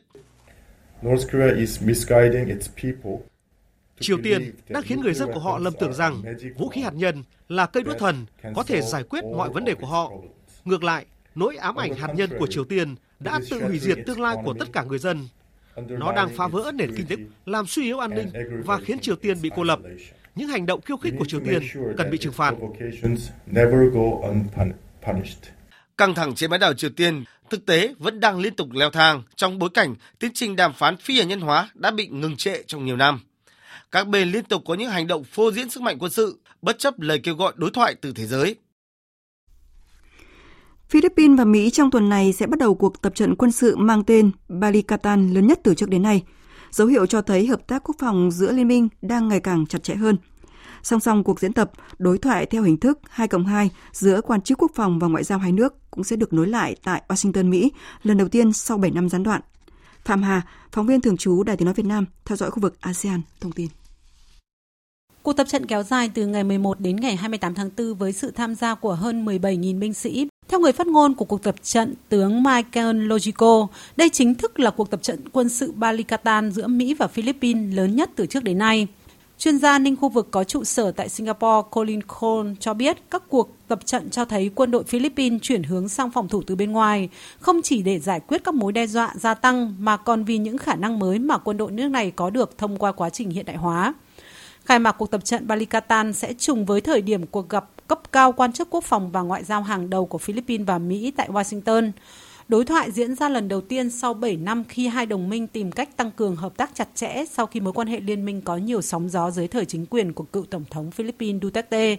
Triều 4.00 4.18
Tiên 4.24 4.52
đang 4.70 4.84
khiến 4.84 5.02
người 5.02 5.14
dân 5.14 5.30
của 5.34 5.40
họ 5.40 5.58
lầm 5.58 5.74
tưởng 5.80 5.94
rằng 5.94 6.22
vũ 6.58 6.70
khí 6.70 6.82
hạt 6.82 6.94
nhân 6.94 7.24
là 7.50 7.66
cây 7.66 7.84
đũa 7.84 7.94
thần 7.94 8.26
có 8.56 8.64
thể 8.64 8.82
giải 8.82 9.04
quyết 9.04 9.24
mọi 9.24 9.50
vấn 9.50 9.66
đề 9.66 9.74
của 9.74 9.88
họ. 9.88 10.12
Ngược 10.66 10.84
lại, 10.84 11.06
nỗi 11.36 11.56
ám 11.56 11.76
ảnh 11.76 11.94
hạt 11.94 12.14
nhân 12.16 12.30
của 12.40 12.48
Triều 12.48 12.64
Tiên 12.64 12.96
đã 13.20 13.40
tự 13.50 13.64
hủy 13.64 13.80
diệt 13.80 13.98
tương 14.06 14.22
lai 14.22 14.36
của 14.44 14.54
tất 14.60 14.66
cả 14.74 14.84
người 14.84 15.00
dân. 15.00 15.28
Nó 15.76 16.14
đang 16.14 16.30
phá 16.36 16.48
vỡ 16.48 16.72
nền 16.76 16.96
kinh 16.96 17.08
tế, 17.08 17.16
làm 17.46 17.68
suy 17.68 17.84
yếu 17.84 18.00
an 18.00 18.12
ninh 18.16 18.32
và 18.66 18.80
khiến 18.86 19.00
Triều 19.00 19.16
Tiên 19.16 19.42
bị 19.42 19.50
cô 19.56 19.64
lập. 19.64 19.80
Những 20.36 20.48
hành 20.48 20.66
động 20.66 20.82
khiêu 20.82 20.98
khích 20.98 21.14
của 21.20 21.26
Triều 21.26 21.40
Tiên 21.40 21.64
cần 21.98 22.12
bị 22.12 22.18
trừng 22.18 22.34
phạt. 22.34 22.54
Căng 25.98 26.16
thẳng 26.16 26.36
trên 26.36 26.50
bán 26.50 26.60
đảo 26.60 26.74
Triều 26.74 26.90
Tiên 26.90 27.24
thực 27.50 27.66
tế 27.66 27.94
vẫn 28.00 28.20
đang 28.20 28.40
liên 28.40 28.56
tục 28.56 28.72
leo 28.72 28.90
thang 28.90 29.24
trong 29.36 29.60
bối 29.60 29.70
cảnh 29.74 29.96
tiến 30.20 30.32
trình 30.34 30.56
đàm 30.56 30.74
phán 30.74 30.98
phi 30.98 31.18
hạt 31.20 31.24
nhân 31.24 31.42
hóa 31.42 31.70
đã 31.74 31.92
bị 31.92 32.08
ngừng 32.08 32.38
trệ 32.38 32.64
trong 32.68 32.86
nhiều 32.86 32.96
năm. 32.96 33.20
Các 33.92 34.08
bên 34.08 34.32
liên 34.32 34.44
tục 34.44 34.62
có 34.66 34.74
những 34.74 34.90
hành 34.90 35.08
động 35.08 35.24
phô 35.24 35.52
diễn 35.52 35.70
sức 35.70 35.82
mạnh 35.84 35.98
quân 36.00 36.12
sự, 36.12 36.40
bất 36.62 36.80
chấp 36.80 37.00
lời 37.00 37.20
kêu 37.24 37.36
gọi 37.36 37.54
đối 37.56 37.72
thoại 37.72 37.96
từ 38.02 38.14
thế 38.16 38.26
giới. 38.26 38.56
Philippines 40.90 41.38
và 41.38 41.46
Mỹ 41.46 41.70
trong 41.70 41.92
tuần 41.92 42.10
này 42.10 42.34
sẽ 42.34 42.48
bắt 42.48 42.60
đầu 42.60 42.76
cuộc 42.76 43.02
tập 43.02 43.16
trận 43.16 43.36
quân 43.36 43.52
sự 43.52 43.76
mang 43.78 44.04
tên 44.04 44.32
Balikatan 44.48 45.34
lớn 45.34 45.48
nhất 45.48 45.60
từ 45.64 45.76
trước 45.76 45.90
đến 45.90 46.04
nay. 46.04 46.24
Dấu 46.72 46.88
hiệu 46.88 47.06
cho 47.06 47.22
thấy 47.22 47.48
hợp 47.48 47.68
tác 47.68 47.84
quốc 47.84 47.96
phòng 48.00 48.32
giữa 48.32 48.52
liên 48.52 48.68
minh 48.68 48.88
đang 49.02 49.28
ngày 49.28 49.40
càng 49.40 49.66
chặt 49.66 49.84
chẽ 49.84 49.96
hơn. 49.96 50.18
Song 50.84 51.00
song 51.00 51.24
cuộc 51.24 51.40
diễn 51.40 51.54
tập 51.54 51.72
đối 52.00 52.18
thoại 52.18 52.46
theo 52.46 52.64
hình 52.64 52.78
thức 52.78 53.00
2 53.10 53.28
cộng 53.28 53.46
2 53.46 53.70
giữa 53.92 54.22
quan 54.22 54.42
chức 54.42 54.62
quốc 54.62 54.72
phòng 54.76 55.00
và 55.00 55.08
ngoại 55.08 55.24
giao 55.24 55.40
hai 55.40 55.52
nước 55.52 55.92
cũng 55.92 56.04
sẽ 56.04 56.16
được 56.16 56.34
nối 56.34 56.48
lại 56.48 56.76
tại 56.84 57.02
Washington, 57.08 57.50
Mỹ 57.50 57.72
lần 58.04 58.18
đầu 58.18 58.28
tiên 58.28 58.54
sau 58.54 58.78
7 58.78 58.92
năm 58.92 59.10
gián 59.10 59.24
đoạn. 59.24 59.42
Phạm 60.06 60.24
Hà, 60.24 60.42
phóng 60.72 60.88
viên 60.88 61.02
thường 61.02 61.18
trú 61.18 61.44
Đài 61.44 61.58
Tiếng 61.58 61.66
Nói 61.66 61.74
Việt 61.74 61.86
Nam, 61.86 62.06
theo 62.26 62.36
dõi 62.36 62.52
khu 62.52 62.60
vực 62.62 62.82
ASEAN, 62.82 63.22
thông 63.42 63.52
tin. 63.52 63.68
Cuộc 65.24 65.34
tập 65.34 65.48
trận 65.48 65.66
kéo 65.66 65.84
dài 65.84 66.12
từ 66.14 66.26
ngày 66.26 66.44
11 66.44 66.80
đến 66.80 66.96
ngày 66.96 67.16
28 67.16 67.54
tháng 67.54 67.70
4 67.78 67.94
với 67.94 68.14
sự 68.14 68.32
tham 68.32 68.56
gia 68.56 68.76
của 68.76 68.96
hơn 68.96 69.26
17.000 69.26 69.80
binh 69.80 69.94
sĩ. 69.94 70.28
Theo 70.48 70.60
người 70.60 70.72
phát 70.72 70.88
ngôn 70.88 71.14
của 71.14 71.26
cuộc 71.26 71.44
tập 71.44 71.56
trận, 71.64 71.94
tướng 72.10 72.44
Michael 72.44 73.08
Logico, 73.08 73.68
đây 73.98 74.10
chính 74.10 74.36
thức 74.36 74.60
là 74.60 74.72
cuộc 74.72 74.90
tập 74.90 75.04
trận 75.04 75.30
quân 75.32 75.50
sự 75.50 75.72
Balikatan 75.72 76.52
giữa 76.52 76.68
Mỹ 76.68 76.94
và 76.94 77.08
Philippines 77.08 77.76
lớn 77.76 77.96
nhất 77.96 78.10
từ 78.16 78.26
trước 78.26 78.44
đến 78.44 78.58
nay. 78.58 78.88
Chuyên 79.40 79.58
gia 79.58 79.80
ninh 79.80 79.96
khu 79.96 80.10
vực 80.10 80.28
có 80.32 80.44
trụ 80.44 80.64
sở 80.64 80.92
tại 80.92 81.10
Singapore 81.10 81.68
Colin 81.72 82.02
Cole 82.04 82.54
cho 82.60 82.74
biết 82.74 82.98
các 83.12 83.24
cuộc 83.30 83.50
tập 83.68 83.80
trận 83.86 84.10
cho 84.10 84.26
thấy 84.26 84.52
quân 84.56 84.72
đội 84.72 84.84
Philippines 84.84 85.42
chuyển 85.42 85.64
hướng 85.64 85.90
sang 85.90 86.12
phòng 86.12 86.28
thủ 86.28 86.44
từ 86.48 86.56
bên 86.56 86.72
ngoài, 86.72 87.10
không 87.40 87.62
chỉ 87.62 87.82
để 87.82 88.00
giải 88.00 88.20
quyết 88.20 88.44
các 88.44 88.54
mối 88.54 88.72
đe 88.72 88.88
dọa 88.88 89.14
gia 89.16 89.34
tăng 89.34 89.76
mà 89.80 89.98
còn 89.98 90.24
vì 90.24 90.38
những 90.38 90.58
khả 90.58 90.76
năng 90.76 91.00
mới 91.00 91.20
mà 91.20 91.38
quân 91.38 91.58
đội 91.58 91.72
nước 91.72 91.88
này 91.88 92.12
có 92.12 92.30
được 92.30 92.58
thông 92.58 92.78
qua 92.78 92.92
quá 92.92 93.10
trình 93.10 93.30
hiện 93.30 93.46
đại 93.46 93.58
hóa. 93.58 93.94
Khai 94.66 94.80
mạc 94.80 94.92
cuộc 94.92 95.12
tập 95.12 95.26
trận 95.26 95.48
Balikatan 95.48 96.14
sẽ 96.14 96.34
trùng 96.34 96.66
với 96.66 96.82
thời 96.82 97.02
điểm 97.02 97.26
cuộc 97.26 97.50
gặp 97.50 97.70
cấp 97.88 98.02
cao 98.12 98.32
quan 98.32 98.54
chức 98.54 98.70
quốc 98.70 98.84
phòng 98.84 99.12
và 99.12 99.22
ngoại 99.22 99.44
giao 99.44 99.62
hàng 99.62 99.90
đầu 99.90 100.06
của 100.06 100.18
Philippines 100.18 100.68
và 100.68 100.78
Mỹ 100.78 101.12
tại 101.18 101.30
Washington. 101.30 101.92
Đối 102.48 102.66
thoại 102.66 102.92
diễn 102.92 103.16
ra 103.16 103.30
lần 103.30 103.48
đầu 103.48 103.62
tiên 103.62 103.90
sau 103.90 104.14
7 104.14 104.38
năm 104.38 104.64
khi 104.70 104.88
hai 104.88 105.06
đồng 105.06 105.30
minh 105.30 105.48
tìm 105.48 105.72
cách 105.72 105.98
tăng 105.98 106.12
cường 106.12 106.36
hợp 106.36 106.58
tác 106.58 106.76
chặt 106.76 106.88
chẽ 106.96 107.24
sau 107.32 107.46
khi 107.46 107.60
mối 107.60 107.74
quan 107.74 107.88
hệ 107.88 108.00
liên 108.00 108.26
minh 108.26 108.42
có 108.42 108.58
nhiều 108.58 108.82
sóng 108.82 109.10
gió 109.10 109.32
dưới 109.32 109.48
thời 109.48 109.66
chính 109.66 109.86
quyền 109.86 110.14
của 110.14 110.24
cựu 110.24 110.46
Tổng 110.46 110.64
thống 110.70 110.92
Philippines 110.92 111.44
Duterte. 111.44 111.96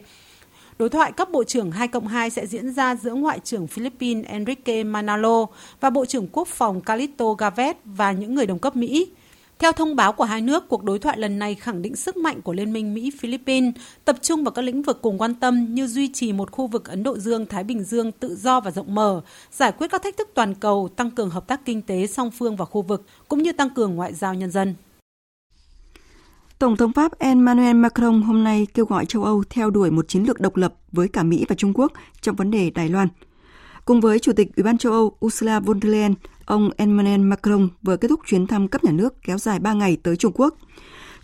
Đối 0.79 0.89
thoại 0.89 1.13
cấp 1.13 1.29
bộ 1.31 1.45
trưởng 1.45 1.71
2 1.71 1.89
cộng 1.89 2.07
2 2.07 2.31
sẽ 2.31 2.47
diễn 2.47 2.73
ra 2.73 2.97
giữa 2.97 3.15
Ngoại 3.15 3.41
trưởng 3.45 3.67
Philippines 3.67 4.27
Enrique 4.27 4.85
Manalo 4.85 5.47
và 5.81 5.91
Bộ 5.91 6.05
trưởng 6.05 6.29
Quốc 6.33 6.49
phòng 6.49 6.81
Calito 6.81 7.33
Gavet 7.33 7.77
và 7.85 8.13
những 8.13 8.35
người 8.35 8.47
đồng 8.47 8.59
cấp 8.59 8.77
Mỹ. 8.77 9.09
Theo 9.59 9.73
thông 9.73 9.97
báo 9.97 10.12
của 10.12 10.25
hai 10.25 10.40
nước, 10.40 10.68
cuộc 10.68 10.85
đối 10.85 10.99
thoại 10.99 11.18
lần 11.18 11.38
này 11.38 11.55
khẳng 11.55 11.83
định 11.83 11.97
sức 11.97 12.16
mạnh 12.16 12.42
của 12.42 12.53
Liên 12.53 12.73
minh 12.73 12.94
Mỹ-Philippines, 12.94 13.75
tập 14.05 14.16
trung 14.23 14.44
vào 14.44 14.53
các 14.53 14.62
lĩnh 14.62 14.83
vực 14.83 14.99
cùng 15.03 15.18
quan 15.18 15.35
tâm 15.35 15.75
như 15.75 15.87
duy 15.87 16.12
trì 16.12 16.33
một 16.33 16.51
khu 16.51 16.66
vực 16.66 16.88
Ấn 16.88 17.03
Độ 17.03 17.18
Dương-Thái 17.18 17.64
Bình 17.64 17.85
Dương 17.85 18.12
tự 18.12 18.37
do 18.37 18.61
và 18.61 18.71
rộng 18.71 18.94
mở, 18.94 19.21
giải 19.53 19.73
quyết 19.73 19.90
các 19.90 20.03
thách 20.03 20.16
thức 20.16 20.31
toàn 20.35 20.55
cầu, 20.55 20.88
tăng 20.97 21.11
cường 21.11 21.31
hợp 21.31 21.47
tác 21.47 21.64
kinh 21.64 21.83
tế 21.83 22.07
song 22.07 22.31
phương 22.31 22.57
và 22.57 22.64
khu 22.64 22.83
vực, 22.83 23.07
cũng 23.29 23.42
như 23.42 23.53
tăng 23.53 23.71
cường 23.71 23.94
ngoại 23.94 24.14
giao 24.14 24.35
nhân 24.35 24.51
dân. 24.51 24.75
Tổng 26.59 26.77
thống 26.77 26.92
Pháp 26.92 27.18
Emmanuel 27.18 27.77
Macron 27.77 28.23
hôm 28.23 28.44
nay 28.44 28.66
kêu 28.75 28.85
gọi 28.85 29.07
châu 29.07 29.25
Âu 29.25 29.44
theo 29.51 29.71
đuổi 29.71 29.90
một 29.90 30.09
chiến 30.09 30.25
lược 30.25 30.40
độc 30.40 30.57
lập 30.57 30.75
với 30.92 31.09
cả 31.09 31.23
Mỹ 31.23 31.44
và 31.49 31.55
Trung 31.55 31.73
Quốc 31.75 31.92
trong 32.21 32.37
vấn 32.37 32.51
đề 32.51 32.71
Đài 32.71 32.88
Loan. 32.88 33.09
Cùng 33.88 34.01
với 34.01 34.18
Chủ 34.18 34.33
tịch 34.33 34.57
Ủy 34.57 34.64
ban 34.64 34.79
châu 34.79 34.92
Âu 34.92 35.16
Ursula 35.27 35.61
von 35.61 35.81
der 35.81 35.92
Leyen, 35.92 36.14
ông 36.44 36.70
Emmanuel 36.77 37.20
Macron 37.20 37.68
vừa 37.83 37.96
kết 37.96 38.09
thúc 38.09 38.20
chuyến 38.27 38.46
thăm 38.46 38.68
cấp 38.68 38.85
nhà 38.85 38.92
nước 38.92 39.14
kéo 39.22 39.38
dài 39.38 39.59
3 39.59 39.72
ngày 39.72 39.96
tới 40.03 40.16
Trung 40.16 40.33
Quốc. 40.35 40.55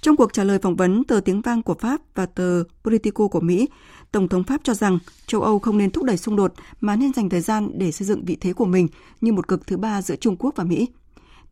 Trong 0.00 0.16
cuộc 0.16 0.32
trả 0.32 0.44
lời 0.44 0.58
phỏng 0.58 0.76
vấn 0.76 1.04
tờ 1.04 1.20
Tiếng 1.20 1.40
Vang 1.40 1.62
của 1.62 1.74
Pháp 1.74 2.00
và 2.14 2.26
tờ 2.26 2.62
Politico 2.84 3.28
của 3.28 3.40
Mỹ, 3.40 3.68
Tổng 4.12 4.28
thống 4.28 4.44
Pháp 4.44 4.60
cho 4.64 4.74
rằng 4.74 4.98
châu 5.26 5.42
Âu 5.42 5.58
không 5.58 5.78
nên 5.78 5.90
thúc 5.90 6.04
đẩy 6.04 6.16
xung 6.16 6.36
đột 6.36 6.52
mà 6.80 6.96
nên 6.96 7.12
dành 7.12 7.28
thời 7.28 7.40
gian 7.40 7.70
để 7.74 7.92
xây 7.92 8.06
dựng 8.06 8.24
vị 8.24 8.36
thế 8.40 8.52
của 8.52 8.64
mình 8.64 8.88
như 9.20 9.32
một 9.32 9.48
cực 9.48 9.66
thứ 9.66 9.76
ba 9.76 10.02
giữa 10.02 10.16
Trung 10.16 10.36
Quốc 10.38 10.56
và 10.56 10.64
Mỹ. 10.64 10.88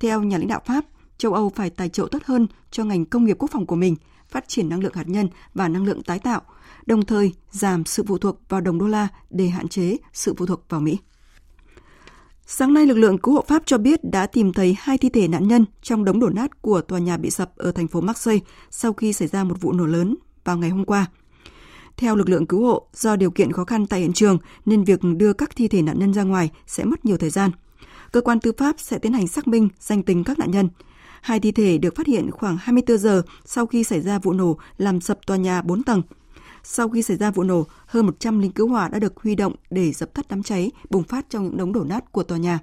Theo 0.00 0.22
nhà 0.22 0.38
lãnh 0.38 0.48
đạo 0.48 0.60
Pháp, 0.66 0.84
châu 1.18 1.32
Âu 1.32 1.52
phải 1.54 1.70
tài 1.70 1.88
trợ 1.88 2.08
tốt 2.10 2.22
hơn 2.24 2.46
cho 2.70 2.84
ngành 2.84 3.04
công 3.04 3.24
nghiệp 3.24 3.36
quốc 3.38 3.50
phòng 3.50 3.66
của 3.66 3.76
mình, 3.76 3.96
phát 4.28 4.48
triển 4.48 4.68
năng 4.68 4.80
lượng 4.80 4.94
hạt 4.94 5.08
nhân 5.08 5.28
và 5.54 5.68
năng 5.68 5.84
lượng 5.84 6.02
tái 6.02 6.18
tạo, 6.18 6.42
đồng 6.86 7.04
thời 7.04 7.32
giảm 7.50 7.84
sự 7.84 8.04
phụ 8.06 8.18
thuộc 8.18 8.40
vào 8.48 8.60
đồng 8.60 8.78
đô 8.78 8.86
la 8.86 9.08
để 9.30 9.48
hạn 9.48 9.68
chế 9.68 9.96
sự 10.12 10.34
phụ 10.38 10.46
thuộc 10.46 10.64
vào 10.68 10.80
Mỹ. 10.80 10.98
Sáng 12.46 12.74
nay, 12.74 12.86
lực 12.86 12.98
lượng 12.98 13.18
cứu 13.18 13.34
hộ 13.34 13.44
Pháp 13.48 13.62
cho 13.66 13.78
biết 13.78 14.04
đã 14.04 14.26
tìm 14.26 14.52
thấy 14.52 14.76
hai 14.80 14.98
thi 14.98 15.08
thể 15.08 15.28
nạn 15.28 15.48
nhân 15.48 15.64
trong 15.82 16.04
đống 16.04 16.20
đổ 16.20 16.28
nát 16.28 16.62
của 16.62 16.80
tòa 16.80 16.98
nhà 16.98 17.16
bị 17.16 17.30
sập 17.30 17.56
ở 17.56 17.72
thành 17.72 17.88
phố 17.88 18.00
Marseille 18.00 18.44
sau 18.70 18.92
khi 18.92 19.12
xảy 19.12 19.28
ra 19.28 19.44
một 19.44 19.60
vụ 19.60 19.72
nổ 19.72 19.86
lớn 19.86 20.16
vào 20.44 20.56
ngày 20.56 20.70
hôm 20.70 20.84
qua. 20.84 21.06
Theo 21.96 22.16
lực 22.16 22.28
lượng 22.28 22.46
cứu 22.46 22.66
hộ, 22.66 22.86
do 22.92 23.16
điều 23.16 23.30
kiện 23.30 23.52
khó 23.52 23.64
khăn 23.64 23.86
tại 23.86 24.00
hiện 24.00 24.12
trường 24.12 24.38
nên 24.64 24.84
việc 24.84 25.00
đưa 25.16 25.32
các 25.32 25.56
thi 25.56 25.68
thể 25.68 25.82
nạn 25.82 25.98
nhân 25.98 26.14
ra 26.14 26.22
ngoài 26.22 26.50
sẽ 26.66 26.84
mất 26.84 27.04
nhiều 27.04 27.16
thời 27.16 27.30
gian. 27.30 27.50
Cơ 28.12 28.20
quan 28.20 28.40
tư 28.40 28.52
pháp 28.58 28.74
sẽ 28.78 28.98
tiến 28.98 29.12
hành 29.12 29.28
xác 29.28 29.48
minh 29.48 29.68
danh 29.80 30.02
tính 30.02 30.24
các 30.24 30.38
nạn 30.38 30.50
nhân. 30.50 30.68
Hai 31.22 31.40
thi 31.40 31.52
thể 31.52 31.78
được 31.78 31.96
phát 31.96 32.06
hiện 32.06 32.30
khoảng 32.30 32.56
24 32.60 32.98
giờ 32.98 33.22
sau 33.44 33.66
khi 33.66 33.84
xảy 33.84 34.00
ra 34.00 34.18
vụ 34.18 34.32
nổ 34.32 34.58
làm 34.76 35.00
sập 35.00 35.26
tòa 35.26 35.36
nhà 35.36 35.62
4 35.62 35.82
tầng 35.82 36.02
sau 36.62 36.88
khi 36.88 37.02
xảy 37.02 37.16
ra 37.16 37.30
vụ 37.30 37.42
nổ, 37.42 37.66
hơn 37.86 38.06
100 38.06 38.38
lính 38.38 38.52
cứu 38.52 38.68
hỏa 38.68 38.88
đã 38.88 38.98
được 38.98 39.16
huy 39.16 39.34
động 39.34 39.54
để 39.70 39.92
dập 39.92 40.14
tắt 40.14 40.26
đám 40.28 40.42
cháy 40.42 40.70
bùng 40.90 41.02
phát 41.02 41.26
trong 41.30 41.44
những 41.44 41.56
đống 41.56 41.72
đổ 41.72 41.84
nát 41.84 42.12
của 42.12 42.22
tòa 42.22 42.38
nhà. 42.38 42.58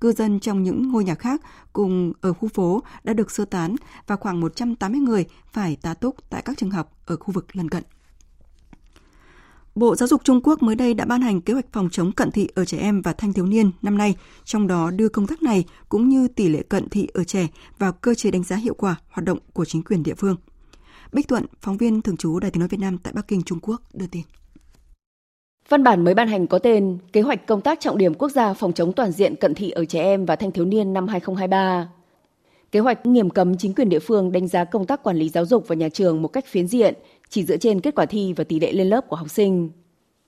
Cư 0.00 0.12
dân 0.12 0.40
trong 0.40 0.62
những 0.62 0.92
ngôi 0.92 1.04
nhà 1.04 1.14
khác 1.14 1.40
cùng 1.72 2.12
ở 2.20 2.32
khu 2.32 2.48
phố 2.48 2.82
đã 3.04 3.12
được 3.12 3.30
sơ 3.30 3.44
tán 3.44 3.76
và 4.06 4.16
khoảng 4.16 4.40
180 4.40 5.00
người 5.00 5.24
phải 5.52 5.76
tá 5.76 5.94
túc 5.94 6.30
tại 6.30 6.42
các 6.44 6.58
trường 6.58 6.70
học 6.70 6.92
ở 7.06 7.16
khu 7.16 7.32
vực 7.32 7.56
lân 7.56 7.68
cận. 7.68 7.82
Bộ 9.74 9.96
Giáo 9.96 10.08
dục 10.08 10.24
Trung 10.24 10.40
Quốc 10.42 10.62
mới 10.62 10.74
đây 10.76 10.94
đã 10.94 11.04
ban 11.04 11.20
hành 11.20 11.40
kế 11.40 11.52
hoạch 11.52 11.72
phòng 11.72 11.88
chống 11.92 12.12
cận 12.12 12.30
thị 12.30 12.48
ở 12.54 12.64
trẻ 12.64 12.78
em 12.78 13.02
và 13.02 13.12
thanh 13.12 13.32
thiếu 13.32 13.46
niên 13.46 13.70
năm 13.82 13.98
nay, 13.98 14.16
trong 14.44 14.66
đó 14.66 14.90
đưa 14.90 15.08
công 15.08 15.26
tác 15.26 15.42
này 15.42 15.64
cũng 15.88 16.08
như 16.08 16.28
tỷ 16.28 16.48
lệ 16.48 16.62
cận 16.62 16.88
thị 16.88 17.08
ở 17.14 17.24
trẻ 17.24 17.48
vào 17.78 17.92
cơ 17.92 18.14
chế 18.14 18.30
đánh 18.30 18.42
giá 18.42 18.56
hiệu 18.56 18.74
quả 18.74 18.96
hoạt 19.08 19.24
động 19.24 19.38
của 19.52 19.64
chính 19.64 19.82
quyền 19.82 20.02
địa 20.02 20.14
phương. 20.14 20.36
Bích 21.12 21.28
Thuận, 21.28 21.44
phóng 21.60 21.76
viên 21.76 22.02
thường 22.02 22.16
trú 22.16 22.38
Đài 22.40 22.50
tiếng 22.50 22.60
nói 22.60 22.68
Việt 22.68 22.80
Nam 22.80 22.98
tại 22.98 23.12
Bắc 23.12 23.28
Kinh, 23.28 23.42
Trung 23.42 23.58
Quốc 23.62 23.82
đưa 23.94 24.06
tin. 24.06 24.22
Văn 25.68 25.84
bản 25.84 26.04
mới 26.04 26.14
ban 26.14 26.28
hành 26.28 26.46
có 26.46 26.58
tên 26.58 26.98
Kế 27.12 27.20
hoạch 27.20 27.46
công 27.46 27.60
tác 27.60 27.80
trọng 27.80 27.98
điểm 27.98 28.14
quốc 28.14 28.28
gia 28.28 28.54
phòng 28.54 28.72
chống 28.72 28.92
toàn 28.92 29.12
diện 29.12 29.36
cận 29.36 29.54
thị 29.54 29.70
ở 29.70 29.84
trẻ 29.84 30.02
em 30.02 30.26
và 30.26 30.36
thanh 30.36 30.52
thiếu 30.52 30.64
niên 30.64 30.92
năm 30.92 31.08
2023. 31.08 31.88
Kế 32.72 32.80
hoạch 32.80 33.06
nghiêm 33.06 33.30
cấm 33.30 33.56
chính 33.56 33.74
quyền 33.74 33.88
địa 33.88 33.98
phương 33.98 34.32
đánh 34.32 34.48
giá 34.48 34.64
công 34.64 34.86
tác 34.86 35.02
quản 35.02 35.16
lý 35.16 35.28
giáo 35.28 35.46
dục 35.46 35.64
và 35.68 35.74
nhà 35.74 35.88
trường 35.88 36.22
một 36.22 36.28
cách 36.28 36.46
phiến 36.46 36.68
diện, 36.68 36.94
chỉ 37.28 37.44
dựa 37.44 37.56
trên 37.56 37.80
kết 37.80 37.94
quả 37.94 38.06
thi 38.06 38.32
và 38.36 38.44
tỷ 38.44 38.60
lệ 38.60 38.72
lên 38.72 38.88
lớp 38.88 39.08
của 39.08 39.16
học 39.16 39.30
sinh. 39.30 39.70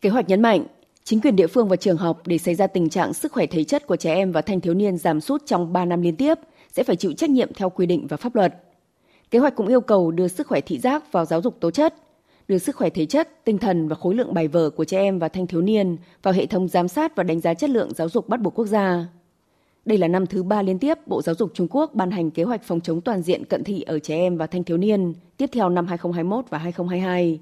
Kế 0.00 0.10
hoạch 0.10 0.28
nhấn 0.28 0.42
mạnh, 0.42 0.64
chính 1.04 1.20
quyền 1.20 1.36
địa 1.36 1.46
phương 1.46 1.68
và 1.68 1.76
trường 1.76 1.96
học 1.96 2.22
để 2.26 2.38
xảy 2.38 2.54
ra 2.54 2.66
tình 2.66 2.88
trạng 2.88 3.14
sức 3.14 3.32
khỏe 3.32 3.46
thể 3.46 3.64
chất 3.64 3.86
của 3.86 3.96
trẻ 3.96 4.14
em 4.14 4.32
và 4.32 4.42
thanh 4.42 4.60
thiếu 4.60 4.74
niên 4.74 4.98
giảm 4.98 5.20
sút 5.20 5.46
trong 5.46 5.72
3 5.72 5.84
năm 5.84 6.02
liên 6.02 6.16
tiếp 6.16 6.34
sẽ 6.72 6.84
phải 6.84 6.96
chịu 6.96 7.12
trách 7.12 7.30
nhiệm 7.30 7.52
theo 7.54 7.70
quy 7.70 7.86
định 7.86 8.06
và 8.06 8.16
pháp 8.16 8.34
luật. 8.34 8.54
Kế 9.32 9.38
hoạch 9.38 9.56
cũng 9.56 9.68
yêu 9.68 9.80
cầu 9.80 10.10
đưa 10.10 10.28
sức 10.28 10.46
khỏe 10.46 10.60
thị 10.60 10.78
giác 10.78 11.12
vào 11.12 11.24
giáo 11.24 11.42
dục 11.42 11.56
tố 11.60 11.70
chất, 11.70 11.94
đưa 12.48 12.58
sức 12.58 12.76
khỏe 12.76 12.90
thể 12.90 13.06
chất, 13.06 13.44
tinh 13.44 13.58
thần 13.58 13.88
và 13.88 13.96
khối 13.96 14.14
lượng 14.14 14.34
bài 14.34 14.48
vở 14.48 14.70
của 14.70 14.84
trẻ 14.84 14.98
em 14.98 15.18
và 15.18 15.28
thanh 15.28 15.46
thiếu 15.46 15.60
niên 15.60 15.96
vào 16.22 16.34
hệ 16.34 16.46
thống 16.46 16.68
giám 16.68 16.88
sát 16.88 17.16
và 17.16 17.22
đánh 17.22 17.40
giá 17.40 17.54
chất 17.54 17.70
lượng 17.70 17.94
giáo 17.94 18.08
dục 18.08 18.28
bắt 18.28 18.40
buộc 18.40 18.54
quốc 18.54 18.66
gia. 18.66 19.06
Đây 19.84 19.98
là 19.98 20.08
năm 20.08 20.26
thứ 20.26 20.42
ba 20.42 20.62
liên 20.62 20.78
tiếp 20.78 20.98
Bộ 21.06 21.22
Giáo 21.22 21.34
dục 21.34 21.50
Trung 21.54 21.66
Quốc 21.70 21.94
ban 21.94 22.10
hành 22.10 22.30
kế 22.30 22.42
hoạch 22.42 22.62
phòng 22.62 22.80
chống 22.80 23.00
toàn 23.00 23.22
diện 23.22 23.44
cận 23.44 23.64
thị 23.64 23.82
ở 23.82 23.98
trẻ 23.98 24.16
em 24.16 24.36
và 24.36 24.46
thanh 24.46 24.64
thiếu 24.64 24.76
niên, 24.76 25.14
tiếp 25.36 25.50
theo 25.52 25.68
năm 25.68 25.86
2021 25.86 26.44
và 26.50 26.58
2022. 26.58 27.40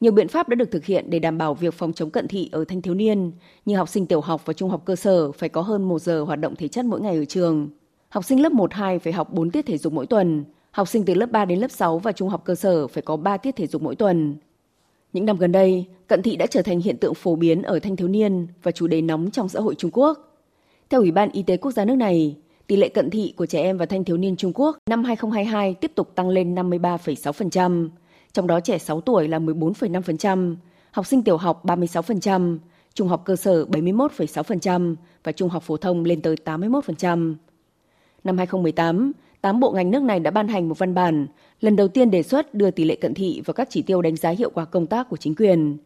Nhiều 0.00 0.12
biện 0.12 0.28
pháp 0.28 0.48
đã 0.48 0.54
được 0.54 0.70
thực 0.70 0.84
hiện 0.84 1.10
để 1.10 1.18
đảm 1.18 1.38
bảo 1.38 1.54
việc 1.54 1.74
phòng 1.74 1.92
chống 1.92 2.10
cận 2.10 2.28
thị 2.28 2.48
ở 2.52 2.64
thanh 2.64 2.82
thiếu 2.82 2.94
niên, 2.94 3.32
như 3.66 3.76
học 3.76 3.88
sinh 3.88 4.06
tiểu 4.06 4.20
học 4.20 4.42
và 4.44 4.52
trung 4.52 4.70
học 4.70 4.82
cơ 4.84 4.96
sở 4.96 5.32
phải 5.32 5.48
có 5.48 5.60
hơn 5.62 5.82
1 5.88 6.02
giờ 6.02 6.22
hoạt 6.22 6.40
động 6.40 6.56
thể 6.56 6.68
chất 6.68 6.84
mỗi 6.84 7.00
ngày 7.00 7.16
ở 7.16 7.24
trường. 7.24 7.68
Học 8.08 8.24
sinh 8.24 8.42
lớp 8.42 8.52
1-2 8.52 8.98
phải 8.98 9.12
học 9.12 9.32
4 9.32 9.50
tiết 9.50 9.66
thể 9.66 9.78
dục 9.78 9.92
mỗi 9.92 10.06
tuần, 10.06 10.44
Học 10.72 10.88
sinh 10.88 11.04
từ 11.04 11.14
lớp 11.14 11.30
3 11.30 11.44
đến 11.44 11.58
lớp 11.58 11.70
6 11.70 11.98
và 11.98 12.12
trung 12.12 12.28
học 12.28 12.42
cơ 12.44 12.54
sở 12.54 12.86
phải 12.86 13.02
có 13.02 13.16
3 13.16 13.36
tiết 13.36 13.56
thể 13.56 13.66
dục 13.66 13.82
mỗi 13.82 13.96
tuần. 13.96 14.36
Những 15.12 15.26
năm 15.26 15.36
gần 15.36 15.52
đây, 15.52 15.86
cận 16.06 16.22
thị 16.22 16.36
đã 16.36 16.46
trở 16.46 16.62
thành 16.62 16.80
hiện 16.80 16.96
tượng 16.96 17.14
phổ 17.14 17.36
biến 17.36 17.62
ở 17.62 17.78
thanh 17.78 17.96
thiếu 17.96 18.08
niên 18.08 18.46
và 18.62 18.70
chủ 18.70 18.86
đề 18.86 19.02
nóng 19.02 19.30
trong 19.30 19.48
xã 19.48 19.60
hội 19.60 19.74
Trung 19.74 19.90
Quốc. 19.94 20.38
Theo 20.90 21.00
Ủy 21.00 21.10
ban 21.10 21.30
Y 21.30 21.42
tế 21.42 21.56
quốc 21.56 21.70
gia 21.70 21.84
nước 21.84 21.94
này, 21.94 22.36
tỷ 22.66 22.76
lệ 22.76 22.88
cận 22.88 23.10
thị 23.10 23.34
của 23.36 23.46
trẻ 23.46 23.62
em 23.62 23.78
và 23.78 23.86
thanh 23.86 24.04
thiếu 24.04 24.16
niên 24.16 24.36
Trung 24.36 24.52
Quốc 24.54 24.78
năm 24.90 25.04
2022 25.04 25.74
tiếp 25.74 25.92
tục 25.94 26.14
tăng 26.14 26.28
lên 26.28 26.54
53,6%, 26.54 27.88
trong 28.32 28.46
đó 28.46 28.60
trẻ 28.60 28.78
6 28.78 29.00
tuổi 29.00 29.28
là 29.28 29.38
14,5%, 29.38 30.56
học 30.90 31.06
sinh 31.06 31.22
tiểu 31.22 31.36
học 31.36 31.64
36%, 31.64 32.58
trung 32.94 33.08
học 33.08 33.22
cơ 33.24 33.36
sở 33.36 33.64
71,6% 33.64 34.94
và 35.24 35.32
trung 35.32 35.48
học 35.48 35.62
phổ 35.62 35.76
thông 35.76 36.04
lên 36.04 36.22
tới 36.22 36.36
81%. 36.44 37.34
Năm 38.24 38.38
2018, 38.38 39.12
8 39.42 39.60
bộ 39.60 39.72
ngành 39.72 39.90
nước 39.90 40.02
này 40.02 40.20
đã 40.20 40.30
ban 40.30 40.48
hành 40.48 40.68
một 40.68 40.78
văn 40.78 40.94
bản 40.94 41.26
lần 41.60 41.76
đầu 41.76 41.88
tiên 41.88 42.10
đề 42.10 42.22
xuất 42.22 42.54
đưa 42.54 42.70
tỷ 42.70 42.84
lệ 42.84 42.96
cận 42.96 43.14
thị 43.14 43.42
vào 43.44 43.54
các 43.54 43.68
chỉ 43.70 43.82
tiêu 43.82 44.02
đánh 44.02 44.16
giá 44.16 44.30
hiệu 44.30 44.50
quả 44.50 44.64
công 44.64 44.86
tác 44.86 45.08
của 45.08 45.16
chính 45.16 45.34
quyền. 45.34 45.78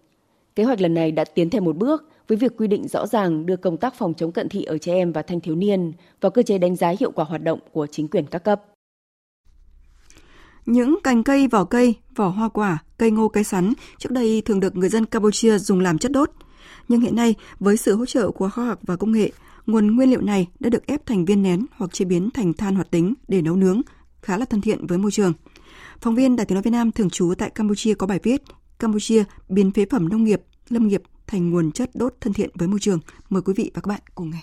Kế 0.55 0.65
hoạch 0.65 0.81
lần 0.81 0.95
này 0.95 1.13
đã 1.13 1.25
tiến 1.25 1.51
thêm 1.51 1.65
một 1.65 1.77
bước 1.77 2.09
với 2.29 2.39
việc 2.39 2.57
quy 2.57 2.67
định 2.67 2.89
rõ 2.89 3.07
ràng 3.07 3.47
đưa 3.47 3.57
công 3.57 3.77
tác 3.77 3.95
phòng 3.95 4.15
chống 4.15 4.33
cận 4.33 4.49
thị 4.49 4.65
ở 4.65 4.79
trẻ 4.79 4.95
em 4.95 5.13
và 5.13 5.23
thanh 5.23 5.41
thiếu 5.41 5.55
niên 5.55 5.93
vào 6.21 6.31
cơ 6.31 6.43
chế 6.43 6.59
đánh 6.59 6.77
giá 6.77 6.93
hiệu 7.01 7.11
quả 7.11 7.25
hoạt 7.25 7.43
động 7.43 7.59
của 7.73 7.87
chính 7.87 8.09
quyền 8.09 8.27
các 8.27 8.39
cấp. 8.39 8.63
Những 10.67 10.99
cành 11.03 11.25
cây, 11.25 11.49
vỏ 11.49 11.65
cây, 11.65 11.95
vỏ 12.17 12.29
hoa 12.29 12.49
quả, 12.49 12.79
cây 12.99 13.11
ngô, 13.11 13.29
cây 13.29 13.45
sắn 13.45 13.73
trước 13.99 14.13
đây 14.13 14.43
thường 14.45 14.61
được 14.61 14.77
người 14.77 14.89
dân 14.89 15.07
Campuchia 15.07 15.59
dùng 15.59 15.81
làm 15.81 15.99
chất 15.99 16.13
đốt. 16.13 16.31
Nhưng 16.89 17.01
hiện 17.01 17.17
nay, 17.17 17.35
với 17.61 17.77
sự 17.77 17.97
hỗ 17.97 18.07
trợ 18.07 18.31
của 18.31 18.49
khoa 18.49 18.65
học 18.65 18.79
và 18.83 18.97
công 18.97 19.13
nghệ, 19.13 19.31
Nguồn 19.67 19.97
nguyên 19.97 20.11
liệu 20.11 20.21
này 20.21 20.49
đã 20.61 20.71
được 20.71 20.87
ép 20.87 21.07
thành 21.07 21.25
viên 21.25 21.43
nén 21.43 21.67
hoặc 21.77 21.93
chế 21.93 22.05
biến 22.05 22.31
thành 22.35 22.53
than 22.53 22.75
hoạt 22.75 22.91
tính 22.91 23.15
để 23.29 23.43
nấu 23.43 23.57
nướng, 23.57 23.81
khá 24.23 24.39
là 24.39 24.45
thân 24.45 24.61
thiện 24.61 24.87
với 24.87 24.99
môi 24.99 25.11
trường. 25.11 25.33
Phóng 26.01 26.15
viên 26.15 26.37
Đài 26.37 26.47
Tiếng 26.47 26.55
nói 26.55 26.63
Việt 26.63 26.71
Nam 26.71 26.93
thường 26.93 27.11
trú 27.11 27.35
tại 27.39 27.51
Campuchia 27.51 27.95
có 27.95 28.07
bài 28.07 28.21
viết 28.23 28.43
Campuchia 28.79 29.25
biến 29.49 29.71
phế 29.73 29.87
phẩm 29.91 30.09
nông 30.09 30.25
nghiệp, 30.25 30.43
lâm 30.69 30.89
nghiệp 30.89 31.03
thành 31.27 31.51
nguồn 31.51 31.73
chất 31.73 31.91
đốt 31.95 32.15
thân 32.21 32.33
thiện 32.33 32.51
với 32.55 32.69
môi 32.69 32.81
trường. 32.81 33.01
Mời 33.29 33.43
quý 33.43 33.55
vị 33.57 33.71
và 33.75 33.81
các 33.81 33.89
bạn 33.89 34.01
cùng 34.15 34.31
nghe. 34.31 34.41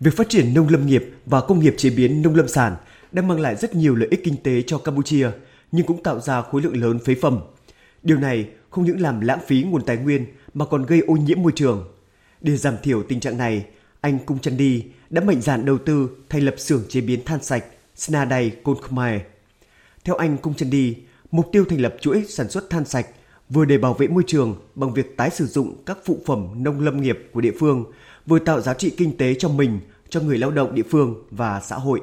Việc 0.00 0.16
phát 0.16 0.28
triển 0.28 0.54
nông 0.54 0.68
lâm 0.68 0.86
nghiệp 0.86 1.04
và 1.26 1.40
công 1.40 1.58
nghiệp 1.58 1.74
chế 1.76 1.90
biến 1.90 2.22
nông 2.22 2.34
lâm 2.34 2.48
sản 2.48 2.76
đã 3.12 3.22
mang 3.22 3.40
lại 3.40 3.56
rất 3.56 3.74
nhiều 3.74 3.94
lợi 3.94 4.08
ích 4.10 4.20
kinh 4.24 4.36
tế 4.44 4.62
cho 4.62 4.78
Campuchia, 4.78 5.30
nhưng 5.72 5.86
cũng 5.86 6.02
tạo 6.02 6.20
ra 6.20 6.42
khối 6.42 6.62
lượng 6.62 6.76
lớn 6.76 6.98
phế 7.04 7.14
phẩm. 7.14 7.38
Điều 8.02 8.18
này 8.18 8.48
không 8.70 8.84
những 8.84 9.00
làm 9.00 9.20
lãng 9.20 9.40
phí 9.46 9.62
nguồn 9.62 9.82
tài 9.82 9.96
nguyên 9.96 10.26
mà 10.54 10.64
còn 10.64 10.86
gây 10.86 11.00
ô 11.00 11.14
nhiễm 11.14 11.42
môi 11.42 11.52
trường. 11.54 11.84
Để 12.40 12.56
giảm 12.56 12.74
thiểu 12.82 13.02
tình 13.02 13.20
trạng 13.20 13.38
này, 13.38 13.66
anh 14.00 14.18
Cung 14.26 14.38
Chăn 14.38 14.56
Đi 14.56 14.84
đã 15.10 15.20
mạnh 15.20 15.40
dạn 15.40 15.64
đầu 15.64 15.78
tư 15.78 16.10
thành 16.28 16.42
lập 16.42 16.54
xưởng 16.58 16.84
chế 16.88 17.00
biến 17.00 17.24
than 17.24 17.42
sạch 17.42 17.64
Snadai 17.96 18.52
Khmer. 18.82 19.20
Theo 20.04 20.16
anh 20.16 20.38
Cung 20.38 20.54
Chăn 20.54 20.70
Đi, 20.70 20.96
mục 21.30 21.48
tiêu 21.52 21.64
thành 21.68 21.80
lập 21.80 21.94
chuỗi 22.00 22.24
sản 22.28 22.50
xuất 22.50 22.70
than 22.70 22.84
sạch 22.84 23.06
vừa 23.50 23.64
để 23.64 23.78
bảo 23.78 23.94
vệ 23.94 24.08
môi 24.08 24.22
trường 24.26 24.56
bằng 24.74 24.94
việc 24.94 25.16
tái 25.16 25.30
sử 25.30 25.46
dụng 25.46 25.82
các 25.86 25.98
phụ 26.04 26.18
phẩm 26.26 26.48
nông 26.56 26.80
lâm 26.80 27.00
nghiệp 27.00 27.18
của 27.32 27.40
địa 27.40 27.52
phương, 27.60 27.84
vừa 28.26 28.38
tạo 28.38 28.60
giá 28.60 28.74
trị 28.74 28.90
kinh 28.90 29.16
tế 29.16 29.34
cho 29.34 29.48
mình, 29.48 29.80
cho 30.08 30.20
người 30.20 30.38
lao 30.38 30.50
động 30.50 30.74
địa 30.74 30.82
phương 30.90 31.14
và 31.30 31.60
xã 31.60 31.76
hội. 31.76 32.00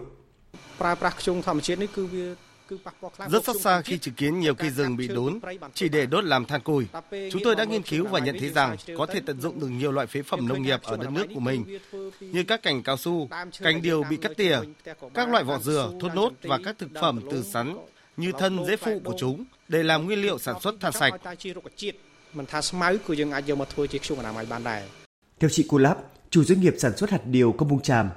Rất 3.30 3.45
xót 3.45 3.61
xa 3.61 3.82
khi 3.82 3.97
chứng 3.97 4.13
kiến 4.13 4.39
nhiều 4.39 4.55
cây 4.55 4.70
rừng 4.70 4.97
bị 4.97 5.07
đốn 5.07 5.39
chỉ 5.74 5.89
để 5.89 6.05
đốt 6.05 6.24
làm 6.24 6.45
than 6.45 6.61
củi. 6.61 6.86
Chúng 7.32 7.41
tôi 7.43 7.55
đã 7.55 7.63
nghiên 7.63 7.82
cứu 7.82 8.07
và 8.07 8.20
nhận 8.20 8.36
thấy 8.39 8.49
rằng 8.49 8.78
có 8.97 9.05
thể 9.05 9.22
tận 9.26 9.41
dụng 9.41 9.59
được 9.59 9.68
nhiều 9.68 9.91
loại 9.91 10.07
phế 10.07 10.22
phẩm 10.22 10.47
nông 10.47 10.61
nghiệp 10.61 10.80
ở 10.84 10.97
đất 10.97 11.11
nước 11.11 11.26
của 11.34 11.39
mình, 11.39 11.80
như 12.20 12.43
các 12.43 12.63
cành 12.63 12.84
cao 12.84 12.97
su, 12.97 13.30
cành 13.61 13.82
điều 13.82 14.03
bị 14.03 14.18
cắt 14.18 14.32
tỉa, 14.38 14.59
các 15.13 15.30
loại 15.30 15.43
vỏ 15.43 15.59
dừa, 15.59 15.91
thốt 16.01 16.09
nốt 16.16 16.34
và 16.43 16.59
các 16.66 16.76
thực 16.80 16.89
phẩm 17.01 17.22
từ 17.32 17.43
sắn 17.43 17.78
như 18.18 18.32
thân 18.39 18.66
rễ 18.66 18.78
phụ 18.78 19.01
của 19.03 19.16
chúng 19.20 19.45
để 19.68 19.84
làm 19.84 20.05
nguyên 20.05 20.22
liệu 20.22 20.39
sản 20.39 20.55
xuất 20.61 20.76
than 20.80 20.91
sạch. 20.91 21.13
Theo 25.39 25.49
chị 25.49 25.66
Cô 25.70 25.78
Láp, 25.78 25.97
chủ 26.30 26.43
doanh 26.43 26.61
nghiệp 26.61 26.76
sản 26.78 26.97
xuất 26.97 27.09
hạt 27.09 27.26
điều 27.26 27.51
công 27.51 27.70
bung 27.70 27.82
tràm, 27.82 28.09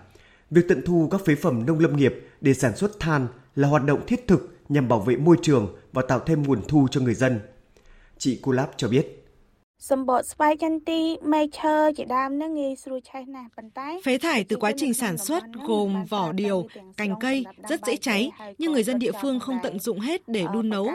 việc 0.51 0.69
tận 0.69 0.83
thu 0.87 1.09
các 1.11 1.25
phế 1.25 1.35
phẩm 1.35 1.67
nông 1.67 1.79
lâm 1.79 1.97
nghiệp 1.97 2.27
để 2.41 2.55
sản 2.55 2.77
xuất 2.77 3.01
than 3.01 3.27
là 3.55 3.69
hoạt 3.69 3.85
động 3.85 4.07
thiết 4.07 4.27
thực 4.27 4.57
nhằm 4.69 4.89
bảo 4.89 5.01
vệ 5.01 5.17
môi 5.17 5.37
trường 5.43 5.77
và 5.93 6.03
tạo 6.03 6.21
thêm 6.27 6.43
nguồn 6.43 6.63
thu 6.69 6.89
cho 6.91 7.01
người 7.01 7.15
dân. 7.15 7.41
Chị 8.19 8.41
Kulap 8.43 8.69
Láp 8.69 8.75
cho 8.77 8.89
biết. 8.89 9.18
Phế 14.05 14.19
thải 14.19 14.45
từ 14.45 14.57
quá 14.57 14.73
trình 14.77 14.95
sản 14.95 15.19
xuất 15.19 15.45
gồm 15.67 16.05
vỏ 16.05 16.33
điều, 16.33 16.67
cành 16.97 17.15
cây 17.21 17.45
rất 17.69 17.81
dễ 17.87 17.97
cháy, 17.97 18.31
nhưng 18.59 18.73
người 18.73 18.83
dân 18.83 18.99
địa 18.99 19.13
phương 19.23 19.41
không 19.41 19.59
tận 19.63 19.79
dụng 19.79 20.01
hết 20.01 20.29
để 20.29 20.47
đun 20.53 20.69
nấu, 20.69 20.91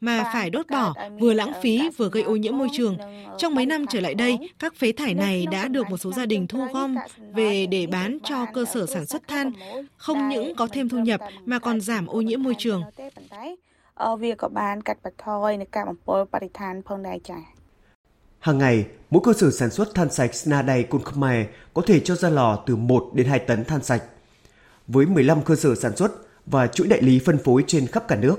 mà 0.00 0.30
phải 0.32 0.50
đốt 0.50 0.66
bỏ, 0.70 0.94
vừa 1.20 1.32
lãng 1.32 1.52
phí 1.62 1.88
vừa 1.96 2.10
gây 2.10 2.22
ô 2.22 2.36
nhiễm 2.36 2.58
môi 2.58 2.68
trường. 2.72 2.96
Trong 3.38 3.54
mấy 3.54 3.66
năm 3.66 3.86
trở 3.86 4.00
lại 4.00 4.14
đây, 4.14 4.38
các 4.58 4.74
phế 4.74 4.92
thải 4.92 5.14
này 5.14 5.46
đã 5.50 5.68
được 5.68 5.90
một 5.90 5.96
số 5.96 6.12
gia 6.12 6.26
đình 6.26 6.46
thu 6.46 6.66
gom 6.72 6.96
về 7.34 7.66
để 7.66 7.86
bán 7.86 8.18
cho 8.24 8.46
cơ 8.54 8.64
sở 8.64 8.86
sản 8.86 9.06
xuất 9.06 9.28
than, 9.28 9.52
không 9.96 10.28
những 10.28 10.54
có 10.54 10.66
thêm 10.72 10.88
thu 10.88 10.98
nhập 10.98 11.20
mà 11.44 11.58
còn 11.58 11.80
giảm 11.80 12.06
ô 12.06 12.20
nhiễm 12.20 12.42
môi 12.42 12.54
trường. 12.58 12.82
Hàng 18.40 18.58
ngày, 18.58 18.86
mỗi 19.10 19.22
cơ 19.24 19.32
sở 19.32 19.50
sản 19.50 19.70
xuất 19.70 19.94
than 19.94 20.10
sạch 20.10 20.34
Snaday 20.34 20.82
Kunkhmer 20.82 21.46
có 21.74 21.82
thể 21.86 22.00
cho 22.00 22.14
ra 22.14 22.28
lò 22.28 22.56
từ 22.66 22.76
1 22.76 23.10
đến 23.14 23.26
2 23.26 23.38
tấn 23.38 23.64
than 23.64 23.82
sạch. 23.82 24.02
Với 24.88 25.06
15 25.06 25.42
cơ 25.42 25.56
sở 25.56 25.74
sản 25.74 25.96
xuất 25.96 26.12
và 26.46 26.66
chuỗi 26.66 26.86
đại 26.86 27.02
lý 27.02 27.18
phân 27.18 27.38
phối 27.38 27.64
trên 27.66 27.86
khắp 27.86 28.08
cả 28.08 28.16
nước, 28.16 28.36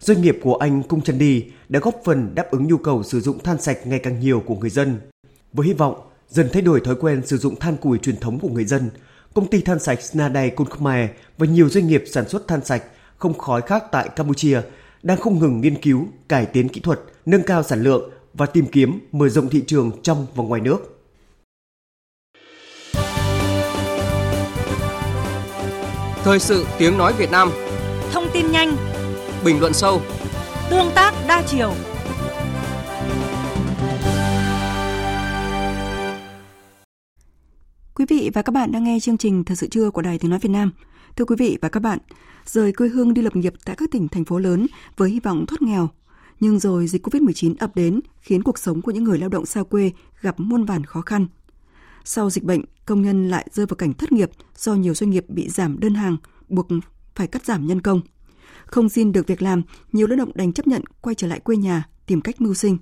doanh 0.00 0.22
nghiệp 0.22 0.38
của 0.42 0.54
anh 0.54 0.82
Cung 0.82 1.00
Trần 1.00 1.18
Đi 1.18 1.44
đã 1.68 1.80
góp 1.80 2.00
phần 2.04 2.34
đáp 2.34 2.50
ứng 2.50 2.66
nhu 2.66 2.76
cầu 2.76 3.02
sử 3.02 3.20
dụng 3.20 3.38
than 3.38 3.60
sạch 3.60 3.86
ngày 3.86 3.98
càng 3.98 4.20
nhiều 4.20 4.42
của 4.46 4.54
người 4.56 4.70
dân. 4.70 5.00
Với 5.52 5.66
hy 5.66 5.72
vọng 5.72 6.00
dần 6.28 6.48
thay 6.52 6.62
đổi 6.62 6.80
thói 6.80 6.94
quen 6.94 7.26
sử 7.26 7.38
dụng 7.38 7.56
than 7.56 7.76
củi 7.76 7.98
truyền 7.98 8.16
thống 8.16 8.38
của 8.38 8.48
người 8.48 8.64
dân, 8.64 8.90
công 9.34 9.50
ty 9.50 9.60
than 9.60 9.78
sạch 9.78 10.02
Snaday 10.02 10.50
Kunkhmer 10.50 11.10
và 11.38 11.46
nhiều 11.46 11.68
doanh 11.68 11.86
nghiệp 11.86 12.04
sản 12.06 12.28
xuất 12.28 12.48
than 12.48 12.64
sạch 12.64 12.82
không 13.18 13.38
khói 13.38 13.62
khác 13.62 13.84
tại 13.92 14.08
Campuchia 14.16 14.60
đang 15.02 15.16
không 15.16 15.38
ngừng 15.38 15.60
nghiên 15.60 15.82
cứu, 15.82 16.06
cải 16.28 16.46
tiến 16.46 16.68
kỹ 16.68 16.80
thuật, 16.80 17.00
nâng 17.26 17.42
cao 17.42 17.62
sản 17.62 17.82
lượng 17.82 18.10
và 18.34 18.46
tìm 18.46 18.66
kiếm 18.66 18.98
mở 19.12 19.28
rộng 19.28 19.48
thị 19.48 19.62
trường 19.66 19.90
trong 20.02 20.26
và 20.34 20.44
ngoài 20.44 20.60
nước. 20.60 20.78
Thời 26.24 26.38
sự 26.38 26.66
tiếng 26.78 26.98
nói 26.98 27.12
Việt 27.18 27.30
Nam 27.30 27.50
Thông 28.12 28.24
tin 28.32 28.50
nhanh 28.52 28.76
Bình 29.44 29.60
luận 29.60 29.72
sâu 29.72 30.02
Tương 30.70 30.90
tác 30.94 31.14
đa 31.28 31.42
chiều 31.46 31.74
Quý 37.94 38.04
vị 38.08 38.30
và 38.34 38.42
các 38.42 38.52
bạn 38.52 38.72
đang 38.72 38.84
nghe 38.84 39.00
chương 39.00 39.18
trình 39.18 39.44
Thời 39.44 39.56
sự 39.56 39.68
trưa 39.68 39.90
của 39.90 40.02
Đài 40.02 40.18
Tiếng 40.18 40.30
Nói 40.30 40.40
Việt 40.42 40.48
Nam. 40.48 40.72
Thưa 41.16 41.24
quý 41.24 41.36
vị 41.38 41.58
và 41.60 41.68
các 41.68 41.80
bạn, 41.80 41.98
rời 42.44 42.72
quê 42.72 42.88
hương 42.88 43.14
đi 43.14 43.22
lập 43.22 43.36
nghiệp 43.36 43.54
tại 43.64 43.76
các 43.76 43.90
tỉnh, 43.92 44.08
thành 44.08 44.24
phố 44.24 44.38
lớn 44.38 44.66
với 44.96 45.10
hy 45.10 45.20
vọng 45.20 45.46
thoát 45.46 45.62
nghèo, 45.62 45.88
nhưng 46.44 46.58
rồi 46.58 46.86
dịch 46.86 47.06
Covid-19 47.06 47.54
ập 47.58 47.76
đến 47.76 48.00
khiến 48.20 48.42
cuộc 48.42 48.58
sống 48.58 48.82
của 48.82 48.90
những 48.90 49.04
người 49.04 49.18
lao 49.18 49.28
động 49.28 49.46
xa 49.46 49.62
quê 49.62 49.92
gặp 50.20 50.40
muôn 50.40 50.64
vàn 50.64 50.84
khó 50.84 51.00
khăn. 51.00 51.26
Sau 52.04 52.30
dịch 52.30 52.44
bệnh, 52.44 52.60
công 52.86 53.02
nhân 53.02 53.28
lại 53.28 53.48
rơi 53.52 53.66
vào 53.66 53.76
cảnh 53.76 53.94
thất 53.94 54.12
nghiệp 54.12 54.30
do 54.56 54.74
nhiều 54.74 54.94
doanh 54.94 55.10
nghiệp 55.10 55.24
bị 55.28 55.48
giảm 55.48 55.80
đơn 55.80 55.94
hàng, 55.94 56.16
buộc 56.48 56.68
phải 57.14 57.26
cắt 57.26 57.44
giảm 57.44 57.66
nhân 57.66 57.80
công. 57.80 58.00
Không 58.66 58.88
xin 58.88 59.12
được 59.12 59.26
việc 59.26 59.42
làm, 59.42 59.62
nhiều 59.92 60.06
lao 60.06 60.16
động 60.16 60.30
đành 60.34 60.52
chấp 60.52 60.66
nhận 60.66 60.82
quay 61.00 61.14
trở 61.14 61.26
lại 61.26 61.40
quê 61.40 61.56
nhà, 61.56 61.88
tìm 62.06 62.20
cách 62.20 62.40
mưu 62.40 62.54
sinh. 62.54 62.78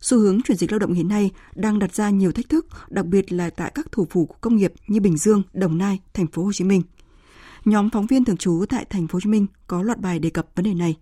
Xu 0.00 0.18
hướng 0.18 0.42
chuyển 0.42 0.58
dịch 0.58 0.72
lao 0.72 0.78
động 0.78 0.92
hiện 0.92 1.08
nay 1.08 1.30
đang 1.54 1.78
đặt 1.78 1.94
ra 1.94 2.10
nhiều 2.10 2.32
thách 2.32 2.48
thức, 2.48 2.66
đặc 2.88 3.06
biệt 3.06 3.32
là 3.32 3.50
tại 3.50 3.72
các 3.74 3.92
thủ 3.92 4.06
phủ 4.10 4.26
của 4.26 4.36
công 4.40 4.56
nghiệp 4.56 4.72
như 4.86 5.00
Bình 5.00 5.16
Dương, 5.16 5.42
Đồng 5.52 5.78
Nai, 5.78 6.00
thành 6.12 6.26
phố 6.26 6.44
Hồ 6.44 6.52
Chí 6.52 6.64
Minh. 6.64 6.82
Nhóm 7.64 7.90
phóng 7.90 8.06
viên 8.06 8.24
thường 8.24 8.36
trú 8.36 8.64
tại 8.68 8.84
thành 8.90 9.08
phố 9.08 9.16
Hồ 9.16 9.20
Chí 9.20 9.30
Minh 9.30 9.46
có 9.66 9.82
loạt 9.82 10.00
bài 10.00 10.18
đề 10.18 10.30
cập 10.30 10.46
vấn 10.54 10.64
đề 10.64 10.74
này. 10.74 10.96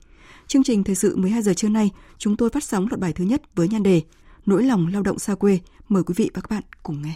Chương 0.47 0.63
trình 0.63 0.85
thời 0.85 0.95
sự 0.95 1.17
12 1.17 1.43
giờ 1.43 1.55
trưa 1.55 1.69
nay, 1.69 1.91
chúng 2.19 2.37
tôi 2.37 2.51
phát 2.51 2.65
sóng 2.65 2.87
loạt 2.91 3.01
bài 3.01 3.13
thứ 3.13 3.25
nhất 3.25 3.43
với 3.55 3.69
nhan 3.69 3.83
đề 3.83 4.03
Nỗi 4.47 4.63
lòng 4.63 4.87
lao 4.93 5.03
động 5.03 5.19
xa 5.19 5.35
quê. 5.35 5.59
Mời 5.89 6.03
quý 6.03 6.15
vị 6.17 6.31
và 6.35 6.41
các 6.41 6.51
bạn 6.51 6.63
cùng 6.83 7.03
nghe. 7.03 7.15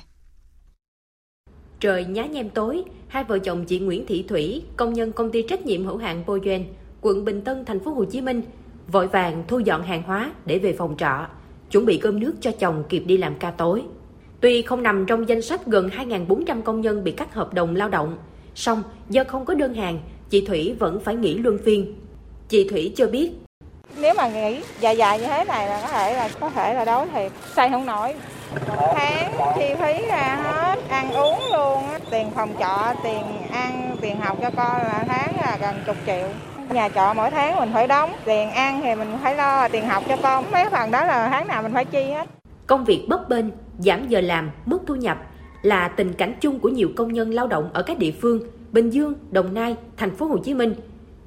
Trời 1.80 2.04
nhá 2.04 2.26
nhem 2.26 2.50
tối, 2.50 2.84
hai 3.08 3.24
vợ 3.24 3.38
chồng 3.38 3.64
chị 3.64 3.78
Nguyễn 3.78 4.06
Thị 4.06 4.24
Thủy, 4.28 4.62
công 4.76 4.92
nhân 4.92 5.12
công 5.12 5.30
ty 5.30 5.42
trách 5.42 5.66
nhiệm 5.66 5.84
hữu 5.84 5.96
hạn 5.96 6.24
Boyen, 6.26 6.64
quận 7.00 7.24
Bình 7.24 7.40
Tân, 7.40 7.64
thành 7.64 7.80
phố 7.80 7.90
Hồ 7.90 8.04
Chí 8.04 8.20
Minh, 8.20 8.42
vội 8.92 9.06
vàng 9.06 9.44
thu 9.48 9.58
dọn 9.58 9.82
hàng 9.82 10.02
hóa 10.02 10.32
để 10.46 10.58
về 10.58 10.72
phòng 10.72 10.96
trọ, 10.98 11.26
chuẩn 11.70 11.86
bị 11.86 11.98
cơm 11.98 12.20
nước 12.20 12.32
cho 12.40 12.50
chồng 12.50 12.84
kịp 12.88 13.02
đi 13.06 13.16
làm 13.16 13.34
ca 13.38 13.50
tối. 13.50 13.82
Tuy 14.40 14.62
không 14.62 14.82
nằm 14.82 15.06
trong 15.06 15.28
danh 15.28 15.42
sách 15.42 15.66
gần 15.66 15.88
2.400 15.88 16.62
công 16.62 16.80
nhân 16.80 17.04
bị 17.04 17.12
cắt 17.12 17.34
hợp 17.34 17.54
đồng 17.54 17.76
lao 17.76 17.88
động, 17.88 18.18
song 18.54 18.82
do 19.10 19.24
không 19.24 19.44
có 19.44 19.54
đơn 19.54 19.74
hàng, 19.74 20.00
chị 20.30 20.46
Thủy 20.46 20.76
vẫn 20.78 21.00
phải 21.00 21.16
nghỉ 21.16 21.34
luân 21.34 21.58
phiên. 21.64 21.94
Chị 22.48 22.68
Thủy 22.68 22.92
cho 22.96 23.06
biết. 23.06 23.30
Nếu 23.96 24.14
mà 24.16 24.28
nghỉ 24.28 24.60
dài 24.80 24.96
dài 24.96 25.18
như 25.18 25.26
thế 25.26 25.44
này 25.44 25.68
là 25.68 25.80
có 25.82 25.88
thể 25.88 26.14
là 26.14 26.28
có 26.40 26.50
thể 26.50 26.74
là 26.74 26.84
đói 26.84 27.06
thiệt. 27.14 27.32
Xây 27.56 27.70
không 27.70 27.86
nổi. 27.86 28.14
Một 28.68 28.92
tháng 28.94 29.32
chi 29.58 29.74
phí 29.80 30.06
ra 30.06 30.38
hết 30.42 30.78
ăn 30.88 31.12
uống 31.12 31.40
luôn 31.52 31.82
tiền 32.10 32.30
phòng 32.34 32.54
trọ 32.60 32.92
tiền 33.04 33.22
ăn 33.50 33.96
tiền 34.00 34.16
học 34.20 34.38
cho 34.42 34.50
con 34.56 34.82
là 34.82 35.04
tháng 35.08 35.36
là 35.36 35.58
gần 35.60 35.74
chục 35.86 35.96
triệu. 36.06 36.28
Nhà 36.70 36.88
trọ 36.88 37.14
mỗi 37.14 37.30
tháng 37.30 37.56
mình 37.56 37.70
phải 37.72 37.86
đóng. 37.86 38.12
Tiền 38.24 38.50
ăn 38.50 38.80
thì 38.82 38.94
mình 38.94 39.18
phải 39.22 39.34
lo 39.34 39.68
tiền 39.68 39.88
học 39.88 40.04
cho 40.08 40.16
con. 40.22 40.50
Mấy 40.50 40.64
phần 40.70 40.90
đó 40.90 41.04
là 41.04 41.28
tháng 41.28 41.48
nào 41.48 41.62
mình 41.62 41.72
phải 41.72 41.84
chi 41.84 42.04
hết. 42.04 42.28
Công 42.66 42.84
việc 42.84 43.04
bấp 43.08 43.28
bênh 43.28 43.44
giảm 43.78 44.08
giờ 44.08 44.20
làm 44.20 44.50
mất 44.66 44.78
thu 44.86 44.94
nhập 44.94 45.18
là 45.62 45.88
tình 45.88 46.12
cảnh 46.12 46.34
chung 46.40 46.58
của 46.58 46.68
nhiều 46.68 46.88
công 46.96 47.12
nhân 47.12 47.34
lao 47.34 47.46
động 47.46 47.70
ở 47.72 47.82
các 47.82 47.98
địa 47.98 48.12
phương 48.22 48.40
Bình 48.72 48.90
Dương, 48.90 49.14
Đồng 49.30 49.54
Nai, 49.54 49.76
thành 49.96 50.16
phố 50.16 50.26
Hồ 50.26 50.38
Chí 50.38 50.54
Minh. 50.54 50.74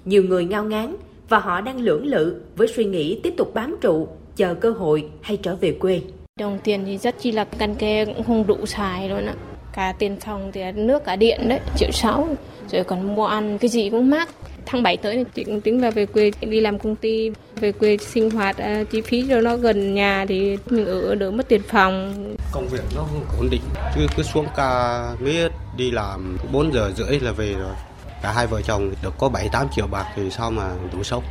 Nhiều 0.06 0.24
người 0.24 0.46
ngao 0.46 0.64
ngán 0.64 0.96
và 1.30 1.40
họ 1.40 1.62
đang 1.62 1.80
lưỡng 1.80 2.06
lự 2.06 2.42
với 2.56 2.68
suy 2.68 2.86
nghĩ 2.86 3.20
tiếp 3.24 3.34
tục 3.38 3.54
bám 3.54 3.78
trụ, 3.82 4.08
chờ 4.36 4.54
cơ 4.54 4.72
hội 4.72 5.06
hay 5.22 5.38
trở 5.38 5.56
về 5.56 5.72
quê. 5.72 6.02
Đồng 6.40 6.60
tiền 6.64 6.84
thì 6.86 6.98
rất 6.98 7.16
chi 7.20 7.32
là 7.32 7.44
căn 7.44 7.76
kê 7.76 8.06
cũng 8.06 8.24
không 8.24 8.48
đủ 8.48 8.66
xài 8.66 9.10
luôn 9.10 9.26
ạ. 9.26 9.34
Cả 9.74 9.94
tiền 10.00 10.18
phòng 10.20 10.52
thì 10.54 10.62
nước 10.72 11.06
cả 11.06 11.16
điện 11.16 11.50
đấy, 11.50 11.60
triệu 11.78 11.92
sáu. 11.92 12.28
Rồi 12.72 12.84
còn 12.84 13.16
mua 13.16 13.26
ăn 13.26 13.58
cái 13.58 13.70
gì 13.70 13.90
cũng 13.90 14.10
mắc. 14.10 14.30
Tháng 14.66 14.84
7 14.84 14.98
tới 14.98 15.26
thì 15.36 15.44
cũng 15.44 15.62
tính 15.62 15.82
là 15.82 15.90
về 15.90 16.06
quê 16.06 16.32
đi 16.42 16.60
làm 16.60 16.80
công 16.80 16.96
ty, 16.96 17.32
về 17.56 17.72
quê 17.72 17.98
sinh 17.98 18.30
hoạt, 18.30 18.58
à, 18.58 18.84
chi 18.92 19.02
phí 19.02 19.26
cho 19.30 19.42
nó 19.42 19.56
gần 19.56 19.94
nhà 19.94 20.26
thì 20.30 20.58
mình 20.70 20.86
ở 20.86 21.16
đỡ 21.16 21.32
mất 21.32 21.48
tiền 21.48 21.62
phòng. 21.68 22.14
Công 22.52 22.68
việc 22.68 22.82
nó 22.96 23.02
không 23.02 23.26
ổn 23.40 23.48
định, 23.52 23.62
chứ 23.96 24.02
cứ 24.18 24.24
xuống 24.24 24.46
ca 24.58 25.04
miết 25.20 25.52
đi 25.78 25.92
làm 25.92 26.38
4 26.52 26.74
giờ 26.74 26.92
rưỡi 26.96 27.20
là 27.20 27.32
về 27.32 27.54
rồi 27.54 27.74
cả 28.22 28.32
hai 28.32 28.48
vợ 28.48 28.62
chồng 28.62 28.92
được 29.04 29.14
có 29.18 29.30
7 29.30 29.50
8 29.52 29.68
triệu 29.70 29.88
bạc 29.88 30.06
thì 30.16 30.32
sao 30.32 30.52
mà 30.52 30.72
đủ 30.94 31.04
sống. 31.04 31.24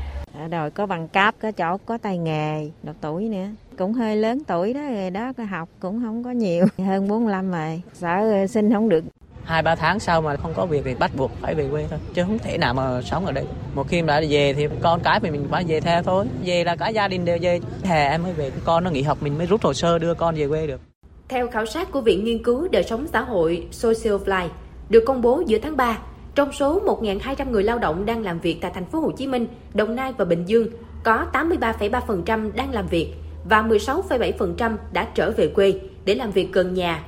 Rồi 0.51 0.71
có 0.71 0.87
bằng 0.87 1.09
cấp, 1.09 1.35
có 1.43 1.51
chỗ 1.51 1.77
có 1.87 1.99
tay 1.99 2.19
nghề, 2.19 2.71
được 2.83 2.93
tuổi 3.01 3.29
nữa. 3.29 3.47
Cũng 3.79 3.93
hơi 3.93 4.17
lớn 4.17 4.43
tuổi 4.47 4.75
đó 4.75 4.81
rồi 4.81 5.11
đó, 5.11 5.33
có 5.37 5.45
học 5.45 5.69
cũng 5.81 6.03
không 6.05 6.25
có 6.25 6.31
nhiều, 6.31 6.67
hơn 6.79 7.09
45 7.09 7.53
rồi, 7.53 7.83
sợ 7.95 8.47
sinh 8.47 8.73
không 8.73 8.89
được. 8.89 9.05
Hai 9.45 9.63
ba 9.63 9.75
tháng 9.75 10.01
sau 10.01 10.21
mà 10.21 10.37
không 10.37 10.55
có 10.55 10.67
việc 10.67 10.83
thì 10.85 10.95
bắt 10.95 11.11
buộc 11.17 11.31
phải 11.41 11.55
về 11.55 11.69
quê 11.71 11.87
thôi, 11.91 11.99
chứ 12.15 12.23
không 12.23 12.39
thể 12.39 12.59
nào 12.59 12.75
mà 12.75 13.03
sống 13.03 13.27
ở 13.27 13.33
đây. 13.33 13.45
Một 13.75 13.89
khi 13.89 14.03
đã 14.03 14.23
về 14.29 14.53
thì 14.53 14.69
con 14.83 15.01
cái 15.01 15.21
thì 15.21 15.31
mình 15.31 15.47
phải 15.51 15.65
về 15.65 15.81
theo 15.81 16.03
thôi. 16.03 16.27
Về 16.45 16.65
là 16.65 16.77
cả 16.77 16.89
gia 16.89 17.09
đình 17.09 17.25
đều 17.25 17.39
về. 17.41 17.61
Hè 17.85 18.09
em 18.09 18.23
mới 18.23 18.33
về, 18.33 18.51
con 18.65 18.85
nó 18.85 18.91
nghỉ 18.91 19.03
học 19.03 19.19
mình 19.21 19.39
mới 19.39 19.47
rút 19.47 19.63
hồ 19.63 19.75
sơ 19.75 19.99
đưa 19.99 20.15
con 20.15 20.35
về 20.35 20.49
quê 20.49 20.67
được. 20.67 20.81
Theo 21.29 21.49
khảo 21.49 21.67
sát 21.67 21.91
của 21.93 22.01
Viện 22.01 22.25
Nghiên 22.25 22.43
cứu 22.43 22.69
Đời 22.73 22.83
sống 22.83 23.07
xã 23.13 23.21
hội 23.21 23.67
Social 23.71 24.15
Fly 24.15 24.49
được 24.89 25.05
công 25.07 25.23
bố 25.23 25.43
giữa 25.47 25.59
tháng 25.59 25.77
3, 25.77 25.99
trong 26.35 26.53
số 26.53 26.81
1.200 27.01 27.51
người 27.51 27.63
lao 27.63 27.79
động 27.79 28.07
đang 28.07 28.23
làm 28.23 28.41
việc 28.41 28.59
tại 28.61 28.71
thành 28.75 28.85
phố 28.85 29.01
Hồ 29.01 29.11
Chí 29.11 29.27
Minh, 29.27 29.47
Đồng 29.75 29.95
Nai 29.95 30.13
và 30.19 30.25
Bình 30.25 30.45
Dương, 30.47 30.69
có 31.05 31.27
83,3% 31.33 32.51
đang 32.53 32.73
làm 32.73 32.87
việc 32.87 33.15
và 33.49 33.63
16,7% 33.63 34.77
đã 34.93 35.09
trở 35.15 35.31
về 35.31 35.49
quê 35.49 35.81
để 36.05 36.15
làm 36.15 36.31
việc 36.31 36.53
gần 36.53 36.75
nhà. 36.75 37.05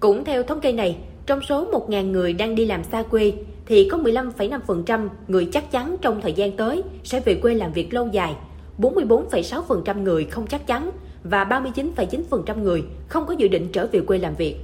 Cũng 0.00 0.24
theo 0.24 0.42
thống 0.42 0.60
kê 0.60 0.72
này, 0.72 0.96
trong 1.26 1.40
số 1.42 1.66
1.000 1.72 2.10
người 2.10 2.32
đang 2.32 2.54
đi 2.54 2.64
làm 2.64 2.84
xa 2.84 3.02
quê 3.02 3.32
thì 3.66 3.88
có 3.88 3.98
15,5% 3.98 5.08
người 5.28 5.48
chắc 5.52 5.70
chắn 5.70 5.96
trong 6.00 6.20
thời 6.20 6.32
gian 6.32 6.56
tới 6.56 6.82
sẽ 7.04 7.20
về 7.20 7.34
quê 7.34 7.54
làm 7.54 7.72
việc 7.72 7.94
lâu 7.94 8.08
dài, 8.12 8.34
44,6% 8.78 10.02
người 10.02 10.24
không 10.24 10.46
chắc 10.46 10.66
chắn 10.66 10.90
và 11.24 11.44
39,9% 11.44 12.62
người 12.62 12.84
không 13.08 13.26
có 13.26 13.34
dự 13.38 13.48
định 13.48 13.68
trở 13.72 13.86
về 13.92 14.00
quê 14.00 14.18
làm 14.18 14.34
việc. 14.34 14.56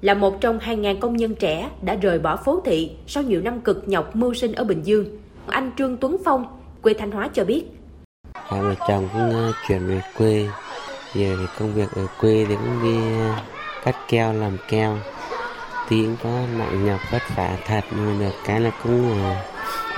Là 0.00 0.14
một 0.14 0.40
trong 0.40 0.58
2.000 0.58 0.98
công 1.00 1.16
nhân 1.16 1.34
trẻ 1.34 1.70
đã 1.82 1.94
rời 1.94 2.18
bỏ 2.18 2.36
phố 2.36 2.62
thị 2.64 2.90
sau 3.06 3.22
nhiều 3.22 3.40
năm 3.40 3.60
cực 3.60 3.88
nhọc 3.88 4.16
mưu 4.16 4.34
sinh 4.34 4.52
ở 4.52 4.64
Bình 4.64 4.82
Dương, 4.82 5.06
anh 5.46 5.70
Trương 5.78 5.96
Tuấn 5.96 6.16
Phong, 6.24 6.46
quê 6.82 6.94
Thanh 6.94 7.10
Hóa 7.10 7.28
cho 7.32 7.44
biết. 7.44 7.64
Hai 8.34 8.62
vợ 8.62 8.74
chồng 8.88 9.08
cũng 9.12 9.30
ờ, 9.30 9.52
chuyển 9.68 9.86
về 9.86 10.00
quê, 10.18 10.48
giờ 11.14 11.36
thì 11.38 11.46
công 11.58 11.74
việc 11.74 11.88
ở 11.96 12.06
quê 12.20 12.44
thì 12.48 12.54
cũng 12.54 12.82
đi 12.82 13.18
ờ, 13.18 13.34
cắt 13.84 13.96
keo 14.08 14.32
làm 14.32 14.56
keo. 14.68 14.96
Tí 15.88 16.04
cũng 16.04 16.16
có 16.22 16.30
nặng 16.58 16.86
nhọc 16.86 17.00
vất 17.12 17.22
vả 17.36 17.56
thật 17.66 17.84
nhưng 17.96 18.18
được 18.20 18.34
cái 18.44 18.60
là 18.60 18.70
cũng 18.82 19.22
ờ, 19.22 19.34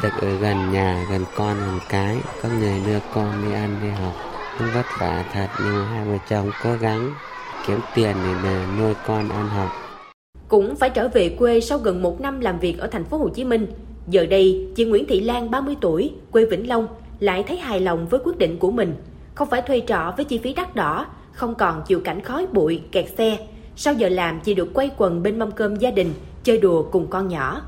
được 0.03 0.12
ở 0.20 0.36
gần 0.36 0.72
nhà 0.72 1.07
gần 1.11 1.24
con 1.36 1.57
gần 1.59 1.78
cái. 1.88 2.16
Có 2.42 2.48
người 2.61 2.80
đưa 2.86 2.98
con 3.14 3.44
đi 3.44 3.55
ăn 3.55 3.78
đi 3.82 3.88
học 3.88 4.12
cũng 4.59 4.68
vất 4.74 4.86
vả 4.98 5.24
thật 5.32 5.48
nhưng 5.64 5.86
hai 5.86 6.05
vợ 6.05 6.16
chồng 6.28 6.50
cố 6.62 6.74
gắng 6.74 7.14
kiếm 7.66 7.80
tiền 7.94 8.16
để 8.42 8.64
nuôi 8.78 8.94
con 9.07 9.28
ăn 9.28 9.48
học 9.48 9.82
cũng 10.53 10.76
phải 10.76 10.90
trở 10.90 11.09
về 11.09 11.28
quê 11.28 11.61
sau 11.61 11.78
gần 11.78 12.03
một 12.03 12.20
năm 12.20 12.40
làm 12.40 12.59
việc 12.59 12.78
ở 12.78 12.86
thành 12.86 13.05
phố 13.05 13.16
Hồ 13.16 13.28
Chí 13.28 13.44
Minh. 13.44 13.66
Giờ 14.09 14.26
đây, 14.26 14.68
chị 14.76 14.84
Nguyễn 14.84 15.07
Thị 15.07 15.20
Lan 15.20 15.50
30 15.50 15.76
tuổi, 15.80 16.11
quê 16.30 16.44
Vĩnh 16.44 16.68
Long, 16.68 16.88
lại 17.20 17.44
thấy 17.48 17.57
hài 17.57 17.80
lòng 17.80 18.07
với 18.07 18.20
quyết 18.24 18.38
định 18.38 18.59
của 18.59 18.70
mình. 18.70 18.94
Không 19.34 19.48
phải 19.50 19.62
thuê 19.62 19.82
trọ 19.86 20.12
với 20.16 20.24
chi 20.24 20.38
phí 20.38 20.55
đắt 20.55 20.74
đỏ, 20.74 21.07
không 21.32 21.55
còn 21.55 21.82
chịu 21.86 22.00
cảnh 22.00 22.20
khói 22.20 22.46
bụi, 22.53 22.80
kẹt 22.92 23.07
xe. 23.18 23.38
Sau 23.76 23.94
giờ 23.94 24.09
làm, 24.09 24.40
chị 24.40 24.55
được 24.55 24.74
quay 24.74 24.90
quần 24.96 25.22
bên 25.22 25.38
mâm 25.38 25.50
cơm 25.50 25.76
gia 25.76 25.90
đình, 25.90 26.12
chơi 26.44 26.59
đùa 26.59 26.82
cùng 26.82 27.07
con 27.11 27.28
nhỏ. 27.28 27.62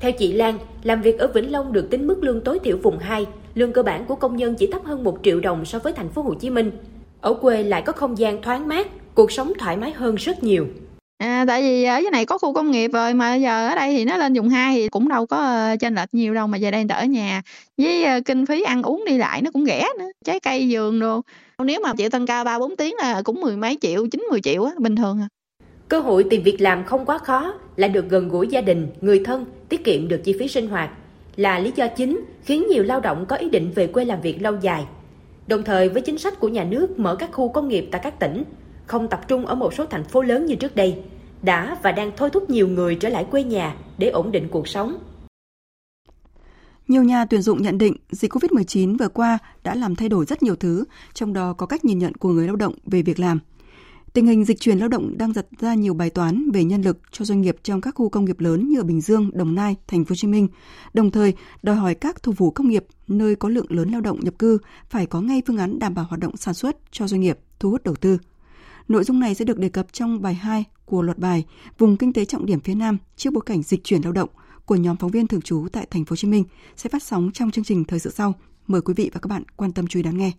Theo 0.00 0.12
chị 0.12 0.32
Lan, 0.32 0.58
làm 0.82 1.02
việc 1.02 1.18
ở 1.18 1.26
Vĩnh 1.26 1.52
Long 1.52 1.72
được 1.72 1.90
tính 1.90 2.06
mức 2.06 2.24
lương 2.24 2.40
tối 2.40 2.58
thiểu 2.58 2.76
vùng 2.82 2.98
2, 2.98 3.26
lương 3.54 3.72
cơ 3.72 3.82
bản 3.82 4.04
của 4.04 4.14
công 4.14 4.36
nhân 4.36 4.54
chỉ 4.54 4.66
thấp 4.66 4.84
hơn 4.84 5.04
1 5.04 5.18
triệu 5.22 5.40
đồng 5.40 5.64
so 5.64 5.78
với 5.78 5.92
thành 5.92 6.08
phố 6.08 6.22
Hồ 6.22 6.34
Chí 6.34 6.50
Minh. 6.50 6.70
Ở 7.20 7.34
quê 7.34 7.62
lại 7.62 7.82
có 7.82 7.92
không 7.92 8.18
gian 8.18 8.42
thoáng 8.42 8.68
mát, 8.68 9.14
cuộc 9.14 9.32
sống 9.32 9.52
thoải 9.58 9.76
mái 9.76 9.92
hơn 9.92 10.14
rất 10.14 10.42
nhiều. 10.42 10.66
À, 11.18 11.44
tại 11.48 11.62
vì 11.62 11.84
à, 11.84 11.94
ở 11.94 11.98
dưới 11.98 12.10
này 12.10 12.26
có 12.26 12.38
khu 12.38 12.52
công 12.52 12.70
nghiệp 12.70 12.90
rồi 12.92 13.14
mà 13.14 13.34
giờ 13.34 13.68
ở 13.68 13.74
đây 13.74 13.92
thì 13.92 14.04
nó 14.04 14.16
lên 14.16 14.34
vùng 14.34 14.48
2 14.48 14.74
thì 14.74 14.88
cũng 14.88 15.08
đâu 15.08 15.26
có 15.26 15.70
uh, 15.72 15.80
chênh 15.80 15.94
lệch 15.94 16.14
nhiều 16.14 16.34
đâu 16.34 16.46
mà 16.46 16.58
về 16.60 16.70
đây 16.70 16.84
ở 16.88 17.04
nhà 17.04 17.42
với 17.78 18.04
ờ, 18.04 18.20
kinh 18.24 18.46
phí 18.46 18.62
ăn 18.62 18.82
uống 18.82 19.04
đi 19.06 19.18
lại 19.18 19.42
nó 19.42 19.50
cũng 19.50 19.66
rẻ 19.66 19.88
nữa 19.98 20.06
trái 20.24 20.40
cây 20.40 20.68
vườn 20.70 21.00
đồ. 21.00 21.20
Nếu 21.58 21.80
mà 21.80 21.94
chịu 21.94 22.10
tăng 22.10 22.26
ca 22.26 22.44
ba 22.44 22.58
bốn 22.58 22.76
tiếng 22.76 22.94
là 22.98 23.22
cũng 23.22 23.40
mười 23.40 23.56
mấy 23.56 23.78
triệu 23.80 24.06
chín 24.06 24.26
mười 24.30 24.40
triệu 24.40 24.64
á 24.64 24.72
bình 24.78 24.96
thường 24.96 25.20
à. 25.20 25.28
Cơ 25.88 26.00
hội 26.00 26.24
tìm 26.30 26.42
việc 26.42 26.60
làm 26.60 26.84
không 26.84 27.04
quá 27.04 27.18
khó 27.18 27.54
lại 27.76 27.88
được 27.88 28.08
gần 28.08 28.28
gũi 28.28 28.48
gia 28.48 28.60
đình 28.60 28.88
người 29.00 29.22
thân 29.24 29.44
tiết 29.68 29.84
kiệm 29.84 30.08
được 30.08 30.20
chi 30.24 30.36
phí 30.38 30.48
sinh 30.48 30.68
hoạt. 30.68 30.90
Là 31.36 31.58
lý 31.58 31.72
do 31.76 31.86
chính 31.86 32.20
khiến 32.44 32.66
nhiều 32.70 32.82
lao 32.82 33.00
động 33.00 33.26
có 33.26 33.36
ý 33.36 33.50
định 33.50 33.72
về 33.74 33.86
quê 33.86 34.04
làm 34.04 34.20
việc 34.20 34.42
lâu 34.42 34.54
dài. 34.60 34.84
Đồng 35.46 35.62
thời 35.62 35.88
với 35.88 36.02
chính 36.02 36.18
sách 36.18 36.40
của 36.40 36.48
nhà 36.48 36.64
nước 36.64 36.98
mở 36.98 37.16
các 37.16 37.32
khu 37.32 37.48
công 37.48 37.68
nghiệp 37.68 37.88
tại 37.92 38.00
các 38.04 38.18
tỉnh 38.18 38.44
không 38.86 39.08
tập 39.08 39.20
trung 39.28 39.46
ở 39.46 39.54
một 39.54 39.74
số 39.74 39.86
thành 39.86 40.04
phố 40.04 40.22
lớn 40.22 40.46
như 40.46 40.54
trước 40.54 40.76
đây, 40.76 41.02
đã 41.42 41.78
và 41.82 41.92
đang 41.92 42.12
thôi 42.16 42.30
thúc 42.32 42.50
nhiều 42.50 42.68
người 42.68 42.94
trở 42.94 43.08
lại 43.08 43.26
quê 43.30 43.44
nhà 43.44 43.76
để 43.98 44.08
ổn 44.08 44.32
định 44.32 44.48
cuộc 44.50 44.68
sống. 44.68 44.98
Nhiều 46.88 47.02
nhà 47.02 47.24
tuyển 47.24 47.42
dụng 47.42 47.62
nhận 47.62 47.78
định 47.78 47.96
dịch 48.10 48.32
COVID-19 48.32 48.96
vừa 48.98 49.08
qua 49.08 49.38
đã 49.64 49.74
làm 49.74 49.94
thay 49.94 50.08
đổi 50.08 50.24
rất 50.24 50.42
nhiều 50.42 50.56
thứ, 50.56 50.84
trong 51.14 51.32
đó 51.32 51.52
có 51.52 51.66
cách 51.66 51.84
nhìn 51.84 51.98
nhận 51.98 52.14
của 52.14 52.28
người 52.28 52.46
lao 52.46 52.56
động 52.56 52.74
về 52.86 53.02
việc 53.02 53.20
làm. 53.20 53.38
Tình 54.12 54.26
hình 54.26 54.44
dịch 54.44 54.60
chuyển 54.60 54.78
lao 54.78 54.88
động 54.88 55.18
đang 55.18 55.32
đặt 55.32 55.46
ra 55.60 55.74
nhiều 55.74 55.94
bài 55.94 56.10
toán 56.10 56.50
về 56.50 56.64
nhân 56.64 56.82
lực 56.82 56.98
cho 57.12 57.24
doanh 57.24 57.40
nghiệp 57.40 57.56
trong 57.62 57.80
các 57.80 57.94
khu 57.94 58.08
công 58.08 58.24
nghiệp 58.24 58.40
lớn 58.40 58.68
như 58.68 58.80
ở 58.80 58.84
Bình 58.84 59.00
Dương, 59.00 59.30
Đồng 59.34 59.54
Nai, 59.54 59.76
Thành 59.86 60.04
phố 60.04 60.08
Hồ 60.10 60.16
Chí 60.16 60.28
Minh, 60.28 60.48
đồng 60.94 61.10
thời 61.10 61.34
đòi 61.62 61.76
hỏi 61.76 61.94
các 61.94 62.22
thủ 62.22 62.32
phủ 62.32 62.50
công 62.50 62.68
nghiệp 62.68 62.84
nơi 63.08 63.36
có 63.36 63.48
lượng 63.48 63.66
lớn 63.68 63.90
lao 63.90 64.00
động 64.00 64.20
nhập 64.20 64.34
cư 64.38 64.58
phải 64.90 65.06
có 65.06 65.20
ngay 65.20 65.42
phương 65.46 65.58
án 65.58 65.78
đảm 65.78 65.94
bảo 65.94 66.04
hoạt 66.08 66.20
động 66.20 66.36
sản 66.36 66.54
xuất 66.54 66.76
cho 66.90 67.08
doanh 67.08 67.20
nghiệp, 67.20 67.38
thu 67.58 67.70
hút 67.70 67.84
đầu 67.84 67.94
tư. 67.94 68.18
Nội 68.88 69.04
dung 69.04 69.20
này 69.20 69.34
sẽ 69.34 69.44
được 69.44 69.58
đề 69.58 69.68
cập 69.68 69.92
trong 69.92 70.22
bài 70.22 70.34
2 70.34 70.64
của 70.84 71.02
loạt 71.02 71.18
bài, 71.18 71.44
Vùng 71.78 71.96
kinh 71.96 72.12
tế 72.12 72.24
trọng 72.24 72.46
điểm 72.46 72.60
phía 72.60 72.74
Nam 72.74 72.98
trước 73.16 73.32
bối 73.32 73.42
cảnh 73.46 73.62
dịch 73.62 73.84
chuyển 73.84 74.02
lao 74.02 74.12
động 74.12 74.28
của 74.64 74.76
nhóm 74.76 74.96
phóng 74.96 75.10
viên 75.10 75.26
thường 75.26 75.42
trú 75.42 75.66
tại 75.72 75.86
thành 75.90 76.04
phố 76.04 76.12
Hồ 76.12 76.16
Chí 76.16 76.28
Minh 76.28 76.44
sẽ 76.76 76.90
phát 76.90 77.02
sóng 77.02 77.30
trong 77.34 77.50
chương 77.50 77.64
trình 77.64 77.84
thời 77.84 77.98
sự 77.98 78.10
sau. 78.10 78.34
Mời 78.66 78.80
quý 78.80 78.94
vị 78.96 79.10
và 79.14 79.20
các 79.20 79.28
bạn 79.28 79.42
quan 79.56 79.72
tâm 79.72 79.86
chú 79.86 79.98
ý 79.98 80.02
đón 80.02 80.18
nghe. 80.18 80.32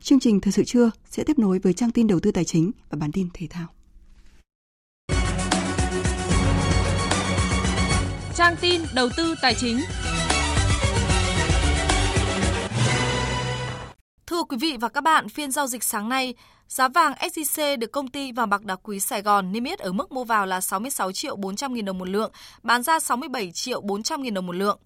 Chương 0.00 0.20
trình 0.20 0.40
thời 0.40 0.52
sự 0.52 0.64
trưa 0.64 0.90
sẽ 1.10 1.24
tiếp 1.24 1.38
nối 1.38 1.58
với 1.58 1.72
trang 1.72 1.90
tin 1.90 2.06
đầu 2.06 2.20
tư 2.20 2.30
tài 2.30 2.44
chính 2.44 2.70
và 2.90 2.98
bản 3.00 3.12
tin 3.12 3.28
thể 3.34 3.46
thao. 3.50 3.66
Trang 8.34 8.54
tin 8.60 8.82
đầu 8.94 9.08
tư 9.16 9.34
tài 9.42 9.54
chính. 9.54 9.78
Thưa 14.26 14.42
quý 14.42 14.56
vị 14.56 14.76
và 14.80 14.88
các 14.88 15.00
bạn, 15.00 15.28
phiên 15.28 15.50
giao 15.50 15.66
dịch 15.66 15.84
sáng 15.84 16.08
nay, 16.08 16.34
Giá 16.68 16.88
vàng 16.88 17.12
SJC 17.12 17.78
được 17.78 17.92
công 17.92 18.08
ty 18.08 18.32
vàng 18.32 18.50
bạc 18.50 18.64
đá 18.64 18.76
quý 18.76 19.00
Sài 19.00 19.22
Gòn 19.22 19.52
niêm 19.52 19.64
yết 19.64 19.78
ở 19.78 19.92
mức 19.92 20.12
mua 20.12 20.24
vào 20.24 20.46
là 20.46 20.60
66 20.60 21.12
triệu 21.12 21.36
400 21.36 21.74
nghìn 21.74 21.84
đồng 21.84 21.98
một 21.98 22.08
lượng, 22.08 22.32
bán 22.62 22.82
ra 22.82 23.00
67 23.00 23.50
triệu 23.54 23.80
400 23.80 24.22
nghìn 24.22 24.34
đồng 24.34 24.46
một 24.46 24.56
lượng. 24.56 24.78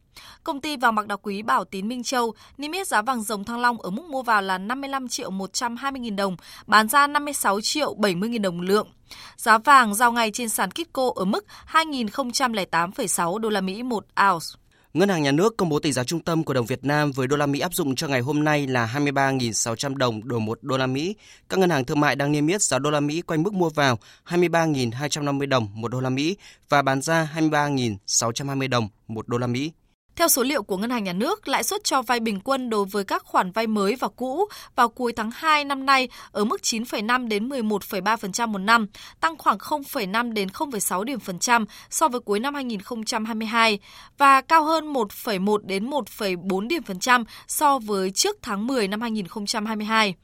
Công 0.44 0.60
ty 0.60 0.76
vàng 0.76 0.94
bạc 0.94 1.06
đá 1.06 1.16
quý 1.16 1.42
Bảo 1.42 1.64
Tín 1.64 1.88
Minh 1.88 2.02
Châu 2.02 2.34
niêm 2.58 2.72
yết 2.72 2.88
giá 2.88 3.02
vàng 3.02 3.22
dòng 3.22 3.44
thăng 3.44 3.60
long 3.60 3.82
ở 3.82 3.90
mức 3.90 4.04
mua 4.04 4.22
vào 4.22 4.42
là 4.42 4.58
55 4.58 5.08
triệu 5.08 5.30
120 5.30 6.00
nghìn 6.00 6.16
đồng, 6.16 6.36
bán 6.66 6.88
ra 6.88 7.06
56 7.06 7.60
triệu 7.60 7.94
70 7.94 8.28
nghìn 8.28 8.42
đồng 8.42 8.58
một 8.58 8.64
lượng. 8.64 8.88
Giá 9.36 9.58
vàng 9.58 9.94
giao 9.94 10.12
ngày 10.12 10.30
trên 10.30 10.48
sàn 10.48 10.70
Kitco 10.70 11.12
ở 11.14 11.24
mức 11.24 11.46
2.008,6 11.72 13.38
đô 13.38 13.48
la 13.48 13.60
Mỹ 13.60 13.82
một 13.82 14.04
ounce. 14.30 14.57
Ngân 14.94 15.08
hàng 15.08 15.22
Nhà 15.22 15.32
nước 15.32 15.56
công 15.56 15.68
bố 15.68 15.78
tỷ 15.78 15.92
giá 15.92 16.04
trung 16.04 16.20
tâm 16.20 16.44
của 16.44 16.54
đồng 16.54 16.66
Việt 16.66 16.84
Nam 16.84 17.12
với 17.12 17.26
đô 17.26 17.36
la 17.36 17.46
Mỹ 17.46 17.60
áp 17.60 17.74
dụng 17.74 17.94
cho 17.94 18.08
ngày 18.08 18.20
hôm 18.20 18.44
nay 18.44 18.66
là 18.66 18.92
23.600 18.94 19.96
đồng 19.96 20.28
đổi 20.28 20.40
1 20.40 20.58
đô 20.62 20.76
la 20.76 20.86
Mỹ. 20.86 21.16
Các 21.48 21.60
ngân 21.60 21.70
hàng 21.70 21.84
thương 21.84 22.00
mại 22.00 22.16
đang 22.16 22.32
niêm 22.32 22.46
yết 22.46 22.62
giá 22.62 22.78
đô 22.78 22.90
la 22.90 23.00
Mỹ 23.00 23.22
quanh 23.22 23.42
mức 23.42 23.52
mua 23.52 23.68
vào 23.68 23.98
23.250 24.26 25.48
đồng 25.48 25.68
một 25.74 25.88
đô 25.88 26.00
la 26.00 26.10
Mỹ 26.10 26.36
và 26.68 26.82
bán 26.82 27.02
ra 27.02 27.30
23.620 27.36 28.68
đồng 28.68 28.88
một 29.08 29.28
đô 29.28 29.38
la 29.38 29.46
Mỹ. 29.46 29.72
Theo 30.18 30.28
số 30.28 30.42
liệu 30.42 30.62
của 30.62 30.76
Ngân 30.76 30.90
hàng 30.90 31.04
Nhà 31.04 31.12
nước, 31.12 31.48
lãi 31.48 31.62
suất 31.62 31.84
cho 31.84 32.02
vay 32.02 32.20
bình 32.20 32.40
quân 32.40 32.70
đối 32.70 32.84
với 32.84 33.04
các 33.04 33.22
khoản 33.24 33.50
vay 33.50 33.66
mới 33.66 33.96
và 33.96 34.08
cũ 34.08 34.48
vào 34.76 34.88
cuối 34.88 35.12
tháng 35.12 35.30
2 35.34 35.64
năm 35.64 35.86
nay 35.86 36.08
ở 36.32 36.44
mức 36.44 36.60
9,5 36.62 37.28
đến 37.28 37.48
11,3% 37.48 38.48
một 38.48 38.58
năm, 38.58 38.86
tăng 39.20 39.38
khoảng 39.38 39.58
0,5 39.58 40.32
đến 40.32 40.48
0,6 40.48 41.04
điểm 41.04 41.20
phần 41.20 41.38
trăm 41.38 41.64
so 41.90 42.08
với 42.08 42.20
cuối 42.20 42.40
năm 42.40 42.54
2022 42.54 43.78
và 44.18 44.40
cao 44.40 44.64
hơn 44.64 44.92
1,1 44.92 45.58
đến 45.58 45.90
1,4 45.90 46.68
điểm 46.68 46.82
phần 46.82 46.98
trăm 46.98 47.24
so 47.48 47.78
với 47.78 48.10
trước 48.10 48.36
tháng 48.42 48.66
10 48.66 48.88
năm 48.88 49.00
2022. 49.00 50.14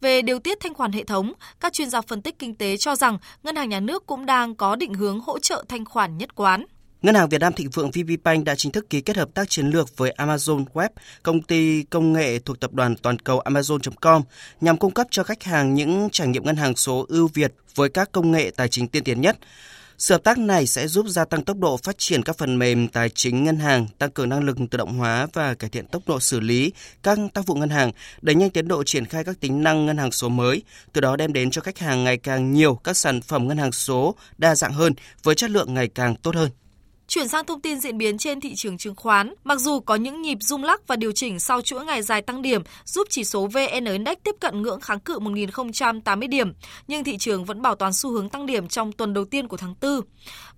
Về 0.00 0.22
điều 0.22 0.38
tiết 0.38 0.60
thanh 0.60 0.74
khoản 0.74 0.92
hệ 0.92 1.04
thống, 1.04 1.32
các 1.60 1.72
chuyên 1.72 1.90
gia 1.90 2.00
phân 2.00 2.22
tích 2.22 2.38
kinh 2.38 2.54
tế 2.54 2.76
cho 2.76 2.96
rằng 2.96 3.18
Ngân 3.42 3.56
hàng 3.56 3.68
Nhà 3.68 3.80
nước 3.80 4.06
cũng 4.06 4.26
đang 4.26 4.54
có 4.54 4.76
định 4.76 4.94
hướng 4.94 5.20
hỗ 5.20 5.38
trợ 5.38 5.64
thanh 5.68 5.84
khoản 5.84 6.18
nhất 6.18 6.34
quán. 6.34 6.64
Ngân 7.02 7.14
hàng 7.14 7.28
Việt 7.28 7.40
Nam 7.40 7.52
Thịnh 7.52 7.70
Vượng 7.70 7.90
VPBank 7.90 8.44
đã 8.44 8.54
chính 8.54 8.72
thức 8.72 8.90
ký 8.90 9.00
kết 9.00 9.16
hợp 9.16 9.28
tác 9.34 9.50
chiến 9.50 9.66
lược 9.66 9.96
với 9.96 10.14
Amazon 10.18 10.64
Web, 10.72 10.88
công 11.22 11.42
ty 11.42 11.82
công 11.82 12.12
nghệ 12.12 12.38
thuộc 12.38 12.60
tập 12.60 12.72
đoàn 12.72 12.96
toàn 12.96 13.18
cầu 13.18 13.40
Amazon.com, 13.40 14.22
nhằm 14.60 14.76
cung 14.76 14.90
cấp 14.94 15.06
cho 15.10 15.22
khách 15.22 15.42
hàng 15.42 15.74
những 15.74 16.08
trải 16.12 16.28
nghiệm 16.28 16.44
ngân 16.44 16.56
hàng 16.56 16.76
số 16.76 17.06
ưu 17.08 17.28
việt 17.34 17.54
với 17.74 17.88
các 17.88 18.12
công 18.12 18.30
nghệ 18.30 18.50
tài 18.56 18.68
chính 18.68 18.88
tiên 18.88 19.04
tiến 19.04 19.20
nhất. 19.20 19.38
Sự 19.98 20.14
hợp 20.14 20.24
tác 20.24 20.38
này 20.38 20.66
sẽ 20.66 20.88
giúp 20.88 21.06
gia 21.08 21.24
tăng 21.24 21.44
tốc 21.44 21.58
độ 21.58 21.76
phát 21.76 21.98
triển 21.98 22.22
các 22.22 22.38
phần 22.38 22.58
mềm 22.58 22.88
tài 22.88 23.08
chính 23.08 23.44
ngân 23.44 23.56
hàng, 23.56 23.86
tăng 23.98 24.10
cường 24.10 24.28
năng 24.28 24.44
lực 24.44 24.56
tự 24.70 24.78
động 24.78 24.98
hóa 24.98 25.26
và 25.32 25.54
cải 25.54 25.70
thiện 25.70 25.86
tốc 25.86 26.02
độ 26.06 26.20
xử 26.20 26.40
lý 26.40 26.72
các 27.02 27.18
tác 27.34 27.46
vụ 27.46 27.54
ngân 27.54 27.70
hàng, 27.70 27.92
đẩy 28.22 28.34
nhanh 28.34 28.50
tiến 28.50 28.68
độ 28.68 28.84
triển 28.84 29.04
khai 29.04 29.24
các 29.24 29.40
tính 29.40 29.62
năng 29.62 29.86
ngân 29.86 29.98
hàng 29.98 30.12
số 30.12 30.28
mới, 30.28 30.62
từ 30.92 31.00
đó 31.00 31.16
đem 31.16 31.32
đến 31.32 31.50
cho 31.50 31.60
khách 31.60 31.78
hàng 31.78 32.04
ngày 32.04 32.16
càng 32.16 32.52
nhiều 32.52 32.74
các 32.74 32.96
sản 32.96 33.20
phẩm 33.20 33.48
ngân 33.48 33.58
hàng 33.58 33.72
số 33.72 34.14
đa 34.38 34.54
dạng 34.54 34.72
hơn 34.72 34.92
với 35.22 35.34
chất 35.34 35.50
lượng 35.50 35.74
ngày 35.74 35.88
càng 35.88 36.16
tốt 36.16 36.34
hơn. 36.34 36.50
Chuyển 37.14 37.28
sang 37.28 37.46
thông 37.46 37.60
tin 37.60 37.80
diễn 37.80 37.98
biến 37.98 38.18
trên 38.18 38.40
thị 38.40 38.54
trường 38.54 38.78
chứng 38.78 38.94
khoán, 38.94 39.34
mặc 39.44 39.58
dù 39.58 39.80
có 39.80 39.94
những 39.94 40.22
nhịp 40.22 40.38
rung 40.40 40.64
lắc 40.64 40.86
và 40.86 40.96
điều 40.96 41.12
chỉnh 41.12 41.38
sau 41.38 41.60
chuỗi 41.60 41.84
ngày 41.84 42.02
dài 42.02 42.22
tăng 42.22 42.42
điểm 42.42 42.62
giúp 42.84 43.06
chỉ 43.10 43.24
số 43.24 43.46
VN 43.46 43.84
Index 43.84 44.18
tiếp 44.24 44.34
cận 44.40 44.62
ngưỡng 44.62 44.80
kháng 44.80 45.00
cự 45.00 45.18
1.080 45.18 46.28
điểm, 46.28 46.52
nhưng 46.88 47.04
thị 47.04 47.18
trường 47.18 47.44
vẫn 47.44 47.62
bảo 47.62 47.74
toàn 47.74 47.92
xu 47.92 48.10
hướng 48.10 48.28
tăng 48.28 48.46
điểm 48.46 48.68
trong 48.68 48.92
tuần 48.92 49.14
đầu 49.14 49.24
tiên 49.24 49.48
của 49.48 49.56
tháng 49.56 49.74
4. 49.80 50.00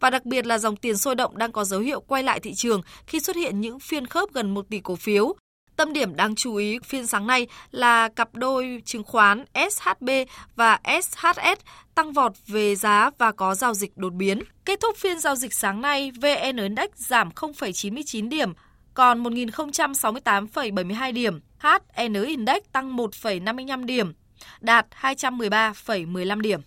Và 0.01 0.11
đặc 0.11 0.25
biệt 0.25 0.47
là 0.47 0.59
dòng 0.59 0.77
tiền 0.77 0.97
sôi 0.97 1.15
động 1.15 1.39
đang 1.39 1.53
có 1.53 1.65
dấu 1.65 1.81
hiệu 1.81 2.01
quay 2.01 2.23
lại 2.23 2.41
thị 2.41 2.55
trường 2.55 2.83
khi 3.07 3.21
xuất 3.21 3.37
hiện 3.37 3.61
những 3.61 3.81
phiên 3.81 4.07
khớp 4.07 4.33
gần 4.33 4.55
1 4.55 4.67
tỷ 4.71 4.81
cổ 4.81 4.97
phiếu. 4.97 5.37
Tâm 5.77 5.93
điểm 5.93 6.17
đáng 6.17 6.35
chú 6.35 6.55
ý 6.55 6.79
phiên 6.85 7.07
sáng 7.07 7.27
nay 7.27 7.47
là 7.71 8.09
cặp 8.09 8.35
đôi 8.35 8.83
chứng 8.85 9.05
khoán 9.05 9.45
SHB 9.55 10.11
và 10.57 10.79
SHS 11.03 11.61
tăng 11.95 12.13
vọt 12.13 12.33
về 12.47 12.75
giá 12.75 13.11
và 13.19 13.33
có 13.33 13.55
giao 13.55 13.75
dịch 13.75 13.97
đột 13.97 14.13
biến. 14.13 14.43
Kết 14.65 14.81
thúc 14.81 14.97
phiên 14.97 15.21
giao 15.21 15.37
dịch 15.37 15.55
sáng 15.55 15.81
nay, 15.81 16.13
VN 16.21 16.57
Index 16.57 16.91
giảm 16.97 17.31
0,99 17.31 18.29
điểm, 18.29 18.53
còn 18.95 19.23
1.068,72 19.23 21.13
điểm. 21.13 21.41
HN 21.59 22.25
Index 22.27 22.63
tăng 22.73 22.97
1,55 22.97 23.85
điểm, 23.85 24.13
đạt 24.61 24.87
213,15 25.01 26.41
điểm. 26.41 26.61